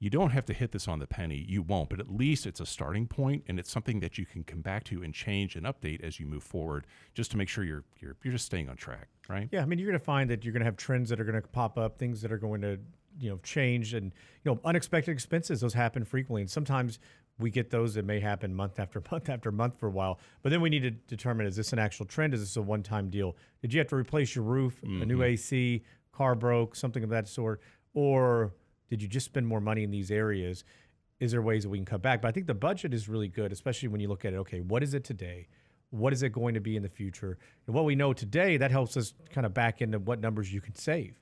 you 0.00 0.10
don't 0.10 0.30
have 0.30 0.44
to 0.46 0.52
hit 0.52 0.70
this 0.72 0.86
on 0.86 1.00
the 1.00 1.06
penny. 1.06 1.44
You 1.48 1.62
won't, 1.62 1.88
but 1.88 1.98
at 1.98 2.08
least 2.08 2.46
it's 2.46 2.60
a 2.60 2.66
starting 2.66 3.06
point 3.06 3.44
and 3.48 3.58
it's 3.58 3.70
something 3.70 4.00
that 4.00 4.16
you 4.16 4.24
can 4.24 4.44
come 4.44 4.60
back 4.60 4.84
to 4.84 5.02
and 5.02 5.12
change 5.12 5.56
and 5.56 5.66
update 5.66 6.02
as 6.04 6.20
you 6.20 6.26
move 6.26 6.44
forward, 6.44 6.86
just 7.14 7.30
to 7.32 7.36
make 7.36 7.48
sure 7.48 7.64
you're 7.64 7.84
you're 7.98 8.16
you're 8.22 8.32
just 8.32 8.46
staying 8.46 8.68
on 8.68 8.76
track, 8.76 9.08
right? 9.28 9.48
Yeah, 9.50 9.62
I 9.62 9.64
mean, 9.64 9.78
you're 9.78 9.88
going 9.88 9.98
to 9.98 10.04
find 10.04 10.30
that 10.30 10.44
you're 10.44 10.52
going 10.52 10.60
to 10.60 10.66
have 10.66 10.76
trends 10.76 11.08
that 11.10 11.20
are 11.20 11.24
going 11.24 11.40
to 11.40 11.48
pop 11.48 11.78
up, 11.78 11.98
things 11.98 12.22
that 12.22 12.30
are 12.30 12.38
going 12.38 12.60
to 12.60 12.78
you 13.18 13.30
know 13.30 13.38
change, 13.42 13.94
and 13.94 14.12
you 14.44 14.52
know 14.52 14.60
unexpected 14.64 15.10
expenses. 15.10 15.60
Those 15.60 15.74
happen 15.74 16.04
frequently, 16.04 16.42
and 16.42 16.50
sometimes 16.50 17.00
we 17.40 17.50
get 17.50 17.70
those 17.70 17.94
that 17.94 18.04
may 18.04 18.20
happen 18.20 18.54
month 18.54 18.78
after 18.78 19.02
month 19.10 19.28
after 19.28 19.50
month 19.50 19.80
for 19.80 19.88
a 19.88 19.90
while. 19.90 20.20
But 20.42 20.50
then 20.50 20.60
we 20.60 20.70
need 20.70 20.84
to 20.84 20.92
determine: 20.92 21.46
is 21.46 21.56
this 21.56 21.72
an 21.72 21.80
actual 21.80 22.06
trend? 22.06 22.34
Is 22.34 22.40
this 22.40 22.56
a 22.56 22.62
one-time 22.62 23.10
deal? 23.10 23.36
Did 23.62 23.74
you 23.74 23.80
have 23.80 23.88
to 23.88 23.96
replace 23.96 24.36
your 24.36 24.44
roof, 24.44 24.80
a 24.84 24.86
new 24.86 25.16
mm-hmm. 25.16 25.22
AC, 25.24 25.82
car 26.12 26.36
broke, 26.36 26.76
something 26.76 27.02
of 27.02 27.10
that 27.10 27.26
sort, 27.26 27.60
or 27.94 28.52
did 28.88 29.02
you 29.02 29.08
just 29.08 29.26
spend 29.26 29.46
more 29.46 29.60
money 29.60 29.82
in 29.82 29.90
these 29.90 30.10
areas? 30.10 30.64
Is 31.20 31.32
there 31.32 31.42
ways 31.42 31.64
that 31.64 31.68
we 31.68 31.78
can 31.78 31.84
cut 31.84 32.02
back? 32.02 32.22
But 32.22 32.28
I 32.28 32.32
think 32.32 32.46
the 32.46 32.54
budget 32.54 32.94
is 32.94 33.08
really 33.08 33.28
good, 33.28 33.52
especially 33.52 33.88
when 33.88 34.00
you 34.00 34.08
look 34.08 34.24
at 34.24 34.32
it. 34.32 34.36
Okay, 34.36 34.60
what 34.60 34.82
is 34.82 34.94
it 34.94 35.04
today? 35.04 35.48
What 35.90 36.12
is 36.12 36.22
it 36.22 36.30
going 36.30 36.54
to 36.54 36.60
be 36.60 36.76
in 36.76 36.82
the 36.82 36.88
future? 36.88 37.38
And 37.66 37.74
what 37.74 37.84
we 37.84 37.94
know 37.94 38.12
today, 38.12 38.56
that 38.58 38.70
helps 38.70 38.96
us 38.96 39.14
kind 39.30 39.46
of 39.46 39.54
back 39.54 39.80
into 39.80 39.98
what 39.98 40.20
numbers 40.20 40.52
you 40.52 40.60
can 40.60 40.74
save. 40.74 41.18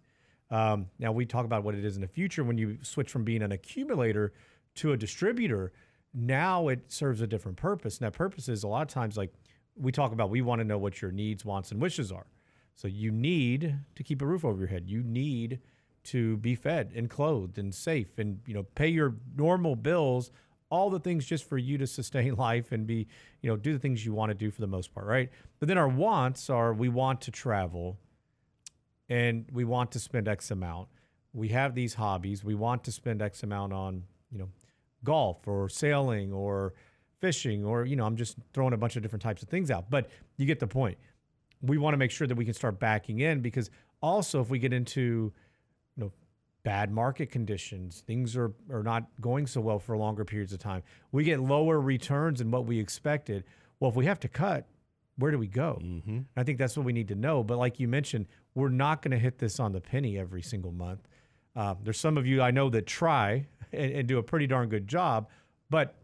Um, 0.51 0.87
now 0.99 1.13
we 1.13 1.27
talk 1.27 1.45
about 1.45 1.65
what 1.65 1.75
it 1.75 1.85
is 1.85 1.97
in 1.97 2.03
the 2.03 2.09
future 2.09 2.45
when 2.45 2.59
you 2.59 2.79
switch 2.83 3.11
from 3.11 3.25
being 3.25 3.43
an 3.43 3.53
accumulator 3.53 4.33
to 4.77 4.93
a 4.93 4.97
distributor. 4.97 5.73
Now 6.15 6.69
it 6.69 6.93
serves 6.93 7.21
a 7.21 7.27
different 7.27 7.57
purpose, 7.57 7.99
and 7.99 8.07
that 8.07 8.13
purpose 8.17 8.49
is 8.49 8.63
a 8.63 8.69
lot 8.69 8.83
of 8.83 8.89
times 8.89 9.17
like 9.17 9.33
we 9.77 9.93
talk 9.93 10.13
about. 10.13 10.31
We 10.31 10.43
want 10.43 10.61
to 10.61 10.65
know 10.65 10.79
what 10.79 11.03
your 11.03 11.11
needs, 11.11 11.45
wants, 11.45 11.71
and 11.73 11.81
wishes 11.81 12.13
are. 12.13 12.27
So 12.75 12.89
you 12.89 13.11
need 13.11 13.79
to 13.95 14.03
keep 14.03 14.23
a 14.23 14.27
roof 14.27 14.45
over 14.45 14.59
your 14.59 14.69
head. 14.69 14.85
You 14.87 15.03
need 15.03 15.61
to 16.07 16.37
be 16.39 16.55
fed 16.55 16.93
and 16.95 17.09
clothed 17.11 17.59
and 17.59 17.75
safe, 17.75 18.19
and 18.19 18.41
you 18.47 18.55
know 18.55 18.65
pay 18.75 18.89
your 18.89 19.17
normal 19.37 19.77
bills. 19.77 20.31
All 20.69 20.91
the 20.91 20.99
things 20.99 21.25
just 21.25 21.49
for 21.49 21.59
you 21.59 21.79
to 21.79 21.87
sustain 21.99 22.35
life 22.35 22.73
and 22.73 22.87
be, 22.87 23.07
you 23.41 23.49
know, 23.49 23.57
do 23.57 23.73
the 23.73 23.79
things 23.79 24.05
you 24.05 24.13
want 24.13 24.31
to 24.31 24.35
do 24.35 24.51
for 24.51 24.61
the 24.61 24.67
most 24.67 24.93
part, 24.93 25.07
right? 25.07 25.31
But 25.61 25.69
then 25.69 25.79
our 25.79 25.89
wants 25.89 26.51
are 26.51 26.75
we 26.75 26.89
want 26.89 27.21
to 27.23 27.31
travel, 27.31 27.99
and 29.09 29.47
we 29.53 29.65
want 29.65 29.93
to 29.93 30.01
spend 30.01 30.29
X 30.29 30.51
amount. 30.51 30.89
We 31.33 31.49
have 31.49 31.75
these 31.75 31.95
hobbies. 31.95 32.43
We 32.43 32.55
want 32.55 32.85
to 32.85 32.93
spend 32.93 33.23
X 33.23 33.43
amount 33.43 33.73
on, 33.73 34.05
you 34.31 34.39
know, 34.39 34.49
golf 35.05 35.47
or 35.47 35.69
sailing 35.69 36.33
or 36.33 36.75
fishing 37.21 37.65
or, 37.65 37.85
you 37.85 37.97
know, 37.97 38.05
I'm 38.05 38.17
just 38.17 38.37
throwing 38.53 38.73
a 38.73 38.77
bunch 38.77 38.97
of 38.97 39.03
different 39.03 39.23
types 39.23 39.43
of 39.43 39.49
things 39.49 39.71
out. 39.71 39.91
But 39.91 40.11
you 40.37 40.47
get 40.47 40.61
the 40.61 40.67
point. 40.67 40.99
We 41.63 41.79
want 41.79 41.95
to 41.95 41.99
make 41.99 42.11
sure 42.11 42.27
that 42.27 42.35
we 42.35 42.45
can 42.45 42.55
start 42.55 42.79
backing 42.79 43.21
in 43.21 43.41
because 43.41 43.71
also 44.03 44.41
if 44.41 44.51
we 44.51 44.59
get 44.59 44.73
into, 44.73 45.33
bad 46.67 46.91
market 46.91 47.31
conditions, 47.31 48.03
things 48.09 48.37
are, 48.37 48.53
are 48.73 48.83
not 48.83 49.05
going 49.21 49.47
so 49.47 49.61
well 49.61 49.79
for 49.79 49.97
longer 49.97 50.25
periods 50.25 50.53
of 50.53 50.59
time. 50.59 50.83
We 51.13 51.23
get 51.23 51.39
lower 51.39 51.81
returns 51.81 52.41
than 52.41 52.51
what 52.51 52.67
we 52.67 52.81
expected. 52.81 53.45
Well, 53.79 53.89
if 53.89 53.97
we 53.97 54.05
have 54.07 54.19
to 54.19 54.29
cut, 54.29 54.67
where 55.17 55.31
do 55.31 55.39
we 55.39 55.47
go? 55.47 55.79
Mm-hmm. 55.81 56.23
I 56.37 56.43
think 56.43 56.59
that's 56.59 56.77
what 56.77 56.85
we 56.85 56.93
need 56.93 57.07
to 57.07 57.15
know. 57.15 57.45
But 57.45 57.59
like 57.59 57.79
you 57.79 57.87
mentioned, 57.87 58.27
we're 58.57 58.69
not 58.69 59.01
going 59.01 59.13
to 59.13 59.19
hit 59.19 59.39
this 59.39 59.61
on 59.61 59.71
the 59.71 59.81
penny 59.81 60.19
every 60.19 60.43
single 60.43 60.73
month. 60.73 61.07
Uh, 61.55 61.77
there's 61.85 62.01
some 62.01 62.19
of 62.19 62.27
you 62.27 62.43
I 62.43 62.51
know 62.51 62.69
that 62.71 62.85
try 62.85 63.47
and, 63.73 63.93
and 63.93 64.09
do 64.09 64.19
a 64.19 64.23
pretty 64.25 64.49
darn 64.49 64.69
good 64.69 64.89
job, 64.89 65.29
but 65.71 65.95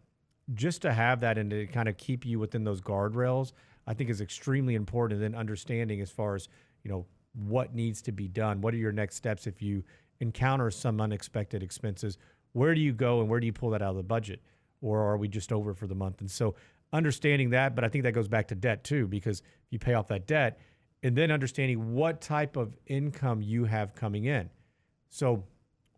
just 0.53 0.81
to 0.83 0.93
have 0.93 1.19
that 1.19 1.37
and 1.37 1.49
to 1.49 1.67
kind 1.67 1.89
of 1.89 1.97
keep 1.97 2.25
you 2.25 2.39
within 2.39 2.63
those 2.63 2.79
guardrails, 2.79 3.51
I 3.85 3.95
think 3.95 4.09
is 4.09 4.21
extremely 4.21 4.75
important. 4.75 5.21
And 5.21 5.33
then 5.33 5.37
understanding 5.37 5.99
as 5.99 6.09
far 6.09 6.35
as 6.35 6.47
you 6.85 6.89
know 6.89 7.05
what 7.33 7.73
needs 7.75 8.01
to 8.03 8.11
be 8.11 8.27
done. 8.27 8.61
What 8.61 8.73
are 8.73 8.77
your 8.77 8.91
next 8.91 9.15
steps 9.15 9.47
if 9.47 9.61
you 9.61 9.83
encounter 10.23 10.71
some 10.71 10.99
unexpected 10.99 11.61
expenses? 11.61 12.17
where 12.53 12.73
do 12.73 12.81
you 12.81 12.93
go 12.93 13.19
and 13.19 13.29
where 13.29 13.39
do 13.39 13.45
you 13.45 13.53
pull 13.53 13.71
that 13.71 13.81
out 13.81 13.91
of 13.91 13.97
the 13.97 14.03
budget? 14.03 14.39
Or 14.81 15.01
are 15.01 15.17
we 15.17 15.27
just 15.27 15.51
over 15.51 15.73
for 15.73 15.87
the 15.87 15.95
month? 15.95 16.21
And 16.21 16.31
so 16.31 16.55
understanding 16.93 17.49
that, 17.51 17.75
but 17.75 17.83
I 17.83 17.89
think 17.89 18.03
that 18.03 18.13
goes 18.13 18.27
back 18.27 18.47
to 18.49 18.55
debt 18.55 18.83
too, 18.83 19.07
because 19.07 19.39
if 19.39 19.71
you 19.71 19.79
pay 19.79 19.95
off 19.95 20.07
that 20.07 20.27
debt 20.27 20.59
and 21.01 21.15
then 21.15 21.31
understanding 21.31 21.93
what 21.93 22.21
type 22.21 22.55
of 22.55 22.77
income 22.85 23.41
you 23.41 23.65
have 23.65 23.95
coming 23.95 24.25
in. 24.25 24.49
So 25.09 25.43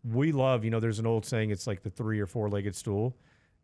we 0.02 0.32
love, 0.32 0.64
you 0.64 0.70
know, 0.70 0.80
there's 0.80 0.98
an 0.98 1.06
old 1.06 1.24
saying, 1.24 1.50
it's 1.50 1.66
like 1.66 1.82
the 1.82 1.90
three 1.90 2.20
or 2.20 2.26
four 2.26 2.48
legged 2.48 2.74
stool. 2.74 3.16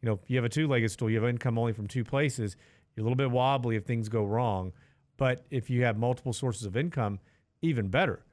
You 0.03 0.09
know, 0.09 0.21
if 0.23 0.31
you 0.31 0.37
have 0.37 0.45
a 0.45 0.49
two 0.49 0.69
legged 0.69 0.91
stool, 0.91 1.09
you 1.11 1.21
have 1.21 1.29
income 1.29 1.59
only 1.59 1.73
from 1.73 1.87
two 1.87 2.05
places, 2.05 2.57
you're 2.95 3.03
a 3.03 3.09
little 3.09 3.17
bit 3.17 3.31
wobbly 3.31 3.77
if 3.77 3.85
things 3.85 4.09
go 4.09 4.25
wrong. 4.25 4.73
But 5.17 5.47
if 5.51 5.71
you 5.71 5.85
have 5.85 5.97
multiple 5.97 6.33
sources 6.33 6.67
of 6.67 6.77
income, 6.77 7.21
even 7.63 7.89
better. 7.89 8.25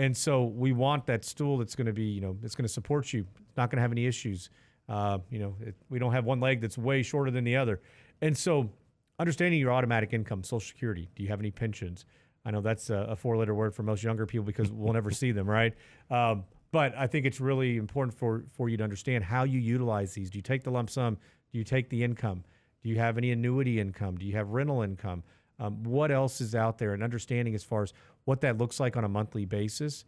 And 0.00 0.16
so 0.16 0.44
we 0.44 0.72
want 0.72 1.04
that 1.06 1.26
stool 1.26 1.58
that's 1.58 1.76
going 1.76 1.86
to 1.86 1.92
be, 1.92 2.04
you 2.04 2.22
know, 2.22 2.34
it's 2.42 2.54
going 2.54 2.64
to 2.64 2.72
support 2.72 3.12
you. 3.12 3.26
It's 3.46 3.56
not 3.58 3.70
going 3.70 3.76
to 3.76 3.82
have 3.82 3.92
any 3.92 4.06
issues. 4.06 4.48
Uh, 4.88 5.18
you 5.28 5.38
know, 5.38 5.54
it, 5.60 5.74
we 5.90 5.98
don't 5.98 6.12
have 6.12 6.24
one 6.24 6.40
leg 6.40 6.62
that's 6.62 6.78
way 6.78 7.02
shorter 7.02 7.30
than 7.30 7.44
the 7.44 7.54
other. 7.54 7.82
And 8.22 8.36
so 8.36 8.70
understanding 9.18 9.60
your 9.60 9.72
automatic 9.72 10.14
income, 10.14 10.42
Social 10.42 10.66
Security, 10.66 11.10
do 11.14 11.22
you 11.22 11.28
have 11.28 11.38
any 11.38 11.50
pensions? 11.50 12.06
I 12.46 12.50
know 12.50 12.62
that's 12.62 12.88
a, 12.88 13.08
a 13.10 13.16
four 13.16 13.36
letter 13.36 13.54
word 13.54 13.74
for 13.74 13.82
most 13.82 14.02
younger 14.02 14.24
people 14.24 14.46
because 14.46 14.72
we'll 14.72 14.94
never 14.94 15.10
see 15.10 15.32
them, 15.32 15.46
right? 15.46 15.74
Um, 16.10 16.44
but 16.72 16.96
I 16.96 17.06
think 17.06 17.26
it's 17.26 17.38
really 17.38 17.76
important 17.76 18.16
for, 18.16 18.44
for 18.56 18.70
you 18.70 18.78
to 18.78 18.84
understand 18.84 19.22
how 19.22 19.44
you 19.44 19.58
utilize 19.58 20.14
these. 20.14 20.30
Do 20.30 20.38
you 20.38 20.42
take 20.42 20.64
the 20.64 20.70
lump 20.70 20.88
sum? 20.88 21.18
Do 21.52 21.58
you 21.58 21.64
take 21.64 21.90
the 21.90 22.02
income? 22.02 22.42
Do 22.82 22.88
you 22.88 22.96
have 22.96 23.18
any 23.18 23.32
annuity 23.32 23.78
income? 23.78 24.16
Do 24.16 24.24
you 24.24 24.32
have 24.32 24.48
rental 24.48 24.80
income? 24.80 25.24
Um, 25.58 25.82
what 25.82 26.10
else 26.10 26.40
is 26.40 26.54
out 26.54 26.78
there? 26.78 26.94
And 26.94 27.02
understanding 27.02 27.54
as 27.54 27.62
far 27.62 27.82
as 27.82 27.92
what 28.24 28.40
that 28.42 28.58
looks 28.58 28.80
like 28.80 28.96
on 28.96 29.04
a 29.04 29.08
monthly 29.08 29.44
basis, 29.44 30.04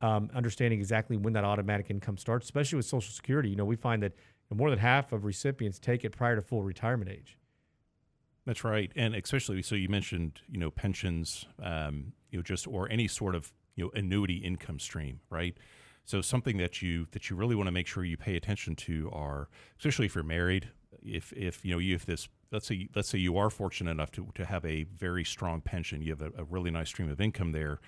um, 0.00 0.30
understanding 0.34 0.78
exactly 0.78 1.16
when 1.16 1.32
that 1.32 1.44
automatic 1.44 1.90
income 1.90 2.16
starts, 2.16 2.46
especially 2.46 2.76
with 2.76 2.86
Social 2.86 3.12
Security. 3.12 3.48
You 3.50 3.56
know, 3.56 3.64
we 3.64 3.76
find 3.76 4.02
that 4.02 4.12
more 4.54 4.70
than 4.70 4.78
half 4.78 5.12
of 5.12 5.24
recipients 5.24 5.78
take 5.78 6.04
it 6.04 6.10
prior 6.10 6.36
to 6.36 6.42
full 6.42 6.62
retirement 6.62 7.10
age. 7.10 7.38
That's 8.44 8.62
right, 8.62 8.92
and 8.94 9.14
especially 9.16 9.60
so 9.62 9.74
you 9.74 9.88
mentioned 9.88 10.40
you 10.48 10.58
know 10.58 10.70
pensions, 10.70 11.46
um, 11.60 12.12
you 12.30 12.38
know 12.38 12.42
just 12.42 12.68
or 12.68 12.88
any 12.90 13.08
sort 13.08 13.34
of 13.34 13.52
you 13.74 13.84
know 13.84 13.90
annuity 13.94 14.36
income 14.36 14.78
stream, 14.78 15.20
right? 15.30 15.56
So 16.04 16.20
something 16.20 16.56
that 16.58 16.80
you 16.80 17.08
that 17.10 17.28
you 17.28 17.34
really 17.34 17.56
want 17.56 17.66
to 17.66 17.72
make 17.72 17.88
sure 17.88 18.04
you 18.04 18.16
pay 18.16 18.36
attention 18.36 18.76
to 18.76 19.10
are, 19.12 19.48
especially 19.78 20.06
if 20.06 20.14
you're 20.14 20.22
married, 20.22 20.68
if 21.02 21.32
if 21.32 21.64
you 21.64 21.72
know 21.72 21.78
you 21.78 21.94
have 21.94 22.06
this 22.06 22.28
let's 22.52 22.66
say 22.66 22.88
let's 22.94 23.08
say 23.08 23.18
you 23.18 23.36
are 23.36 23.50
fortunate 23.50 23.90
enough 23.90 24.10
to 24.12 24.28
to 24.34 24.44
have 24.44 24.64
a 24.64 24.84
very 24.84 25.24
strong 25.24 25.60
pension, 25.60 26.02
you 26.02 26.10
have 26.10 26.22
a, 26.22 26.32
a 26.38 26.44
really 26.44 26.70
nice 26.70 26.88
stream 26.88 27.10
of 27.10 27.20
income 27.20 27.52
there. 27.52 27.80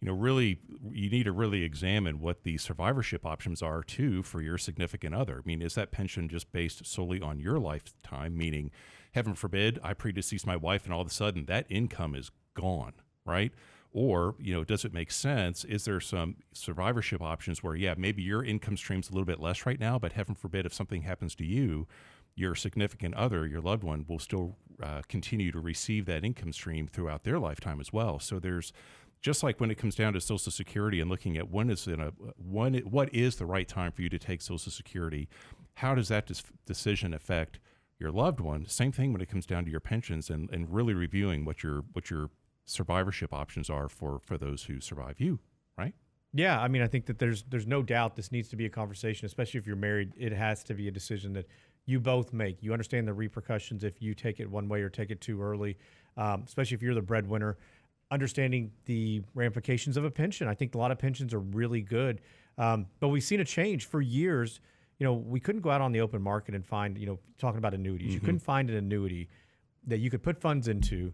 You 0.00 0.08
know, 0.08 0.14
really, 0.14 0.58
you 0.90 1.10
need 1.10 1.24
to 1.24 1.32
really 1.32 1.62
examine 1.62 2.20
what 2.20 2.42
the 2.42 2.56
survivorship 2.56 3.26
options 3.26 3.60
are 3.60 3.82
too 3.82 4.22
for 4.22 4.40
your 4.40 4.56
significant 4.56 5.14
other. 5.14 5.42
I 5.44 5.46
mean, 5.46 5.60
is 5.60 5.74
that 5.74 5.90
pension 5.90 6.26
just 6.26 6.50
based 6.52 6.86
solely 6.86 7.20
on 7.20 7.38
your 7.38 7.58
lifetime? 7.58 8.34
Meaning, 8.34 8.70
heaven 9.12 9.34
forbid, 9.34 9.78
I 9.84 9.92
predeceased 9.92 10.46
my 10.46 10.56
wife, 10.56 10.84
and 10.84 10.94
all 10.94 11.02
of 11.02 11.06
a 11.06 11.10
sudden 11.10 11.44
that 11.46 11.66
income 11.68 12.14
is 12.14 12.30
gone, 12.54 12.94
right? 13.26 13.52
Or, 13.92 14.36
you 14.38 14.54
know, 14.54 14.64
does 14.64 14.84
it 14.84 14.94
make 14.94 15.10
sense? 15.10 15.64
Is 15.64 15.84
there 15.84 16.00
some 16.00 16.36
survivorship 16.54 17.20
options 17.20 17.62
where, 17.62 17.74
yeah, 17.74 17.94
maybe 17.98 18.22
your 18.22 18.44
income 18.44 18.76
stream's 18.76 19.10
a 19.10 19.12
little 19.12 19.26
bit 19.26 19.40
less 19.40 19.66
right 19.66 19.80
now, 19.80 19.98
but 19.98 20.12
heaven 20.12 20.34
forbid, 20.34 20.64
if 20.64 20.72
something 20.72 21.02
happens 21.02 21.34
to 21.34 21.44
you, 21.44 21.88
your 22.34 22.54
significant 22.54 23.14
other, 23.14 23.46
your 23.46 23.60
loved 23.60 23.84
one, 23.84 24.04
will 24.08 24.18
still 24.18 24.56
uh, 24.82 25.02
continue 25.08 25.52
to 25.52 25.60
receive 25.60 26.06
that 26.06 26.24
income 26.24 26.52
stream 26.52 26.86
throughout 26.86 27.24
their 27.24 27.38
lifetime 27.38 27.80
as 27.80 27.92
well. 27.92 28.18
So 28.18 28.38
there's 28.38 28.72
just 29.20 29.42
like 29.42 29.60
when 29.60 29.70
it 29.70 29.76
comes 29.76 29.94
down 29.94 30.14
to 30.14 30.20
Social 30.20 30.50
Security 30.50 31.00
and 31.00 31.10
looking 31.10 31.36
at 31.36 31.50
when 31.50 31.70
is 31.70 31.86
in 31.86 32.00
a 32.00 32.12
when 32.36 32.74
what 32.78 33.12
is 33.14 33.36
the 33.36 33.46
right 33.46 33.68
time 33.68 33.92
for 33.92 34.02
you 34.02 34.08
to 34.08 34.18
take 34.18 34.40
Social 34.40 34.72
Security, 34.72 35.28
how 35.74 35.94
does 35.94 36.08
that 36.08 36.26
dis- 36.26 36.42
decision 36.66 37.12
affect 37.12 37.60
your 37.98 38.10
loved 38.10 38.40
one? 38.40 38.66
Same 38.66 38.92
thing 38.92 39.12
when 39.12 39.20
it 39.20 39.28
comes 39.28 39.44
down 39.44 39.64
to 39.66 39.70
your 39.70 39.80
pensions 39.80 40.30
and, 40.30 40.48
and 40.50 40.72
really 40.72 40.94
reviewing 40.94 41.44
what 41.44 41.62
your 41.62 41.84
what 41.92 42.10
your 42.10 42.30
survivorship 42.64 43.32
options 43.34 43.68
are 43.68 43.88
for 43.88 44.18
for 44.18 44.38
those 44.38 44.64
who 44.64 44.80
survive 44.80 45.20
you, 45.20 45.38
right? 45.76 45.94
Yeah, 46.32 46.60
I 46.60 46.68
mean, 46.68 46.80
I 46.80 46.86
think 46.86 47.06
that 47.06 47.18
there's 47.18 47.42
there's 47.42 47.66
no 47.66 47.82
doubt 47.82 48.16
this 48.16 48.32
needs 48.32 48.48
to 48.50 48.56
be 48.56 48.64
a 48.64 48.70
conversation, 48.70 49.26
especially 49.26 49.58
if 49.58 49.66
you're 49.66 49.76
married. 49.76 50.12
It 50.16 50.32
has 50.32 50.62
to 50.64 50.74
be 50.74 50.88
a 50.88 50.90
decision 50.90 51.32
that 51.34 51.46
you 51.86 52.00
both 52.00 52.32
make. 52.32 52.62
You 52.62 52.72
understand 52.72 53.08
the 53.08 53.12
repercussions 53.12 53.84
if 53.84 54.00
you 54.00 54.14
take 54.14 54.40
it 54.40 54.50
one 54.50 54.68
way 54.68 54.82
or 54.82 54.88
take 54.88 55.10
it 55.10 55.20
too 55.20 55.42
early, 55.42 55.76
um, 56.16 56.44
especially 56.46 56.74
if 56.74 56.82
you're 56.82 56.94
the 56.94 57.02
breadwinner. 57.02 57.56
Understanding 58.12 58.72
the 58.86 59.22
ramifications 59.34 59.96
of 59.96 60.04
a 60.04 60.10
pension. 60.10 60.48
I 60.48 60.54
think 60.54 60.74
a 60.74 60.78
lot 60.78 60.90
of 60.90 60.98
pensions 60.98 61.32
are 61.32 61.38
really 61.38 61.80
good, 61.80 62.20
um, 62.58 62.86
but 62.98 63.08
we've 63.08 63.22
seen 63.22 63.38
a 63.38 63.44
change 63.44 63.86
for 63.86 64.00
years. 64.00 64.60
You 64.98 65.04
know, 65.04 65.14
we 65.14 65.38
couldn't 65.38 65.60
go 65.60 65.70
out 65.70 65.80
on 65.80 65.92
the 65.92 66.00
open 66.00 66.20
market 66.20 66.56
and 66.56 66.66
find, 66.66 66.98
you 66.98 67.06
know, 67.06 67.20
talking 67.38 67.58
about 67.58 67.72
annuities, 67.72 68.08
mm-hmm. 68.08 68.14
you 68.14 68.20
couldn't 68.20 68.40
find 68.40 68.68
an 68.68 68.76
annuity 68.76 69.28
that 69.86 69.98
you 69.98 70.10
could 70.10 70.22
put 70.24 70.40
funds 70.40 70.66
into 70.66 71.12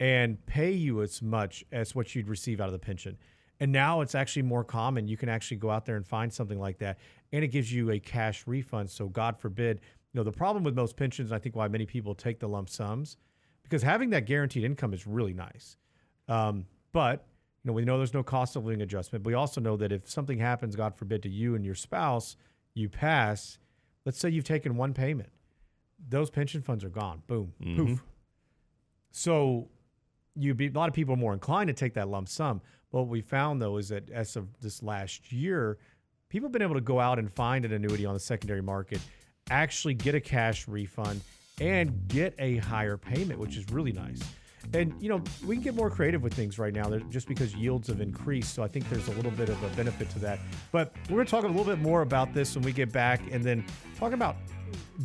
and 0.00 0.44
pay 0.46 0.72
you 0.72 1.00
as 1.00 1.22
much 1.22 1.64
as 1.70 1.94
what 1.94 2.14
you'd 2.14 2.26
receive 2.26 2.60
out 2.60 2.66
of 2.66 2.72
the 2.72 2.78
pension. 2.78 3.16
And 3.60 3.70
now 3.70 4.00
it's 4.00 4.16
actually 4.16 4.42
more 4.42 4.64
common. 4.64 5.06
You 5.06 5.16
can 5.16 5.28
actually 5.28 5.58
go 5.58 5.70
out 5.70 5.86
there 5.86 5.94
and 5.94 6.04
find 6.04 6.32
something 6.32 6.58
like 6.58 6.78
that, 6.78 6.98
and 7.32 7.44
it 7.44 7.48
gives 7.48 7.72
you 7.72 7.92
a 7.92 8.00
cash 8.00 8.44
refund. 8.48 8.90
So, 8.90 9.06
God 9.06 9.38
forbid, 9.38 9.80
you 10.12 10.20
know, 10.20 10.24
the 10.24 10.32
problem 10.32 10.62
with 10.62 10.74
most 10.74 10.96
pensions, 10.96 11.32
I 11.32 11.38
think 11.38 11.56
why 11.56 11.68
many 11.68 11.86
people 11.86 12.14
take 12.14 12.38
the 12.38 12.48
lump 12.48 12.68
sums, 12.68 13.16
because 13.62 13.82
having 13.82 14.10
that 14.10 14.26
guaranteed 14.26 14.64
income 14.64 14.92
is 14.92 15.06
really 15.06 15.32
nice. 15.32 15.76
Um, 16.28 16.66
but, 16.92 17.26
you 17.62 17.68
know, 17.68 17.72
we 17.72 17.84
know 17.84 17.96
there's 17.96 18.12
no 18.12 18.22
cost 18.22 18.54
of 18.56 18.64
living 18.64 18.82
adjustment. 18.82 19.22
But 19.22 19.30
we 19.30 19.34
also 19.34 19.60
know 19.60 19.76
that 19.78 19.90
if 19.90 20.08
something 20.08 20.38
happens, 20.38 20.76
God 20.76 20.94
forbid, 20.94 21.22
to 21.22 21.30
you 21.30 21.54
and 21.54 21.64
your 21.64 21.74
spouse, 21.74 22.36
you 22.74 22.88
pass, 22.88 23.58
let's 24.04 24.18
say 24.18 24.28
you've 24.28 24.44
taken 24.44 24.76
one 24.76 24.92
payment, 24.92 25.30
those 26.08 26.30
pension 26.30 26.60
funds 26.60 26.84
are 26.84 26.90
gone. 26.90 27.22
Boom, 27.26 27.52
mm-hmm. 27.62 27.76
poof. 27.76 28.04
So 29.10 29.68
you 30.34 30.54
be 30.54 30.68
a 30.68 30.70
lot 30.70 30.88
of 30.88 30.94
people 30.94 31.14
are 31.14 31.18
more 31.18 31.32
inclined 31.32 31.68
to 31.68 31.74
take 31.74 31.94
that 31.94 32.08
lump 32.08 32.28
sum. 32.28 32.60
But 32.90 33.00
what 33.00 33.08
we 33.08 33.20
found 33.20 33.62
though 33.62 33.76
is 33.76 33.88
that 33.88 34.10
as 34.10 34.36
of 34.36 34.48
this 34.60 34.82
last 34.82 35.32
year, 35.32 35.78
people 36.28 36.48
have 36.48 36.52
been 36.52 36.62
able 36.62 36.74
to 36.74 36.80
go 36.80 36.98
out 36.98 37.18
and 37.18 37.30
find 37.30 37.64
an 37.64 37.72
annuity 37.72 38.04
on 38.04 38.14
the 38.14 38.20
secondary 38.20 38.62
market 38.62 39.00
actually 39.50 39.94
get 39.94 40.14
a 40.14 40.20
cash 40.20 40.68
refund 40.68 41.20
and 41.60 42.08
get 42.08 42.34
a 42.38 42.56
higher 42.58 42.96
payment, 42.96 43.38
which 43.38 43.56
is 43.56 43.64
really 43.70 43.92
nice. 43.92 44.20
And 44.74 44.94
you 45.02 45.08
know, 45.08 45.22
we 45.44 45.56
can 45.56 45.62
get 45.62 45.74
more 45.74 45.90
creative 45.90 46.22
with 46.22 46.34
things 46.34 46.58
right 46.58 46.72
now 46.72 46.96
just 47.10 47.26
because 47.26 47.54
yields 47.54 47.88
have 47.88 48.00
increased. 48.00 48.54
So 48.54 48.62
I 48.62 48.68
think 48.68 48.88
there's 48.88 49.08
a 49.08 49.12
little 49.12 49.30
bit 49.32 49.48
of 49.48 49.62
a 49.62 49.68
benefit 49.76 50.08
to 50.10 50.18
that. 50.20 50.38
But 50.70 50.92
we're 51.08 51.16
going 51.16 51.26
to 51.26 51.30
talk 51.30 51.44
a 51.44 51.48
little 51.48 51.64
bit 51.64 51.80
more 51.80 52.02
about 52.02 52.32
this 52.32 52.54
when 52.54 52.64
we 52.64 52.72
get 52.72 52.92
back 52.92 53.20
and 53.30 53.42
then 53.44 53.64
talk 53.98 54.12
about 54.12 54.36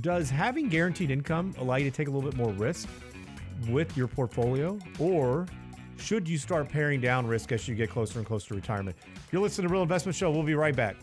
does 0.01 0.29
having 0.29 0.69
guaranteed 0.69 1.11
income 1.11 1.53
allow 1.57 1.75
you 1.75 1.89
to 1.89 1.95
take 1.95 2.07
a 2.07 2.11
little 2.11 2.29
bit 2.29 2.37
more 2.37 2.51
risk 2.53 2.87
with 3.69 3.97
your 3.97 4.07
portfolio 4.07 4.77
or 4.99 5.47
should 5.97 6.29
you 6.29 6.37
start 6.37 6.69
paring 6.69 7.01
down 7.01 7.25
risk 7.25 7.51
as 7.51 7.67
you 7.67 7.75
get 7.75 7.89
closer 7.89 8.19
and 8.19 8.27
closer 8.27 8.49
to 8.49 8.55
retirement? 8.55 8.95
You're 9.31 9.41
listening 9.41 9.67
to 9.67 9.73
Real 9.73 9.81
Investment 9.81 10.15
Show. 10.15 10.29
We'll 10.29 10.43
be 10.43 10.53
right 10.53 10.75
back. 10.75 10.95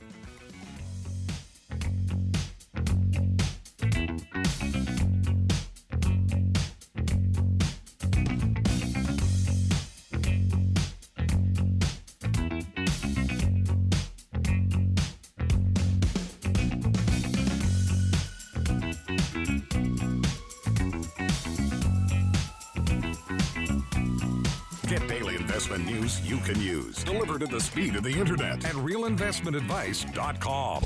Speed 27.75 27.97
of 27.97 28.05
the 28.05 28.13
internet 28.13 28.65
at 28.65 28.75
realinvestmentadvice.com. 28.75 30.85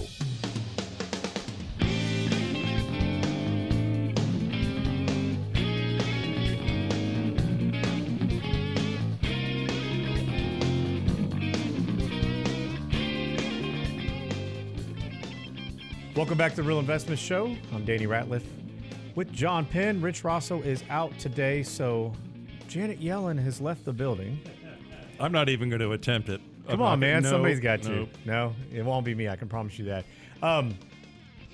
Welcome 16.17 16.39
back 16.39 16.53
to 16.53 16.57
the 16.57 16.63
Real 16.63 16.79
Investment 16.79 17.19
Show. 17.19 17.55
I'm 17.75 17.85
Danny 17.85 18.07
Ratliff 18.07 18.45
with 19.15 19.31
John 19.31 19.67
Penn. 19.67 20.01
Rich 20.01 20.25
Rosso 20.25 20.63
is 20.63 20.83
out 20.89 21.13
today, 21.19 21.63
so 21.63 22.15
Janet 22.67 22.99
Yellen 22.99 23.39
has 23.39 23.61
left 23.61 23.85
the 23.85 23.93
building. 23.93 24.41
I'm 25.21 25.33
not 25.33 25.51
even 25.51 25.69
going 25.69 25.81
to 25.81 25.93
attempt 25.93 26.31
it. 26.31 26.41
Come 26.69 26.83
on, 26.83 27.01
man. 27.01 27.23
No, 27.23 27.31
Somebody's 27.31 27.61
got 27.61 27.83
to. 27.83 28.07
No, 28.25 28.55
it 28.73 28.85
won't 28.85 29.05
be 29.05 29.15
me. 29.15 29.29
I 29.29 29.37
can 29.37 29.49
promise 29.49 29.79
you 29.79 29.87
that. 29.87 30.05
Um, 30.43 30.77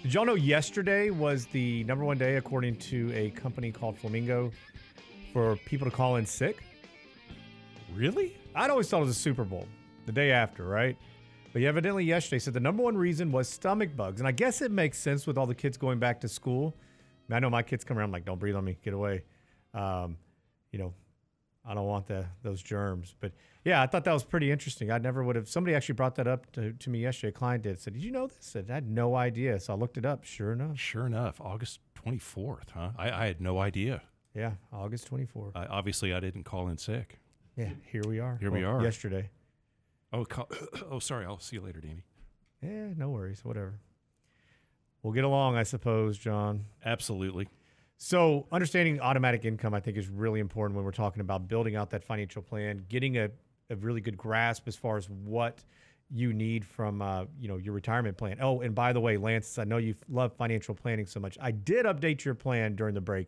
did 0.03 0.13
y'all 0.13 0.27
know 0.27 0.35
yesterday 0.35 1.11
was 1.11 1.47
the 1.47 1.85
number 1.85 2.05
one 2.05 2.19
day, 2.19 2.37
according 2.37 2.77
to 2.77 3.13
a 3.15 3.31
company 3.31 3.71
called 3.73 3.97
Flamingo, 3.97 4.51
for 5.33 5.57
people 5.65 5.89
to 5.89 5.97
call 5.97 6.17
in 6.17 6.27
sick? 6.27 6.65
Really? 7.95 8.37
I'd 8.55 8.71
always 8.71 8.89
thought 8.89 8.99
it 8.99 9.07
was 9.07 9.17
a 9.17 9.21
Super 9.21 9.45
Bowl 9.45 9.67
the 10.07 10.13
day 10.13 10.33
after, 10.33 10.65
right? 10.65 10.97
But 11.53 11.63
evidently 11.63 12.05
yesterday 12.05 12.41
said 12.41 12.53
the 12.53 12.61
number 12.61 12.83
one 12.83 12.97
reason 12.97 13.31
was 13.31 13.49
stomach 13.49 13.97
bugs, 13.97 14.21
and 14.21 14.27
I 14.27 14.33
guess 14.33 14.61
it 14.61 14.73
makes 14.73 14.99
sense 14.99 15.27
with 15.27 15.39
all 15.39 15.47
the 15.47 15.55
kids 15.55 15.77
going 15.77 16.01
back 16.01 16.21
to 16.23 16.29
school. 16.29 16.75
I, 16.77 17.33
mean, 17.33 17.37
I 17.37 17.39
know 17.39 17.51
my 17.51 17.63
kids 17.63 17.85
come 17.85 17.97
around 17.97 18.11
like, 18.11 18.25
"Don't 18.25 18.41
breathe 18.41 18.57
on 18.57 18.65
me, 18.65 18.77
get 18.83 18.93
away." 18.93 19.23
Um, 19.73 20.19
you 20.73 20.81
know, 20.81 20.93
I 21.67 21.75
don't 21.75 21.87
want 21.87 22.07
the 22.07 22.27
those 22.43 22.63
germs. 22.63 23.15
But 23.21 23.33
yeah, 23.65 23.81
I 23.83 23.87
thought 23.87 24.05
that 24.05 24.13
was 24.13 24.25
pretty 24.25 24.51
interesting. 24.51 24.91
I 24.91 24.99
never 24.99 25.25
would 25.25 25.37
have. 25.37 25.49
Somebody 25.49 25.75
actually 25.75 25.95
brought 25.95 26.15
that 26.17 26.27
up 26.27 26.51
to, 26.53 26.73
to 26.73 26.91
me 26.91 27.01
yesterday. 27.01 27.31
A 27.31 27.33
client 27.33 27.63
did. 27.63 27.81
Said, 27.81 27.95
"Did 27.95 28.03
you 28.03 28.11
know 28.11 28.27
this?" 28.27 28.37
I 28.39 28.43
said, 28.43 28.71
"I 28.71 28.75
had 28.75 28.89
no 28.91 29.15
idea." 29.17 29.59
So 29.61 29.73
I 29.73 29.77
looked 29.77 29.97
it 29.97 30.05
up. 30.05 30.25
Sure 30.25 30.53
enough, 30.53 30.79
Sure 30.79 31.07
enough, 31.07 31.41
August 31.41 31.81
24th, 32.05 32.71
huh? 32.75 32.91
I, 32.99 33.11
I 33.11 33.27
had 33.27 33.41
no 33.41 33.59
idea. 33.59 34.03
yeah, 34.35 34.53
August 34.73 35.07
twenty 35.07 35.25
fourth. 35.27 35.57
I, 35.57 35.65
obviously, 35.67 36.13
I 36.13 36.21
didn't 36.21 36.45
call 36.45 36.69
in 36.69 36.77
sick. 36.77 37.19
yeah, 37.57 37.71
here 37.91 38.03
we 38.07 38.19
are. 38.21 38.37
Here 38.39 38.51
we 38.51 38.63
are. 38.65 38.83
Yesterday. 38.83 39.31
Oh, 40.13 40.25
call, 40.27 40.49
oh, 40.91 40.99
sorry. 40.99 41.25
I'll 41.25 41.39
see 41.41 41.57
you 41.57 41.63
later, 41.63 41.81
Danny. 41.81 42.05
Yeah, 42.63 42.89
no 42.97 43.09
worries. 43.09 43.45
Whatever. 43.45 43.81
We'll 45.03 45.13
get 45.13 45.25
along, 45.25 45.57
I 45.57 45.63
suppose, 45.65 46.17
John. 46.19 46.65
Absolutely. 46.85 47.49
So, 48.07 48.47
understanding 48.53 49.01
automatic 49.01 49.47
income, 49.47 49.73
I 49.73 49.81
think, 49.81 49.97
is 49.97 50.11
really 50.11 50.39
important 50.39 50.77
when 50.77 50.85
we're 50.85 50.91
talking 50.91 51.23
about 51.23 51.49
building 51.49 51.75
out 51.75 51.89
that 51.89 52.05
financial 52.05 52.43
plan, 52.43 52.85
getting 52.91 53.17
a, 53.17 53.31
a 53.71 53.77
really 53.77 54.03
good 54.03 54.19
grasp 54.19 54.69
as 54.69 54.77
far 54.77 54.99
as 54.99 55.09
what 55.09 55.65
you 56.11 56.35
need 56.35 56.67
from 56.67 57.01
uh, 57.01 57.25
you 57.41 57.49
know 57.49 57.57
your 57.57 57.73
retirement 57.73 58.19
plan. 58.19 58.37
Oh, 58.43 58.61
and 58.61 58.75
by 58.75 58.93
the 58.93 59.01
way, 59.01 59.17
Lance, 59.17 59.59
I 59.59 59.65
know 59.65 59.79
you 59.79 59.95
love 60.11 60.35
financial 60.35 60.75
planning 60.75 61.07
so 61.07 61.19
much. 61.19 61.39
I 61.41 61.51
did 61.51 61.87
update 61.87 62.27
your 62.27 62.35
plan 62.35 62.77
during 62.77 62.93
the 62.93 63.01
break. 63.01 63.27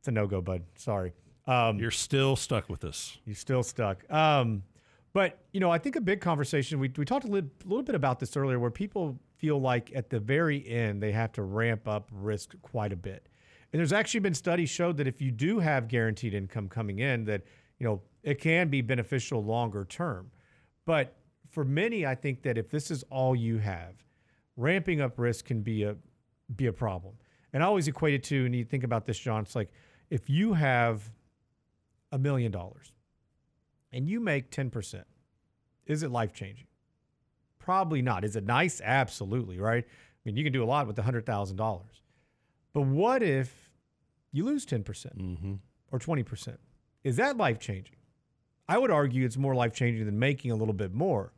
It's 0.00 0.08
a 0.08 0.10
no 0.10 0.26
go, 0.26 0.40
bud. 0.40 0.64
Sorry. 0.74 1.12
Um, 1.46 1.78
You're 1.78 1.92
still 1.92 2.34
stuck 2.34 2.68
with 2.68 2.82
us. 2.82 3.18
you're 3.26 3.36
still 3.36 3.62
stuck. 3.62 4.12
Um, 4.12 4.64
but 5.12 5.38
you 5.52 5.60
know, 5.60 5.70
I 5.70 5.78
think 5.78 5.94
a 5.94 6.00
big 6.00 6.20
conversation. 6.20 6.80
We 6.80 6.90
we 6.96 7.04
talked 7.04 7.26
a 7.26 7.30
little, 7.30 7.50
little 7.64 7.84
bit 7.84 7.94
about 7.94 8.18
this 8.18 8.36
earlier, 8.36 8.58
where 8.58 8.72
people 8.72 9.20
feel 9.36 9.60
like 9.60 9.92
at 9.94 10.10
the 10.10 10.18
very 10.18 10.66
end 10.68 11.00
they 11.00 11.12
have 11.12 11.30
to 11.34 11.42
ramp 11.42 11.86
up 11.86 12.10
risk 12.12 12.60
quite 12.62 12.92
a 12.92 12.96
bit. 12.96 13.28
And 13.76 13.80
there's 13.82 13.92
actually 13.92 14.20
been 14.20 14.32
studies 14.32 14.70
showed 14.70 14.96
that 14.96 15.06
if 15.06 15.20
you 15.20 15.30
do 15.30 15.58
have 15.58 15.86
guaranteed 15.86 16.32
income 16.32 16.66
coming 16.66 17.00
in, 17.00 17.26
that 17.26 17.42
you 17.78 17.84
know 17.84 18.00
it 18.22 18.40
can 18.40 18.70
be 18.70 18.80
beneficial 18.80 19.44
longer 19.44 19.84
term. 19.84 20.30
But 20.86 21.14
for 21.50 21.62
many, 21.62 22.06
I 22.06 22.14
think 22.14 22.40
that 22.44 22.56
if 22.56 22.70
this 22.70 22.90
is 22.90 23.02
all 23.10 23.36
you 23.36 23.58
have, 23.58 23.92
ramping 24.56 25.02
up 25.02 25.18
risk 25.18 25.44
can 25.44 25.60
be 25.60 25.82
a 25.82 25.94
be 26.56 26.68
a 26.68 26.72
problem. 26.72 27.16
And 27.52 27.62
I 27.62 27.66
always 27.66 27.86
equate 27.86 28.14
it 28.14 28.24
to, 28.24 28.46
and 28.46 28.56
you 28.56 28.64
think 28.64 28.82
about 28.82 29.04
this, 29.04 29.18
John. 29.18 29.42
It's 29.42 29.54
like 29.54 29.70
if 30.08 30.30
you 30.30 30.54
have 30.54 31.10
a 32.12 32.18
million 32.18 32.50
dollars 32.50 32.92
and 33.92 34.08
you 34.08 34.20
make 34.20 34.50
10%, 34.50 35.04
is 35.84 36.02
it 36.02 36.10
life 36.10 36.32
changing? 36.32 36.68
Probably 37.58 38.00
not. 38.00 38.24
Is 38.24 38.36
it 38.36 38.46
nice? 38.46 38.80
Absolutely, 38.82 39.60
right? 39.60 39.84
I 39.84 40.18
mean, 40.24 40.34
you 40.34 40.44
can 40.44 40.54
do 40.54 40.64
a 40.64 40.64
lot 40.64 40.86
with 40.86 40.96
$100,000. 40.96 41.82
But 42.72 42.80
what 42.80 43.22
if 43.22 43.65
you 44.36 44.44
lose 44.44 44.66
10% 44.66 44.84
Mm-hmm. 44.84 45.54
or 45.90 45.98
20%? 45.98 46.56
Is 47.04 47.16
that 47.16 47.36
life 47.36 47.58
changing? 47.58 47.96
I 48.68 48.78
would 48.78 48.90
argue 48.90 49.24
it's 49.24 49.36
more 49.36 49.54
life 49.54 49.72
changing 49.74 50.06
than 50.06 50.18
making 50.18 50.50
a 50.50 50.56
little 50.56 50.74
bit 50.74 50.92
more. 50.92 51.32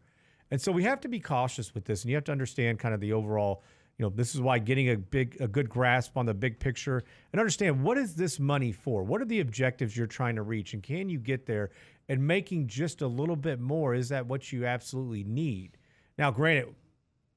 And 0.51 0.61
so 0.61 0.73
we 0.73 0.83
have 0.85 1.01
to 1.03 1.09
be 1.09 1.21
cautious 1.21 1.75
with 1.75 1.85
this 1.85 2.03
and 2.03 2.11
you 2.11 2.17
have 2.17 2.25
to 2.25 2.33
understand 2.33 2.79
kind 2.79 2.95
of 2.95 3.01
the 3.01 3.13
overall, 3.13 3.63
you 3.99 4.03
know, 4.05 4.09
this 4.15 4.35
is 4.35 4.41
why 4.41 4.59
getting 4.59 4.89
a 4.89 4.97
big 4.97 5.37
a 5.41 5.47
good 5.49 5.69
grasp 5.69 6.17
on 6.17 6.25
the 6.25 6.33
big 6.33 6.59
picture 6.59 7.03
and 7.33 7.41
understand 7.41 7.83
what 7.83 7.99
is 7.99 8.15
this 8.15 8.41
money 8.41 8.73
for? 8.73 9.03
What 9.03 9.21
are 9.21 9.27
the 9.27 9.41
objectives 9.41 9.95
you're 9.95 10.07
trying 10.07 10.37
to 10.37 10.43
reach 10.43 10.73
and 10.73 10.83
can 10.83 11.11
you 11.11 11.19
get 11.19 11.45
there? 11.45 11.71
And 12.09 12.27
making 12.27 12.69
just 12.69 13.03
a 13.03 13.07
little 13.07 13.37
bit 13.37 13.61
more 13.61 13.95
is 13.95 14.09
that 14.09 14.25
what 14.27 14.51
you 14.51 14.65
absolutely 14.65 15.25
need? 15.25 15.77
Now, 16.17 16.31
granted, 16.31 16.75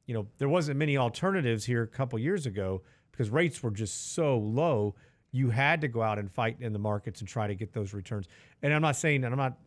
you 0.06 0.14
know, 0.14 0.28
there 0.38 0.48
wasn't 0.48 0.78
many 0.78 0.96
alternatives 0.98 1.66
here 1.66 1.84
a 1.84 1.88
couple 1.88 2.18
years 2.18 2.46
ago 2.46 2.82
because 3.12 3.30
rates 3.30 3.62
were 3.62 3.72
just 3.72 4.14
so 4.14 4.38
low. 4.38 4.96
You 5.32 5.50
had 5.50 5.82
to 5.82 5.88
go 5.88 6.02
out 6.02 6.20
and 6.20 6.30
fight 6.30 6.58
in 6.60 6.74
the 6.74 6.80
markets 6.80 7.22
and 7.22 7.28
try 7.28 7.48
to 7.48 7.56
get 7.56 7.74
those 7.74 7.94
returns. 7.94 8.28
And 8.62 8.74
I'm 8.74 8.82
not 8.82 8.96
saying, 8.96 9.24
and 9.24 9.34
I'm 9.34 9.38
not, 9.38 9.58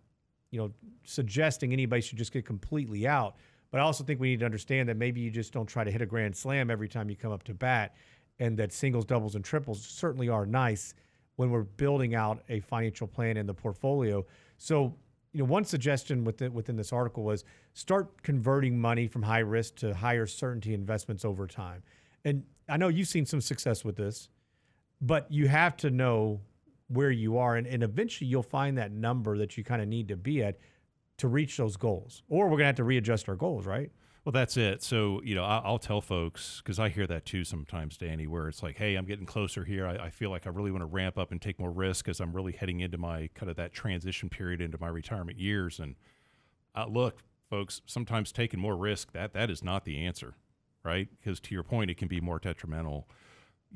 you 0.50 0.60
know, 0.60 0.70
suggesting 1.04 1.72
anybody 1.72 2.02
should 2.02 2.18
just 2.18 2.32
get 2.32 2.44
completely 2.44 3.06
out. 3.06 3.36
But 3.70 3.80
I 3.80 3.84
also 3.84 4.04
think 4.04 4.20
we 4.20 4.28
need 4.28 4.40
to 4.40 4.44
understand 4.44 4.88
that 4.88 4.96
maybe 4.96 5.20
you 5.20 5.30
just 5.30 5.52
don't 5.52 5.66
try 5.66 5.82
to 5.82 5.90
hit 5.90 6.00
a 6.00 6.06
grand 6.06 6.36
slam 6.36 6.70
every 6.70 6.88
time 6.88 7.10
you 7.10 7.16
come 7.16 7.32
up 7.32 7.42
to 7.44 7.54
bat, 7.54 7.96
and 8.38 8.56
that 8.58 8.72
singles, 8.72 9.04
doubles, 9.04 9.34
and 9.34 9.44
triples 9.44 9.84
certainly 9.84 10.28
are 10.28 10.46
nice 10.46 10.94
when 11.36 11.50
we're 11.50 11.62
building 11.64 12.14
out 12.14 12.42
a 12.48 12.60
financial 12.60 13.06
plan 13.06 13.36
in 13.36 13.46
the 13.46 13.54
portfolio. 13.54 14.24
So, 14.58 14.94
you 15.32 15.40
know, 15.40 15.46
one 15.46 15.64
suggestion 15.64 16.22
within 16.22 16.54
within 16.54 16.76
this 16.76 16.92
article 16.92 17.24
was 17.24 17.44
start 17.72 18.22
converting 18.22 18.78
money 18.78 19.08
from 19.08 19.22
high 19.22 19.40
risk 19.40 19.74
to 19.76 19.92
higher 19.92 20.26
certainty 20.26 20.74
investments 20.74 21.24
over 21.24 21.46
time. 21.46 21.82
And 22.24 22.44
I 22.68 22.76
know 22.76 22.88
you've 22.88 23.08
seen 23.08 23.26
some 23.26 23.40
success 23.40 23.84
with 23.84 23.96
this, 23.96 24.28
but 25.04 25.30
you 25.30 25.48
have 25.48 25.76
to 25.76 25.90
know 25.90 26.40
where 26.88 27.10
you 27.10 27.38
are, 27.38 27.56
and, 27.56 27.66
and 27.66 27.82
eventually 27.82 28.28
you'll 28.28 28.42
find 28.42 28.78
that 28.78 28.90
number 28.90 29.36
that 29.38 29.56
you 29.56 29.64
kind 29.64 29.82
of 29.82 29.88
need 29.88 30.08
to 30.08 30.16
be 30.16 30.42
at 30.42 30.58
to 31.18 31.28
reach 31.28 31.56
those 31.56 31.76
goals. 31.76 32.22
Or 32.28 32.48
we're 32.48 32.56
gonna 32.56 32.66
have 32.66 32.76
to 32.76 32.84
readjust 32.84 33.28
our 33.28 33.36
goals, 33.36 33.66
right? 33.66 33.90
Well, 34.24 34.32
that's 34.32 34.56
it. 34.56 34.82
So, 34.82 35.20
you 35.22 35.34
know, 35.34 35.44
I, 35.44 35.60
I'll 35.62 35.78
tell 35.78 36.00
folks 36.00 36.62
because 36.64 36.78
I 36.78 36.88
hear 36.88 37.06
that 37.06 37.26
too 37.26 37.44
sometimes, 37.44 37.98
Danny, 37.98 38.26
where 38.26 38.48
it's 38.48 38.62
like, 38.62 38.78
hey, 38.78 38.94
I'm 38.94 39.04
getting 39.04 39.26
closer 39.26 39.64
here. 39.64 39.86
I, 39.86 40.06
I 40.06 40.10
feel 40.10 40.30
like 40.30 40.46
I 40.46 40.50
really 40.50 40.70
want 40.70 40.80
to 40.80 40.86
ramp 40.86 41.18
up 41.18 41.30
and 41.30 41.42
take 41.42 41.60
more 41.60 41.70
risk 41.70 42.08
as 42.08 42.20
I'm 42.20 42.32
really 42.32 42.52
heading 42.52 42.80
into 42.80 42.96
my 42.96 43.28
kind 43.34 43.50
of 43.50 43.56
that 43.56 43.74
transition 43.74 44.30
period 44.30 44.62
into 44.62 44.78
my 44.80 44.88
retirement 44.88 45.38
years. 45.38 45.78
And 45.78 45.96
uh, 46.74 46.86
look, 46.86 47.18
folks, 47.50 47.82
sometimes 47.84 48.32
taking 48.32 48.60
more 48.60 48.76
risk 48.76 49.12
that 49.12 49.34
that 49.34 49.50
is 49.50 49.62
not 49.62 49.84
the 49.84 49.98
answer, 50.06 50.36
right? 50.82 51.08
Because 51.20 51.38
to 51.40 51.54
your 51.54 51.62
point, 51.62 51.90
it 51.90 51.98
can 51.98 52.08
be 52.08 52.22
more 52.22 52.38
detrimental. 52.38 53.06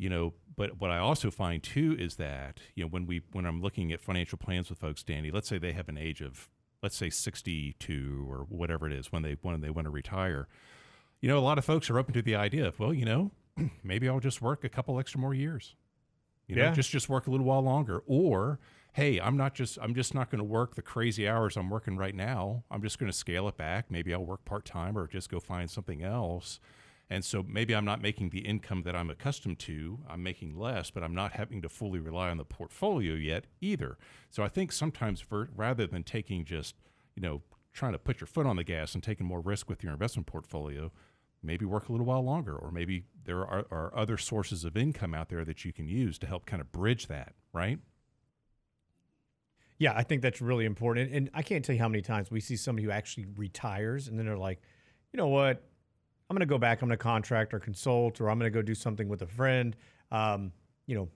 You 0.01 0.09
know, 0.09 0.35
but 0.57 0.81
what 0.81 0.91
I 0.93 0.99
also 0.99 1.29
find 1.31 1.61
too 1.63 1.97
is 1.99 2.15
that 2.17 2.61
you 2.77 2.85
know 2.85 2.89
when 2.89 3.07
we 3.07 3.23
when 3.33 3.45
I'm 3.45 3.61
looking 3.61 3.93
at 3.93 4.01
financial 4.01 4.39
plans 4.39 4.71
with 4.71 4.79
folks, 4.79 5.03
Danny, 5.03 5.31
let's 5.33 5.49
say 5.49 5.59
they 5.59 5.73
have 5.73 5.89
an 5.89 5.99
age 5.99 6.21
of 6.21 6.49
let's 6.83 6.97
say 6.97 7.11
62 7.11 8.27
or 8.31 8.47
whatever 8.49 8.87
it 8.87 8.93
is 8.93 9.11
when 9.13 9.23
they 9.23 9.37
when 9.43 9.61
they 9.61 9.71
want 9.71 9.87
to 9.87 9.91
retire 9.91 10.47
you 11.21 11.29
know 11.29 11.37
a 11.37 11.41
lot 11.41 11.59
of 11.59 11.65
folks 11.65 11.91
are 11.91 11.99
open 11.99 12.15
to 12.15 12.23
the 12.23 12.37
idea 12.37 12.65
of 12.69 12.79
well 12.79 12.95
you 12.95 13.05
know 13.05 13.33
maybe 13.83 14.09
i'll 14.09 14.21
just 14.21 14.41
work 14.41 14.63
a 14.63 14.69
couple 14.69 14.99
extra 15.01 15.19
more 15.21 15.35
years. 15.35 15.75
You 16.47 16.55
know 16.55 16.63
Yeah. 16.63 16.73
just 16.73 16.91
just 16.91 17.09
work 17.09 17.27
a 17.27 17.31
little 17.33 17.45
while 17.47 17.63
longer. 17.63 18.03
Or 18.07 18.61
hey 18.93 19.21
i'm 19.21 19.37
not 19.37 19.55
just 19.55 19.79
i'm 19.83 19.93
just 19.95 20.15
not 20.15 20.31
going 20.31 20.39
to 20.39 20.45
work 20.45 20.77
the 20.77 20.83
crazy 20.83 21.29
hours 21.29 21.57
i'm 21.57 21.69
working 21.69 21.97
right 21.97 22.15
now. 22.15 22.63
I'm 22.71 22.81
just 22.83 23.01
going 23.01 23.11
to 23.11 23.17
scale 23.17 23.49
it 23.49 23.57
back. 23.57 23.91
Maybe 23.91 24.15
i'll 24.15 24.25
work 24.25 24.45
part-time 24.45 24.97
or 24.97 25.09
just 25.09 25.29
go 25.31 25.41
find 25.41 25.69
something 25.69 26.05
else 26.05 26.61
and 27.11 27.25
so 27.25 27.45
maybe 27.47 27.75
i'm 27.75 27.85
not 27.85 28.03
making 28.03 28.31
the 28.31 28.41
income 28.41 28.83
that 28.83 28.95
i'm 28.95 29.11
accustomed 29.11 29.59
to 29.59 29.99
i'm 30.09 30.23
making 30.23 30.57
less 30.57 30.91
but 30.91 31.03
i'm 31.03 31.15
not 31.15 31.33
having 31.33 31.63
to 31.63 31.69
fully 31.69 31.99
rely 31.99 32.29
on 32.29 32.37
the 32.37 32.45
portfolio 32.45 33.15
yet 33.15 33.45
either 33.61 33.99
so 34.31 34.43
i 34.43 34.49
think 34.49 34.73
sometimes 34.73 35.21
for, 35.21 35.49
rather 35.55 35.87
than 35.87 36.03
taking 36.03 36.45
just 36.45 36.75
you 37.15 37.23
know 37.23 37.43
trying 37.73 37.93
to 37.93 37.99
put 37.99 38.21
your 38.21 38.27
foot 38.27 38.47
on 38.47 38.57
the 38.57 38.65
gas 38.65 38.95
and 38.95 39.03
taking 39.03 39.27
more 39.27 39.41
risk 39.41 39.69
with 39.69 39.83
your 39.83 39.93
investment 39.93 40.27
portfolio 40.27 40.91
maybe 41.43 41.65
work 41.65 41.89
a 41.89 41.93
little 41.93 42.07
while 42.07 42.23
longer 42.23 42.57
or 42.57 42.73
maybe 42.73 43.05
there 43.25 43.47
are, 43.47 43.67
are 43.71 43.93
other 43.95 44.17
sources 44.17 44.65
of 44.65 44.77
income 44.77 45.15
out 45.15 45.29
there 45.29 45.45
that 45.45 45.65
you 45.65 45.73
can 45.73 45.87
use 45.89 46.19
to 46.19 46.27
help 46.27 46.47
kind 46.47 46.61
of 46.61 46.73
bridge 46.73 47.07
that 47.07 47.35
right 47.53 47.79
Yeah, 49.79 49.93
I 49.95 50.03
think 50.03 50.23
that's 50.23 50.41
really 50.41 50.65
important. 50.65 51.13
And 51.13 51.31
I 51.33 51.43
can't 51.43 51.65
tell 51.65 51.75
you 51.75 51.81
how 51.81 51.89
many 51.89 52.03
times 52.03 52.31
we 52.31 52.41
see 52.41 52.57
somebody 52.57 52.85
who 52.85 52.91
actually 52.91 53.27
retires 53.37 54.09
and 54.09 54.19
then 54.19 54.27
they're 54.27 54.37
like, 54.37 54.61
you 55.13 55.17
know 55.17 55.29
what? 55.29 55.63
I'm 56.29 56.35
going 56.35 56.41
to 56.41 56.47
go 56.47 56.59
back. 56.59 56.83
I'm 56.83 56.89
going 56.89 56.99
to 56.99 57.03
contract 57.03 57.55
or 57.55 57.59
consult, 57.59 58.21
or 58.21 58.29
I'm 58.29 58.39
going 58.39 58.53
to 58.53 58.55
go 58.55 58.63
do 58.63 58.75
something 58.75 59.09
with 59.09 59.23
a 59.23 59.27
friend. 59.27 59.75
Um, 60.11 60.53
you 60.87 60.95
know, 60.95 61.09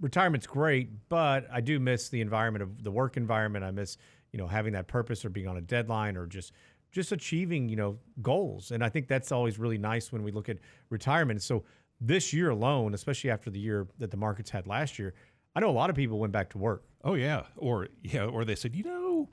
retirement's 0.00 0.46
great, 0.46 1.08
but 1.08 1.46
I 1.52 1.60
do 1.60 1.78
miss 1.78 2.08
the 2.08 2.20
environment 2.20 2.62
of 2.62 2.82
the 2.82 2.90
work 2.90 3.16
environment. 3.16 3.64
I 3.64 3.70
miss, 3.70 3.96
you 4.32 4.38
know, 4.38 4.46
having 4.46 4.72
that 4.74 4.86
purpose 4.88 5.24
or 5.24 5.30
being 5.30 5.48
on 5.48 5.56
a 5.56 5.62
deadline 5.62 6.16
or 6.16 6.26
just 6.26 6.52
just 6.92 7.12
achieving, 7.12 7.68
you 7.68 7.76
know, 7.76 7.98
goals. 8.20 8.72
And 8.72 8.82
I 8.82 8.88
think 8.88 9.06
that's 9.06 9.30
always 9.30 9.60
really 9.60 9.78
nice 9.78 10.10
when 10.10 10.24
we 10.24 10.32
look 10.32 10.48
at 10.48 10.58
retirement. 10.88 11.40
So 11.40 11.64
this 12.00 12.32
year 12.32 12.50
alone, 12.50 12.94
especially 12.94 13.30
after 13.30 13.48
the 13.48 13.60
year 13.60 13.86
that 13.98 14.10
the 14.10 14.16
markets 14.16 14.50
had 14.50 14.66
last 14.66 14.98
year, 14.98 15.14
I 15.54 15.60
know 15.60 15.70
a 15.70 15.72
lot 15.72 15.90
of 15.90 15.96
people 15.96 16.18
went 16.18 16.32
back 16.32 16.50
to 16.50 16.58
work. 16.58 16.84
Oh 17.04 17.14
yeah, 17.14 17.44
or 17.56 17.88
yeah, 18.02 18.24
or 18.24 18.44
they 18.44 18.54
said, 18.54 18.74
you 18.74 18.84
know, 18.84 19.28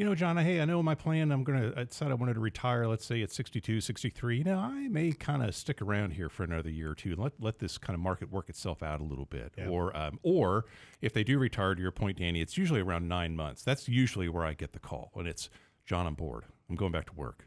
you 0.00 0.06
know, 0.06 0.14
John, 0.14 0.38
hey, 0.38 0.62
I 0.62 0.64
know 0.64 0.82
my 0.82 0.94
plan. 0.94 1.30
I'm 1.30 1.44
gonna. 1.44 1.74
I 1.76 1.86
said 1.90 2.10
I 2.10 2.14
wanted 2.14 2.32
to 2.32 2.40
retire. 2.40 2.86
Let's 2.86 3.04
say 3.04 3.20
at 3.20 3.30
62, 3.30 3.82
63. 3.82 4.38
You 4.38 4.44
know, 4.44 4.56
I 4.56 4.88
may 4.88 5.12
kind 5.12 5.42
of 5.42 5.54
stick 5.54 5.82
around 5.82 6.12
here 6.12 6.30
for 6.30 6.42
another 6.42 6.70
year 6.70 6.92
or 6.92 6.94
two. 6.94 7.14
Let 7.16 7.34
let 7.38 7.58
this 7.58 7.76
kind 7.76 7.94
of 7.94 8.00
market 8.00 8.32
work 8.32 8.48
itself 8.48 8.82
out 8.82 9.02
a 9.02 9.04
little 9.04 9.26
bit. 9.26 9.52
Yeah. 9.58 9.68
Or 9.68 9.94
um, 9.94 10.18
or 10.22 10.64
if 11.02 11.12
they 11.12 11.22
do 11.22 11.38
retire, 11.38 11.74
to 11.74 11.82
your 11.82 11.90
point, 11.90 12.16
Danny, 12.16 12.40
it's 12.40 12.56
usually 12.56 12.80
around 12.80 13.08
nine 13.08 13.36
months. 13.36 13.62
That's 13.62 13.90
usually 13.90 14.30
where 14.30 14.46
I 14.46 14.54
get 14.54 14.72
the 14.72 14.78
call, 14.78 15.12
and 15.16 15.28
it's 15.28 15.50
John, 15.84 16.06
I'm 16.06 16.14
bored. 16.14 16.44
I'm 16.70 16.76
going 16.76 16.92
back 16.92 17.04
to 17.10 17.14
work. 17.14 17.46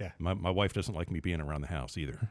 Yeah. 0.00 0.12
My 0.18 0.32
my 0.32 0.48
wife 0.48 0.72
doesn't 0.72 0.94
like 0.94 1.10
me 1.10 1.20
being 1.20 1.42
around 1.42 1.60
the 1.60 1.66
house 1.66 1.98
either. 1.98 2.30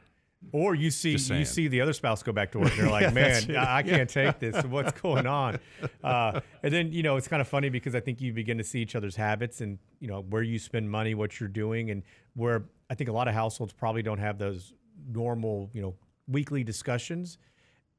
Or 0.51 0.73
you 0.73 0.89
see 0.89 1.11
you 1.11 1.45
see 1.45 1.67
the 1.67 1.81
other 1.81 1.93
spouse 1.93 2.23
go 2.23 2.31
back 2.31 2.51
to 2.53 2.59
work. 2.59 2.71
And 2.71 2.79
they're 2.87 2.89
like, 2.89 3.13
man, 3.13 3.55
I, 3.55 3.77
I 3.77 3.83
can't 3.83 4.09
take 4.09 4.39
this. 4.39 4.63
What's 4.69 4.99
going 4.99 5.27
on? 5.27 5.59
Uh, 6.03 6.39
and 6.63 6.73
then 6.73 6.91
you 6.91 7.03
know 7.03 7.17
it's 7.17 7.27
kind 7.27 7.41
of 7.41 7.47
funny 7.47 7.69
because 7.69 7.93
I 7.93 7.99
think 7.99 8.21
you 8.21 8.33
begin 8.33 8.57
to 8.57 8.63
see 8.63 8.81
each 8.81 8.95
other's 8.95 9.15
habits 9.15 9.61
and 9.61 9.77
you 9.99 10.07
know 10.07 10.21
where 10.29 10.41
you 10.41 10.57
spend 10.57 10.89
money, 10.89 11.13
what 11.13 11.39
you're 11.39 11.49
doing, 11.49 11.91
and 11.91 12.03
where 12.35 12.65
I 12.89 12.95
think 12.95 13.09
a 13.09 13.13
lot 13.13 13.27
of 13.27 13.33
households 13.33 13.73
probably 13.73 14.01
don't 14.01 14.17
have 14.17 14.37
those 14.37 14.73
normal 15.11 15.69
you 15.73 15.81
know 15.81 15.95
weekly 16.27 16.63
discussions. 16.63 17.37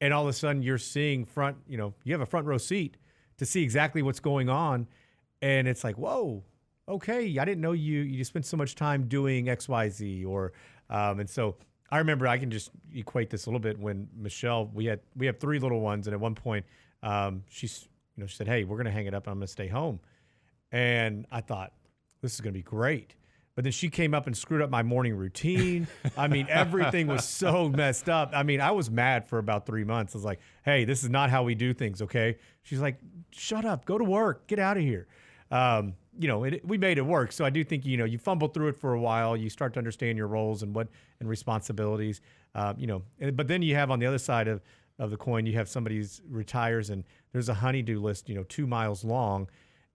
And 0.01 0.14
all 0.14 0.22
of 0.22 0.28
a 0.28 0.32
sudden 0.32 0.62
you're 0.62 0.78
seeing 0.78 1.26
front, 1.26 1.59
you 1.68 1.76
know, 1.76 1.93
you 2.05 2.14
have 2.14 2.22
a 2.22 2.26
front 2.26 2.47
row 2.47 2.57
seat 2.57 2.97
to 3.36 3.45
see 3.45 3.62
exactly 3.62 4.01
what's 4.01 4.20
going 4.20 4.49
on, 4.49 4.88
and 5.43 5.68
it's 5.68 5.84
like, 5.84 5.99
whoa, 5.99 6.43
okay, 6.88 7.38
I 7.38 7.45
didn't 7.45 7.61
know 7.61 7.72
you 7.72 8.01
you 8.01 8.24
spent 8.24 8.47
so 8.47 8.57
much 8.57 8.74
time 8.74 9.09
doing 9.09 9.49
X 9.49 9.68
Y 9.68 9.88
Z 9.91 10.24
or, 10.24 10.53
um, 10.88 11.20
and 11.20 11.28
so 11.28 11.57
I 11.91 11.99
remember 11.99 12.26
I 12.26 12.38
can 12.38 12.51
just 12.51 12.70
equate 12.95 13.30
this 13.30 13.47
a 13.47 13.49
little 13.49 13.61
bit 13.61 13.78
when 13.78 14.09
Michelle 14.16 14.70
we 14.72 14.86
had 14.86 15.01
we 15.16 15.26
have 15.26 15.38
three 15.38 15.59
little 15.59 15.80
ones 15.80 16.07
and 16.07 16.14
at 16.14 16.20
one 16.20 16.34
point 16.34 16.64
um, 17.03 17.43
she's 17.49 17.88
you 18.16 18.22
know 18.22 18.26
she 18.26 18.36
said 18.36 18.47
hey 18.47 18.64
we're 18.64 18.76
gonna 18.76 18.91
hang 18.91 19.07
it 19.07 19.14
up 19.14 19.26
and 19.26 19.32
I'm 19.32 19.38
gonna 19.38 19.47
stay 19.49 19.68
home. 19.68 20.01
And 20.72 21.26
I 21.32 21.41
thought 21.41 21.72
this 22.22 22.34
is 22.34 22.41
gonna 22.41 22.53
be 22.53 22.62
great. 22.62 23.16
But 23.57 23.64
then 23.64 23.72
she 23.72 23.91
came 23.91 24.14
up 24.14 24.26
and 24.26 24.36
screwed 24.36 24.62
up 24.62 24.70
my 24.70 24.82
morning 24.82 25.16
routine. 25.16 25.88
I 26.16 26.28
mean 26.28 26.47
everything 26.49 27.09
was 27.09 27.24
so 27.24 27.68
messed 27.76 28.09
up. 28.09 28.30
I 28.32 28.45
mean 28.45 28.61
I 28.61 28.70
was 28.70 28.91
mad 28.91 29.26
for 29.26 29.38
about 29.38 29.66
three 29.66 29.84
months. 29.84 30.14
I 30.14 30.18
was 30.18 30.24
like 30.24 30.41
hey 30.64 30.84
this 30.84 31.03
is 31.03 31.11
not 31.11 31.30
how 31.30 31.43
we 31.43 31.55
do 31.57 31.74
things 31.74 32.01
okay? 32.03 32.36
She's 32.62 32.80
like 32.80 32.99
shut 33.32 33.64
up. 33.64 33.84
Go 33.84 33.99
to 33.99 34.05
work. 34.05 34.47
Get 34.47 34.61
out 34.61 34.76
of 34.76 34.82
here 34.84 35.09
um, 35.51 35.94
you 36.18 36.28
know, 36.28 36.44
it, 36.44 36.66
we 36.66 36.78
made 36.78 36.98
it 36.98 37.07
work. 37.07 37.32
So 37.32 37.44
I 37.44 37.51
do 37.51 37.64
think 37.64 37.86
you 37.86 37.96
know 37.96 38.05
you 38.05 38.18
fumble 38.18 38.48
through 38.48 38.68
it 38.68 38.76
for 38.76 38.94
a 38.94 39.01
while. 39.01 39.36
You 39.36 39.51
start 39.51 39.72
to 39.74 39.78
understand 39.78 40.18
your 40.18 40.26
roles 40.26 40.62
and 40.62 40.74
what 40.74 40.88
and 41.20 41.28
responsibilities. 41.28 42.20
Uh, 42.55 42.74
you 42.76 42.86
know, 42.86 43.03
but 43.32 43.48
then 43.48 43.62
you 43.62 43.74
have 43.74 43.90
on 43.90 43.98
the 43.98 44.07
other 44.07 44.18
side 44.18 44.48
of 44.48 44.62
of 44.98 45.11
the 45.11 45.16
coin, 45.16 45.46
you 45.46 45.55
have 45.55 45.68
somebody 45.68 46.05
retires 46.28 46.90
and 46.90 47.05
there's 47.32 47.48
a 47.48 47.55
honeydew 47.55 48.01
list, 48.01 48.28
you 48.28 48.34
know, 48.34 48.44
two 48.44 48.66
miles 48.66 49.03
long, 49.03 49.48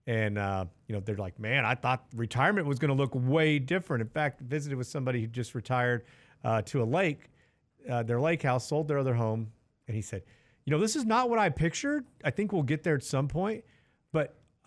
and 0.06 0.36
uh, 0.36 0.64
you 0.88 0.94
know 0.94 1.00
they're 1.00 1.16
like, 1.16 1.38
man, 1.38 1.64
I 1.64 1.74
thought 1.74 2.04
retirement 2.14 2.66
was 2.66 2.78
going 2.78 2.88
to 2.88 2.94
look 2.94 3.12
way 3.14 3.58
different. 3.58 4.02
In 4.02 4.08
fact, 4.08 4.40
visited 4.40 4.76
with 4.76 4.88
somebody 4.88 5.20
who 5.20 5.28
just 5.28 5.54
retired 5.54 6.04
uh, 6.44 6.62
to 6.62 6.82
a 6.82 6.84
lake, 6.84 7.30
uh, 7.88 8.02
their 8.02 8.20
lake 8.20 8.42
house, 8.42 8.66
sold 8.66 8.88
their 8.88 8.98
other 8.98 9.14
home, 9.14 9.52
and 9.86 9.94
he 9.94 10.02
said, 10.02 10.22
you 10.64 10.72
know, 10.72 10.78
this 10.78 10.96
is 10.96 11.04
not 11.04 11.30
what 11.30 11.38
I 11.38 11.48
pictured. 11.50 12.04
I 12.24 12.30
think 12.30 12.52
we'll 12.52 12.62
get 12.62 12.82
there 12.82 12.96
at 12.96 13.04
some 13.04 13.28
point, 13.28 13.64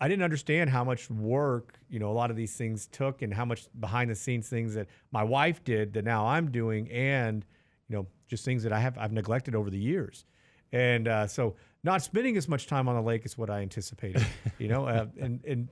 I 0.00 0.08
didn't 0.08 0.22
understand 0.22 0.70
how 0.70 0.82
much 0.82 1.10
work, 1.10 1.78
you 1.90 1.98
know, 1.98 2.10
a 2.10 2.14
lot 2.14 2.30
of 2.30 2.36
these 2.36 2.56
things 2.56 2.86
took 2.86 3.20
and 3.20 3.34
how 3.34 3.44
much 3.44 3.66
behind 3.78 4.10
the 4.10 4.14
scenes 4.14 4.48
things 4.48 4.74
that 4.74 4.88
my 5.12 5.22
wife 5.22 5.62
did 5.62 5.92
that 5.92 6.04
now 6.04 6.26
I'm 6.26 6.50
doing 6.50 6.90
and, 6.90 7.44
you 7.88 7.96
know, 7.96 8.06
just 8.26 8.44
things 8.44 8.62
that 8.62 8.72
I 8.72 8.80
have 8.80 8.96
I've 8.96 9.12
neglected 9.12 9.54
over 9.54 9.68
the 9.68 9.78
years. 9.78 10.24
And 10.72 11.06
uh, 11.06 11.26
so 11.26 11.56
not 11.84 12.02
spending 12.02 12.36
as 12.36 12.48
much 12.48 12.66
time 12.66 12.88
on 12.88 12.94
the 12.94 13.02
lake 13.02 13.26
is 13.26 13.36
what 13.36 13.50
I 13.50 13.60
anticipated, 13.60 14.24
you 14.58 14.68
know, 14.68 14.86
uh, 14.86 15.06
and 15.20 15.44
and 15.44 15.68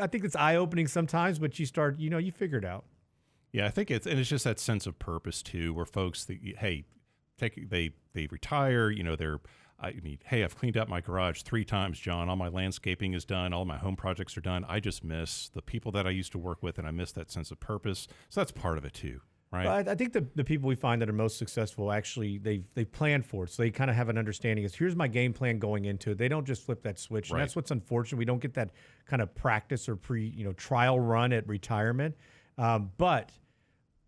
I 0.00 0.06
think 0.06 0.24
it's 0.24 0.36
eye 0.36 0.56
opening 0.56 0.86
sometimes, 0.86 1.38
but 1.38 1.58
you 1.58 1.66
start, 1.66 1.98
you 1.98 2.08
know, 2.08 2.18
you 2.18 2.32
figure 2.32 2.58
it 2.58 2.64
out. 2.64 2.84
Yeah, 3.52 3.66
I 3.66 3.70
think 3.70 3.90
it's 3.90 4.06
and 4.06 4.18
it's 4.18 4.30
just 4.30 4.44
that 4.44 4.60
sense 4.60 4.86
of 4.86 4.98
purpose 4.98 5.42
too, 5.42 5.74
where 5.74 5.84
folks 5.84 6.24
that 6.26 6.38
hey, 6.58 6.84
take 7.38 7.68
they 7.68 7.90
they 8.14 8.26
retire, 8.28 8.90
you 8.90 9.02
know, 9.02 9.16
they're 9.16 9.40
I 9.82 9.94
mean, 10.02 10.18
hey, 10.24 10.44
I've 10.44 10.56
cleaned 10.56 10.76
out 10.76 10.88
my 10.88 11.00
garage 11.00 11.42
three 11.42 11.64
times, 11.64 11.98
John. 11.98 12.28
All 12.28 12.36
my 12.36 12.48
landscaping 12.48 13.14
is 13.14 13.24
done. 13.24 13.52
All 13.52 13.64
my 13.64 13.78
home 13.78 13.96
projects 13.96 14.36
are 14.36 14.40
done. 14.40 14.64
I 14.68 14.78
just 14.78 15.02
miss 15.02 15.48
the 15.48 15.60
people 15.60 15.90
that 15.92 16.06
I 16.06 16.10
used 16.10 16.30
to 16.32 16.38
work 16.38 16.62
with, 16.62 16.78
and 16.78 16.86
I 16.86 16.92
miss 16.92 17.10
that 17.12 17.32
sense 17.32 17.50
of 17.50 17.58
purpose. 17.58 18.06
So 18.28 18.40
that's 18.40 18.52
part 18.52 18.78
of 18.78 18.84
it 18.84 18.94
too, 18.94 19.20
right? 19.50 19.64
Well, 19.64 19.74
I, 19.74 19.92
I 19.92 19.94
think 19.96 20.12
the, 20.12 20.24
the 20.36 20.44
people 20.44 20.68
we 20.68 20.76
find 20.76 21.02
that 21.02 21.08
are 21.08 21.12
most 21.14 21.36
successful 21.36 21.90
actually 21.90 22.38
they 22.38 22.62
they 22.74 22.84
plan 22.84 23.22
for 23.22 23.44
it, 23.44 23.50
so 23.50 23.62
they 23.62 23.70
kind 23.70 23.90
of 23.90 23.96
have 23.96 24.08
an 24.08 24.18
understanding. 24.18 24.64
Is 24.64 24.74
here's 24.74 24.94
my 24.94 25.08
game 25.08 25.32
plan 25.32 25.58
going 25.58 25.86
into 25.86 26.12
it. 26.12 26.18
They 26.18 26.28
don't 26.28 26.46
just 26.46 26.64
flip 26.64 26.82
that 26.84 27.00
switch, 27.00 27.30
and 27.30 27.40
that's 27.40 27.56
what's 27.56 27.72
unfortunate. 27.72 28.18
We 28.18 28.24
don't 28.24 28.40
get 28.40 28.54
that 28.54 28.70
kind 29.06 29.20
of 29.20 29.34
practice 29.34 29.88
or 29.88 29.96
pre 29.96 30.28
you 30.28 30.44
know 30.44 30.52
trial 30.52 31.00
run 31.00 31.32
at 31.32 31.46
retirement. 31.48 32.16
Um, 32.56 32.92
but 32.98 33.32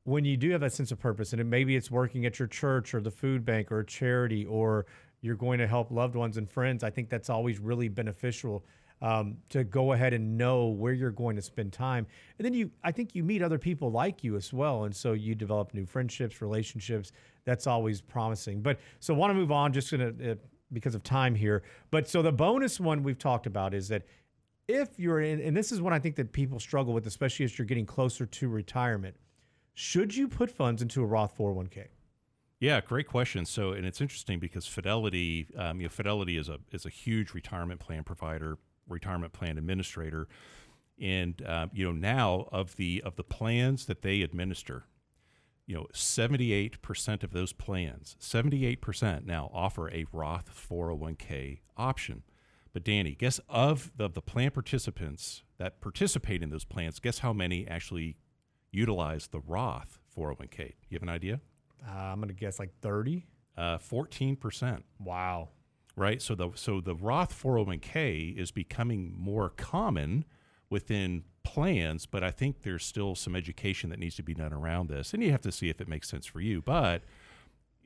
when 0.04 0.24
you 0.24 0.36
do 0.36 0.50
have 0.50 0.60
that 0.60 0.72
sense 0.72 0.92
of 0.92 1.00
purpose, 1.00 1.32
and 1.32 1.40
it, 1.40 1.44
maybe 1.44 1.74
it's 1.76 1.90
working 1.90 2.26
at 2.26 2.38
your 2.38 2.46
church 2.46 2.94
or 2.94 3.00
the 3.00 3.10
food 3.10 3.44
bank 3.44 3.72
or 3.72 3.80
a 3.80 3.86
charity, 3.86 4.44
or 4.44 4.86
you're 5.24 5.36
going 5.36 5.58
to 5.58 5.66
help 5.66 5.90
loved 5.90 6.14
ones 6.14 6.36
and 6.36 6.50
friends, 6.50 6.84
I 6.84 6.90
think 6.90 7.08
that's 7.08 7.30
always 7.30 7.58
really 7.58 7.88
beneficial 7.88 8.62
um, 9.00 9.38
to 9.48 9.64
go 9.64 9.92
ahead 9.92 10.12
and 10.12 10.36
know 10.36 10.66
where 10.66 10.92
you're 10.92 11.10
going 11.10 11.34
to 11.36 11.42
spend 11.42 11.72
time. 11.72 12.06
And 12.38 12.44
then 12.44 12.52
you, 12.52 12.70
I 12.82 12.92
think 12.92 13.14
you 13.14 13.24
meet 13.24 13.42
other 13.42 13.58
people 13.58 13.90
like 13.90 14.22
you 14.22 14.36
as 14.36 14.52
well, 14.52 14.84
and 14.84 14.94
so 14.94 15.12
you 15.12 15.34
develop 15.34 15.72
new 15.72 15.86
friendships, 15.86 16.42
relationships. 16.42 17.12
That's 17.44 17.66
always 17.66 18.02
promising. 18.02 18.60
But 18.60 18.78
so 19.00 19.14
want 19.14 19.30
to 19.30 19.34
move 19.34 19.50
on, 19.50 19.72
just 19.72 19.90
gonna 19.90 20.12
uh, 20.22 20.34
because 20.72 20.94
of 20.94 21.02
time 21.02 21.34
here. 21.34 21.62
But 21.90 22.06
so 22.06 22.20
the 22.20 22.32
bonus 22.32 22.78
one 22.78 23.02
we've 23.02 23.18
talked 23.18 23.46
about 23.46 23.72
is 23.72 23.88
that 23.88 24.02
if 24.68 24.98
you're 24.98 25.20
in, 25.20 25.40
and 25.40 25.56
this 25.56 25.72
is 25.72 25.80
what 25.80 25.94
I 25.94 25.98
think 25.98 26.16
that 26.16 26.32
people 26.32 26.60
struggle 26.60 26.92
with, 26.92 27.06
especially 27.06 27.44
as 27.44 27.58
you're 27.58 27.66
getting 27.66 27.86
closer 27.86 28.26
to 28.26 28.48
retirement. 28.48 29.16
Should 29.74 30.14
you 30.14 30.28
put 30.28 30.50
funds 30.50 30.82
into 30.82 31.02
a 31.02 31.06
Roth 31.06 31.36
401k? 31.36 31.86
Yeah, 32.64 32.80
great 32.80 33.06
question. 33.06 33.44
So, 33.44 33.72
and 33.72 33.84
it's 33.84 34.00
interesting 34.00 34.38
because 34.38 34.66
Fidelity, 34.66 35.48
um, 35.54 35.82
you 35.82 35.84
know, 35.84 35.90
Fidelity 35.90 36.38
is 36.38 36.48
a 36.48 36.60
is 36.72 36.86
a 36.86 36.88
huge 36.88 37.34
retirement 37.34 37.78
plan 37.78 38.04
provider, 38.04 38.56
retirement 38.88 39.34
plan 39.34 39.58
administrator, 39.58 40.28
and 40.98 41.42
um, 41.46 41.68
you 41.74 41.84
know 41.84 41.92
now 41.92 42.48
of 42.50 42.76
the 42.76 43.02
of 43.04 43.16
the 43.16 43.22
plans 43.22 43.84
that 43.84 44.00
they 44.00 44.22
administer, 44.22 44.84
you 45.66 45.74
know, 45.74 45.86
seventy 45.92 46.54
eight 46.54 46.80
percent 46.80 47.22
of 47.22 47.32
those 47.32 47.52
plans, 47.52 48.16
seventy 48.18 48.64
eight 48.64 48.80
percent 48.80 49.26
now 49.26 49.50
offer 49.52 49.90
a 49.90 50.06
Roth 50.10 50.48
four 50.48 50.86
hundred 50.86 51.00
one 51.02 51.16
k 51.16 51.60
option. 51.76 52.22
But 52.72 52.82
Danny, 52.82 53.14
guess 53.14 53.40
of 53.46 53.92
the, 53.98 54.08
the 54.08 54.22
plan 54.22 54.52
participants 54.52 55.42
that 55.58 55.82
participate 55.82 56.42
in 56.42 56.48
those 56.48 56.64
plans, 56.64 56.98
guess 56.98 57.18
how 57.18 57.34
many 57.34 57.68
actually 57.68 58.16
utilize 58.72 59.26
the 59.26 59.40
Roth 59.40 60.00
401k? 60.16 60.72
You 60.88 60.96
have 60.96 61.02
an 61.02 61.08
idea? 61.10 61.40
Uh, 61.86 61.92
I'm 61.92 62.18
going 62.18 62.28
to 62.28 62.34
guess 62.34 62.58
like 62.58 62.72
30. 62.80 63.26
Uh, 63.56 63.78
14%. 63.78 64.82
Wow. 64.98 65.50
Right? 65.96 66.20
So 66.20 66.34
the 66.34 66.50
so 66.56 66.80
the 66.80 66.96
Roth 66.96 67.40
401k 67.40 68.36
is 68.36 68.50
becoming 68.50 69.14
more 69.16 69.50
common 69.50 70.24
within 70.68 71.22
plans, 71.44 72.04
but 72.04 72.24
I 72.24 72.32
think 72.32 72.62
there's 72.62 72.84
still 72.84 73.14
some 73.14 73.36
education 73.36 73.90
that 73.90 74.00
needs 74.00 74.16
to 74.16 74.24
be 74.24 74.34
done 74.34 74.52
around 74.52 74.88
this. 74.88 75.14
And 75.14 75.22
you 75.22 75.30
have 75.30 75.42
to 75.42 75.52
see 75.52 75.68
if 75.68 75.80
it 75.80 75.86
makes 75.86 76.08
sense 76.08 76.26
for 76.26 76.40
you. 76.40 76.60
But 76.60 77.02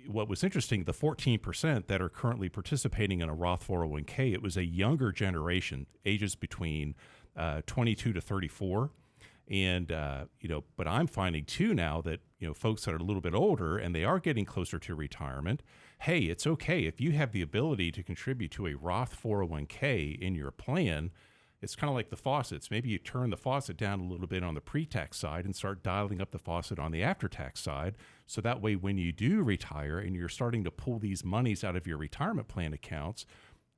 what 0.06 0.28
was 0.28 0.42
interesting, 0.42 0.84
the 0.84 0.94
14% 0.94 1.86
that 1.86 2.00
are 2.00 2.08
currently 2.08 2.48
participating 2.48 3.20
in 3.20 3.28
a 3.28 3.34
Roth 3.34 3.66
401k, 3.66 4.32
it 4.32 4.42
was 4.42 4.56
a 4.56 4.64
younger 4.64 5.12
generation, 5.12 5.86
ages 6.06 6.34
between 6.34 6.94
uh, 7.36 7.62
22 7.66 8.14
to 8.14 8.20
34. 8.20 8.90
And, 9.50 9.92
uh, 9.92 10.24
you 10.40 10.48
know, 10.48 10.64
but 10.76 10.86
I'm 10.86 11.06
finding 11.06 11.44
too 11.44 11.74
now 11.74 12.00
that, 12.02 12.20
you 12.38 12.46
know, 12.46 12.54
folks 12.54 12.84
that 12.84 12.94
are 12.94 12.98
a 12.98 13.02
little 13.02 13.20
bit 13.20 13.34
older 13.34 13.78
and 13.78 13.94
they 13.94 14.04
are 14.04 14.20
getting 14.20 14.44
closer 14.44 14.78
to 14.78 14.94
retirement, 14.94 15.62
hey, 16.00 16.20
it's 16.20 16.46
okay. 16.46 16.84
If 16.84 17.00
you 17.00 17.12
have 17.12 17.32
the 17.32 17.42
ability 17.42 17.90
to 17.92 18.02
contribute 18.02 18.52
to 18.52 18.66
a 18.66 18.74
Roth 18.74 19.20
401k 19.20 20.18
in 20.18 20.34
your 20.34 20.50
plan, 20.50 21.10
it's 21.60 21.74
kind 21.74 21.88
of 21.88 21.96
like 21.96 22.10
the 22.10 22.16
faucets. 22.16 22.70
Maybe 22.70 22.90
you 22.90 22.98
turn 22.98 23.30
the 23.30 23.36
faucet 23.36 23.76
down 23.76 24.00
a 24.00 24.06
little 24.06 24.28
bit 24.28 24.44
on 24.44 24.54
the 24.54 24.60
pre 24.60 24.86
tax 24.86 25.16
side 25.16 25.44
and 25.44 25.56
start 25.56 25.82
dialing 25.82 26.20
up 26.20 26.30
the 26.30 26.38
faucet 26.38 26.78
on 26.78 26.92
the 26.92 27.02
after 27.02 27.26
tax 27.26 27.60
side. 27.60 27.96
So 28.26 28.40
that 28.42 28.62
way, 28.62 28.76
when 28.76 28.96
you 28.96 29.10
do 29.10 29.42
retire 29.42 29.98
and 29.98 30.14
you're 30.14 30.28
starting 30.28 30.62
to 30.64 30.70
pull 30.70 31.00
these 31.00 31.24
monies 31.24 31.64
out 31.64 31.74
of 31.74 31.86
your 31.86 31.98
retirement 31.98 32.46
plan 32.46 32.72
accounts, 32.72 33.26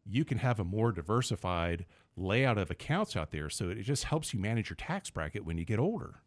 you 0.04 0.24
can 0.26 0.38
have 0.38 0.60
a 0.60 0.64
more 0.64 0.92
diversified 0.92 1.86
layout 2.16 2.58
of 2.58 2.70
accounts 2.70 3.16
out 3.16 3.30
there. 3.30 3.48
So 3.48 3.70
it 3.70 3.82
just 3.82 4.04
helps 4.04 4.34
you 4.34 4.40
manage 4.40 4.68
your 4.68 4.76
tax 4.76 5.08
bracket 5.08 5.46
when 5.46 5.56
you 5.56 5.64
get 5.64 5.78
older. 5.78 6.20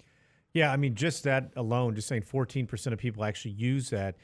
Yeah, 0.54 0.72
I 0.72 0.78
mean, 0.78 0.96
just 0.96 1.24
that 1.24 1.52
alone, 1.56 1.96
just 1.96 2.08
saying 2.08 2.24
14% 2.24 2.94
of 2.94 3.00
people 3.00 3.24
actually 3.24 3.52
use 3.52 3.90
that, 3.90 4.16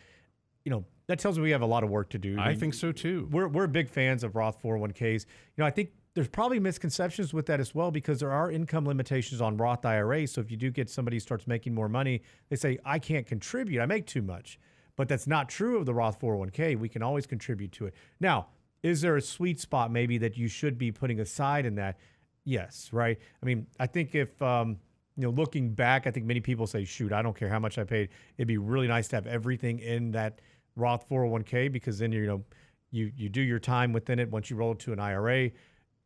you 0.63 0.69
know, 0.69 0.85
that 1.07 1.17
tells 1.17 1.37
me 1.37 1.43
we 1.43 1.51
have 1.51 1.63
a 1.63 1.65
lot 1.65 1.83
of 1.83 1.89
work 1.89 2.09
to 2.11 2.19
do. 2.19 2.37
I 2.39 2.53
think 2.53 2.75
so 2.75 2.91
too. 2.91 3.27
we're 3.31 3.47
we're 3.47 3.65
big 3.65 3.89
fans 3.89 4.23
of 4.23 4.35
Roth 4.35 4.61
401ks. 4.61 5.25
You 5.25 5.63
know, 5.63 5.65
I 5.65 5.71
think 5.71 5.89
there's 6.13 6.27
probably 6.27 6.59
misconceptions 6.59 7.33
with 7.33 7.47
that 7.47 7.59
as 7.59 7.73
well 7.73 7.89
because 7.89 8.19
there 8.19 8.31
are 8.31 8.51
income 8.51 8.85
limitations 8.85 9.41
on 9.41 9.57
Roth 9.57 9.85
IRAs. 9.85 10.31
So 10.31 10.41
if 10.41 10.51
you 10.51 10.57
do 10.57 10.69
get 10.69 10.87
somebody 10.87 11.15
who 11.15 11.19
starts 11.21 11.47
making 11.47 11.73
more 11.73 11.89
money, 11.89 12.21
they 12.49 12.55
say 12.55 12.77
I 12.85 12.99
can't 12.99 13.25
contribute. 13.25 13.81
I 13.81 13.87
make 13.87 14.05
too 14.05 14.21
much. 14.21 14.59
But 14.95 15.07
that's 15.07 15.27
not 15.27 15.49
true 15.49 15.77
of 15.77 15.85
the 15.85 15.93
Roth 15.93 16.19
401k. 16.19 16.77
We 16.77 16.89
can 16.89 17.01
always 17.01 17.25
contribute 17.25 17.71
to 17.71 17.85
it. 17.85 17.93
Now, 18.19 18.47
is 18.83 19.01
there 19.01 19.15
a 19.15 19.21
sweet 19.21 19.59
spot 19.59 19.91
maybe 19.91 20.17
that 20.19 20.37
you 20.37 20.47
should 20.47 20.77
be 20.77 20.91
putting 20.91 21.21
aside 21.21 21.65
in 21.65 21.75
that? 21.75 21.97
Yes, 22.43 22.89
right. 22.91 23.17
I 23.41 23.45
mean, 23.45 23.65
I 23.79 23.87
think 23.87 24.13
if 24.13 24.41
um, 24.41 24.77
you 25.19 25.25
know, 25.25 25.31
looking 25.31 25.73
back, 25.73 26.07
I 26.07 26.11
think 26.11 26.25
many 26.25 26.39
people 26.39 26.65
say, 26.65 26.85
"Shoot, 26.85 27.11
I 27.11 27.21
don't 27.21 27.35
care 27.35 27.49
how 27.49 27.59
much 27.59 27.77
I 27.77 27.83
paid. 27.83 28.07
It'd 28.37 28.47
be 28.47 28.57
really 28.57 28.87
nice 28.87 29.09
to 29.09 29.17
have 29.17 29.27
everything 29.27 29.79
in 29.79 30.11
that 30.11 30.39
Roth 30.77 31.09
401k 31.09 31.69
because 31.69 31.99
then 31.99 32.13
you 32.13 32.25
know, 32.25 32.45
you 32.91 33.11
you 33.17 33.27
do 33.27 33.41
your 33.41 33.59
time 33.59 33.91
within 33.91 34.17
it. 34.17 34.31
Once 34.31 34.49
you 34.49 34.55
roll 34.55 34.71
it 34.71 34.79
to 34.79 34.93
an 34.93 34.99
IRA, 34.99 35.51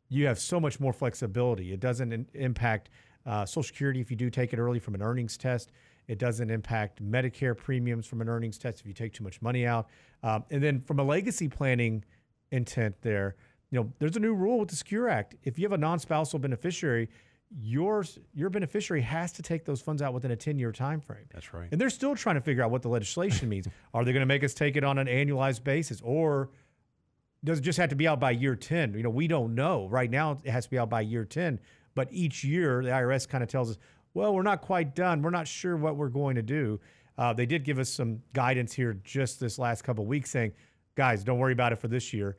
you 0.09 0.25
have 0.25 0.39
so 0.39 0.59
much 0.59 0.79
more 0.79 0.93
flexibility. 0.93 1.73
It 1.73 1.79
doesn't 1.79 2.11
in, 2.11 2.25
impact 2.33 2.89
uh, 3.27 3.45
Social 3.45 3.61
Security 3.61 4.01
if 4.01 4.09
you 4.09 4.17
do 4.17 4.31
take 4.31 4.51
it 4.51 4.57
early 4.57 4.79
from 4.79 4.95
an 4.95 5.03
earnings 5.03 5.37
test. 5.37 5.71
It 6.07 6.17
doesn't 6.17 6.49
impact 6.49 7.03
Medicare 7.03 7.55
premiums 7.55 8.07
from 8.07 8.19
an 8.19 8.27
earnings 8.27 8.57
test 8.57 8.79
if 8.79 8.87
you 8.87 8.93
take 8.93 9.13
too 9.13 9.23
much 9.23 9.43
money 9.43 9.67
out. 9.67 9.89
Um, 10.23 10.43
and 10.49 10.61
then 10.61 10.81
from 10.81 10.99
a 10.99 11.03
legacy 11.03 11.47
planning 11.47 12.03
intent, 12.51 12.95
there, 13.03 13.35
you 13.69 13.79
know, 13.79 13.93
there's 13.99 14.17
a 14.17 14.19
new 14.19 14.33
rule 14.33 14.59
with 14.59 14.69
the 14.69 14.75
Secure 14.75 15.07
Act. 15.07 15.35
If 15.43 15.59
you 15.59 15.65
have 15.65 15.71
a 15.71 15.77
non-spousal 15.77 16.39
beneficiary, 16.39 17.09
yours 17.61 18.19
your 18.33 18.49
beneficiary 18.49 19.01
has 19.01 19.31
to 19.33 19.41
take 19.41 19.65
those 19.65 19.81
funds 19.81 20.01
out 20.01 20.13
within 20.13 20.31
a 20.31 20.35
10 20.35 20.57
year 20.57 20.71
time 20.71 20.99
frame. 20.99 21.25
That's 21.31 21.53
right. 21.53 21.67
And 21.71 21.79
they're 21.79 21.89
still 21.89 22.15
trying 22.15 22.35
to 22.35 22.41
figure 22.41 22.63
out 22.63 22.71
what 22.71 22.81
the 22.81 22.89
legislation 22.89 23.49
means. 23.49 23.67
Are 23.93 24.03
they 24.03 24.11
going 24.11 24.21
to 24.21 24.27
make 24.27 24.43
us 24.43 24.53
take 24.53 24.75
it 24.75 24.83
on 24.83 24.97
an 24.97 25.07
annualized 25.07 25.63
basis 25.63 26.01
or 26.03 26.49
does 27.43 27.59
it 27.59 27.61
just 27.61 27.77
have 27.77 27.89
to 27.89 27.95
be 27.95 28.07
out 28.07 28.19
by 28.19 28.31
year 28.31 28.55
10? 28.55 28.93
You 28.93 29.03
know, 29.03 29.09
we 29.09 29.27
don't 29.27 29.53
know. 29.53 29.87
Right 29.89 30.09
now 30.09 30.39
it 30.43 30.49
has 30.49 30.65
to 30.65 30.71
be 30.71 30.79
out 30.79 30.89
by 30.89 31.01
year 31.01 31.25
10, 31.25 31.59
but 31.93 32.07
each 32.11 32.43
year 32.43 32.83
the 32.83 32.89
IRS 32.89 33.27
kind 33.27 33.43
of 33.43 33.49
tells 33.49 33.69
us, 33.71 33.77
well, 34.13 34.33
we're 34.33 34.43
not 34.43 34.61
quite 34.61 34.95
done. 34.95 35.21
We're 35.21 35.31
not 35.31 35.47
sure 35.47 35.75
what 35.75 35.95
we're 35.95 36.09
going 36.09 36.35
to 36.35 36.41
do. 36.41 36.79
Uh, 37.17 37.33
they 37.33 37.45
did 37.45 37.63
give 37.63 37.79
us 37.79 37.89
some 37.89 38.21
guidance 38.33 38.73
here 38.73 38.93
just 39.03 39.39
this 39.39 39.59
last 39.59 39.83
couple 39.83 40.03
of 40.03 40.07
weeks 40.07 40.31
saying, 40.31 40.53
guys, 40.95 41.23
don't 41.23 41.39
worry 41.39 41.53
about 41.53 41.73
it 41.73 41.77
for 41.77 41.87
this 41.87 42.13
year 42.13 42.37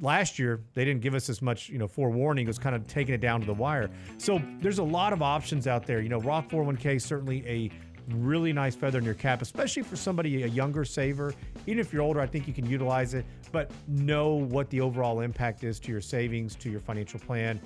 last 0.00 0.38
year 0.38 0.60
they 0.74 0.84
didn't 0.84 1.00
give 1.00 1.14
us 1.14 1.28
as 1.28 1.40
much 1.42 1.68
you 1.68 1.78
know 1.78 1.88
forewarning. 1.88 2.46
It 2.46 2.48
was 2.48 2.58
kind 2.58 2.74
of 2.74 2.86
taking 2.86 3.14
it 3.14 3.20
down 3.20 3.40
to 3.40 3.46
the 3.46 3.54
wire. 3.54 3.90
So 4.18 4.40
there's 4.60 4.78
a 4.78 4.84
lot 4.84 5.12
of 5.12 5.22
options 5.22 5.66
out 5.66 5.86
there. 5.86 6.00
You 6.00 6.08
know 6.08 6.20
roth 6.20 6.48
401k 6.48 6.96
is 6.96 7.04
certainly 7.04 7.46
a 7.46 7.70
really 8.14 8.52
nice 8.52 8.74
feather 8.74 8.98
in 8.98 9.04
your 9.04 9.14
cap 9.14 9.40
especially 9.40 9.82
for 9.82 9.96
somebody 9.96 10.42
a 10.42 10.46
younger 10.46 10.84
saver. 10.84 11.34
Even 11.66 11.78
if 11.78 11.92
you're 11.92 12.02
older 12.02 12.20
i 12.20 12.26
think 12.26 12.46
you 12.46 12.52
can 12.52 12.66
utilize 12.66 13.14
it 13.14 13.24
but 13.50 13.70
know 13.88 14.34
what 14.34 14.68
the 14.70 14.80
overall 14.80 15.20
impact 15.20 15.64
is 15.64 15.80
to 15.80 15.90
your 15.90 16.02
savings 16.02 16.54
to 16.56 16.68
your 16.68 16.80
financial 16.80 17.18
plan 17.20 17.58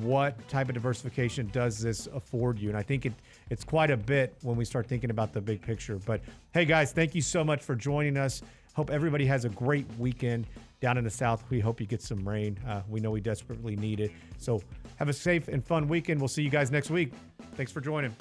what 0.00 0.36
type 0.48 0.68
of 0.68 0.74
diversification 0.74 1.48
does 1.52 1.78
this 1.78 2.08
afford 2.08 2.58
you? 2.58 2.68
And 2.68 2.78
i 2.78 2.82
think 2.82 3.06
it 3.06 3.12
it's 3.50 3.62
quite 3.62 3.90
a 3.90 3.96
bit 3.96 4.34
when 4.42 4.56
we 4.56 4.64
start 4.64 4.88
thinking 4.88 5.10
about 5.10 5.32
the 5.32 5.40
big 5.40 5.62
picture. 5.62 6.00
But 6.04 6.20
hey 6.52 6.64
guys 6.64 6.92
thank 6.92 7.14
you 7.14 7.22
so 7.22 7.44
much 7.44 7.62
for 7.62 7.74
joining 7.76 8.16
us. 8.16 8.42
Hope 8.74 8.90
everybody 8.90 9.24
has 9.26 9.44
a 9.44 9.48
great 9.50 9.86
weekend 9.98 10.46
down 10.80 10.98
in 10.98 11.04
the 11.04 11.10
south. 11.10 11.44
We 11.50 11.60
hope 11.60 11.80
you 11.80 11.86
get 11.86 12.02
some 12.02 12.26
rain. 12.26 12.58
Uh, 12.66 12.82
we 12.88 13.00
know 13.00 13.10
we 13.10 13.20
desperately 13.20 13.76
need 13.76 14.00
it. 14.00 14.12
So 14.38 14.62
have 14.96 15.08
a 15.08 15.12
safe 15.12 15.48
and 15.48 15.64
fun 15.64 15.88
weekend. 15.88 16.20
We'll 16.20 16.28
see 16.28 16.42
you 16.42 16.50
guys 16.50 16.70
next 16.70 16.90
week. 16.90 17.12
Thanks 17.54 17.72
for 17.72 17.80
joining. 17.80 18.14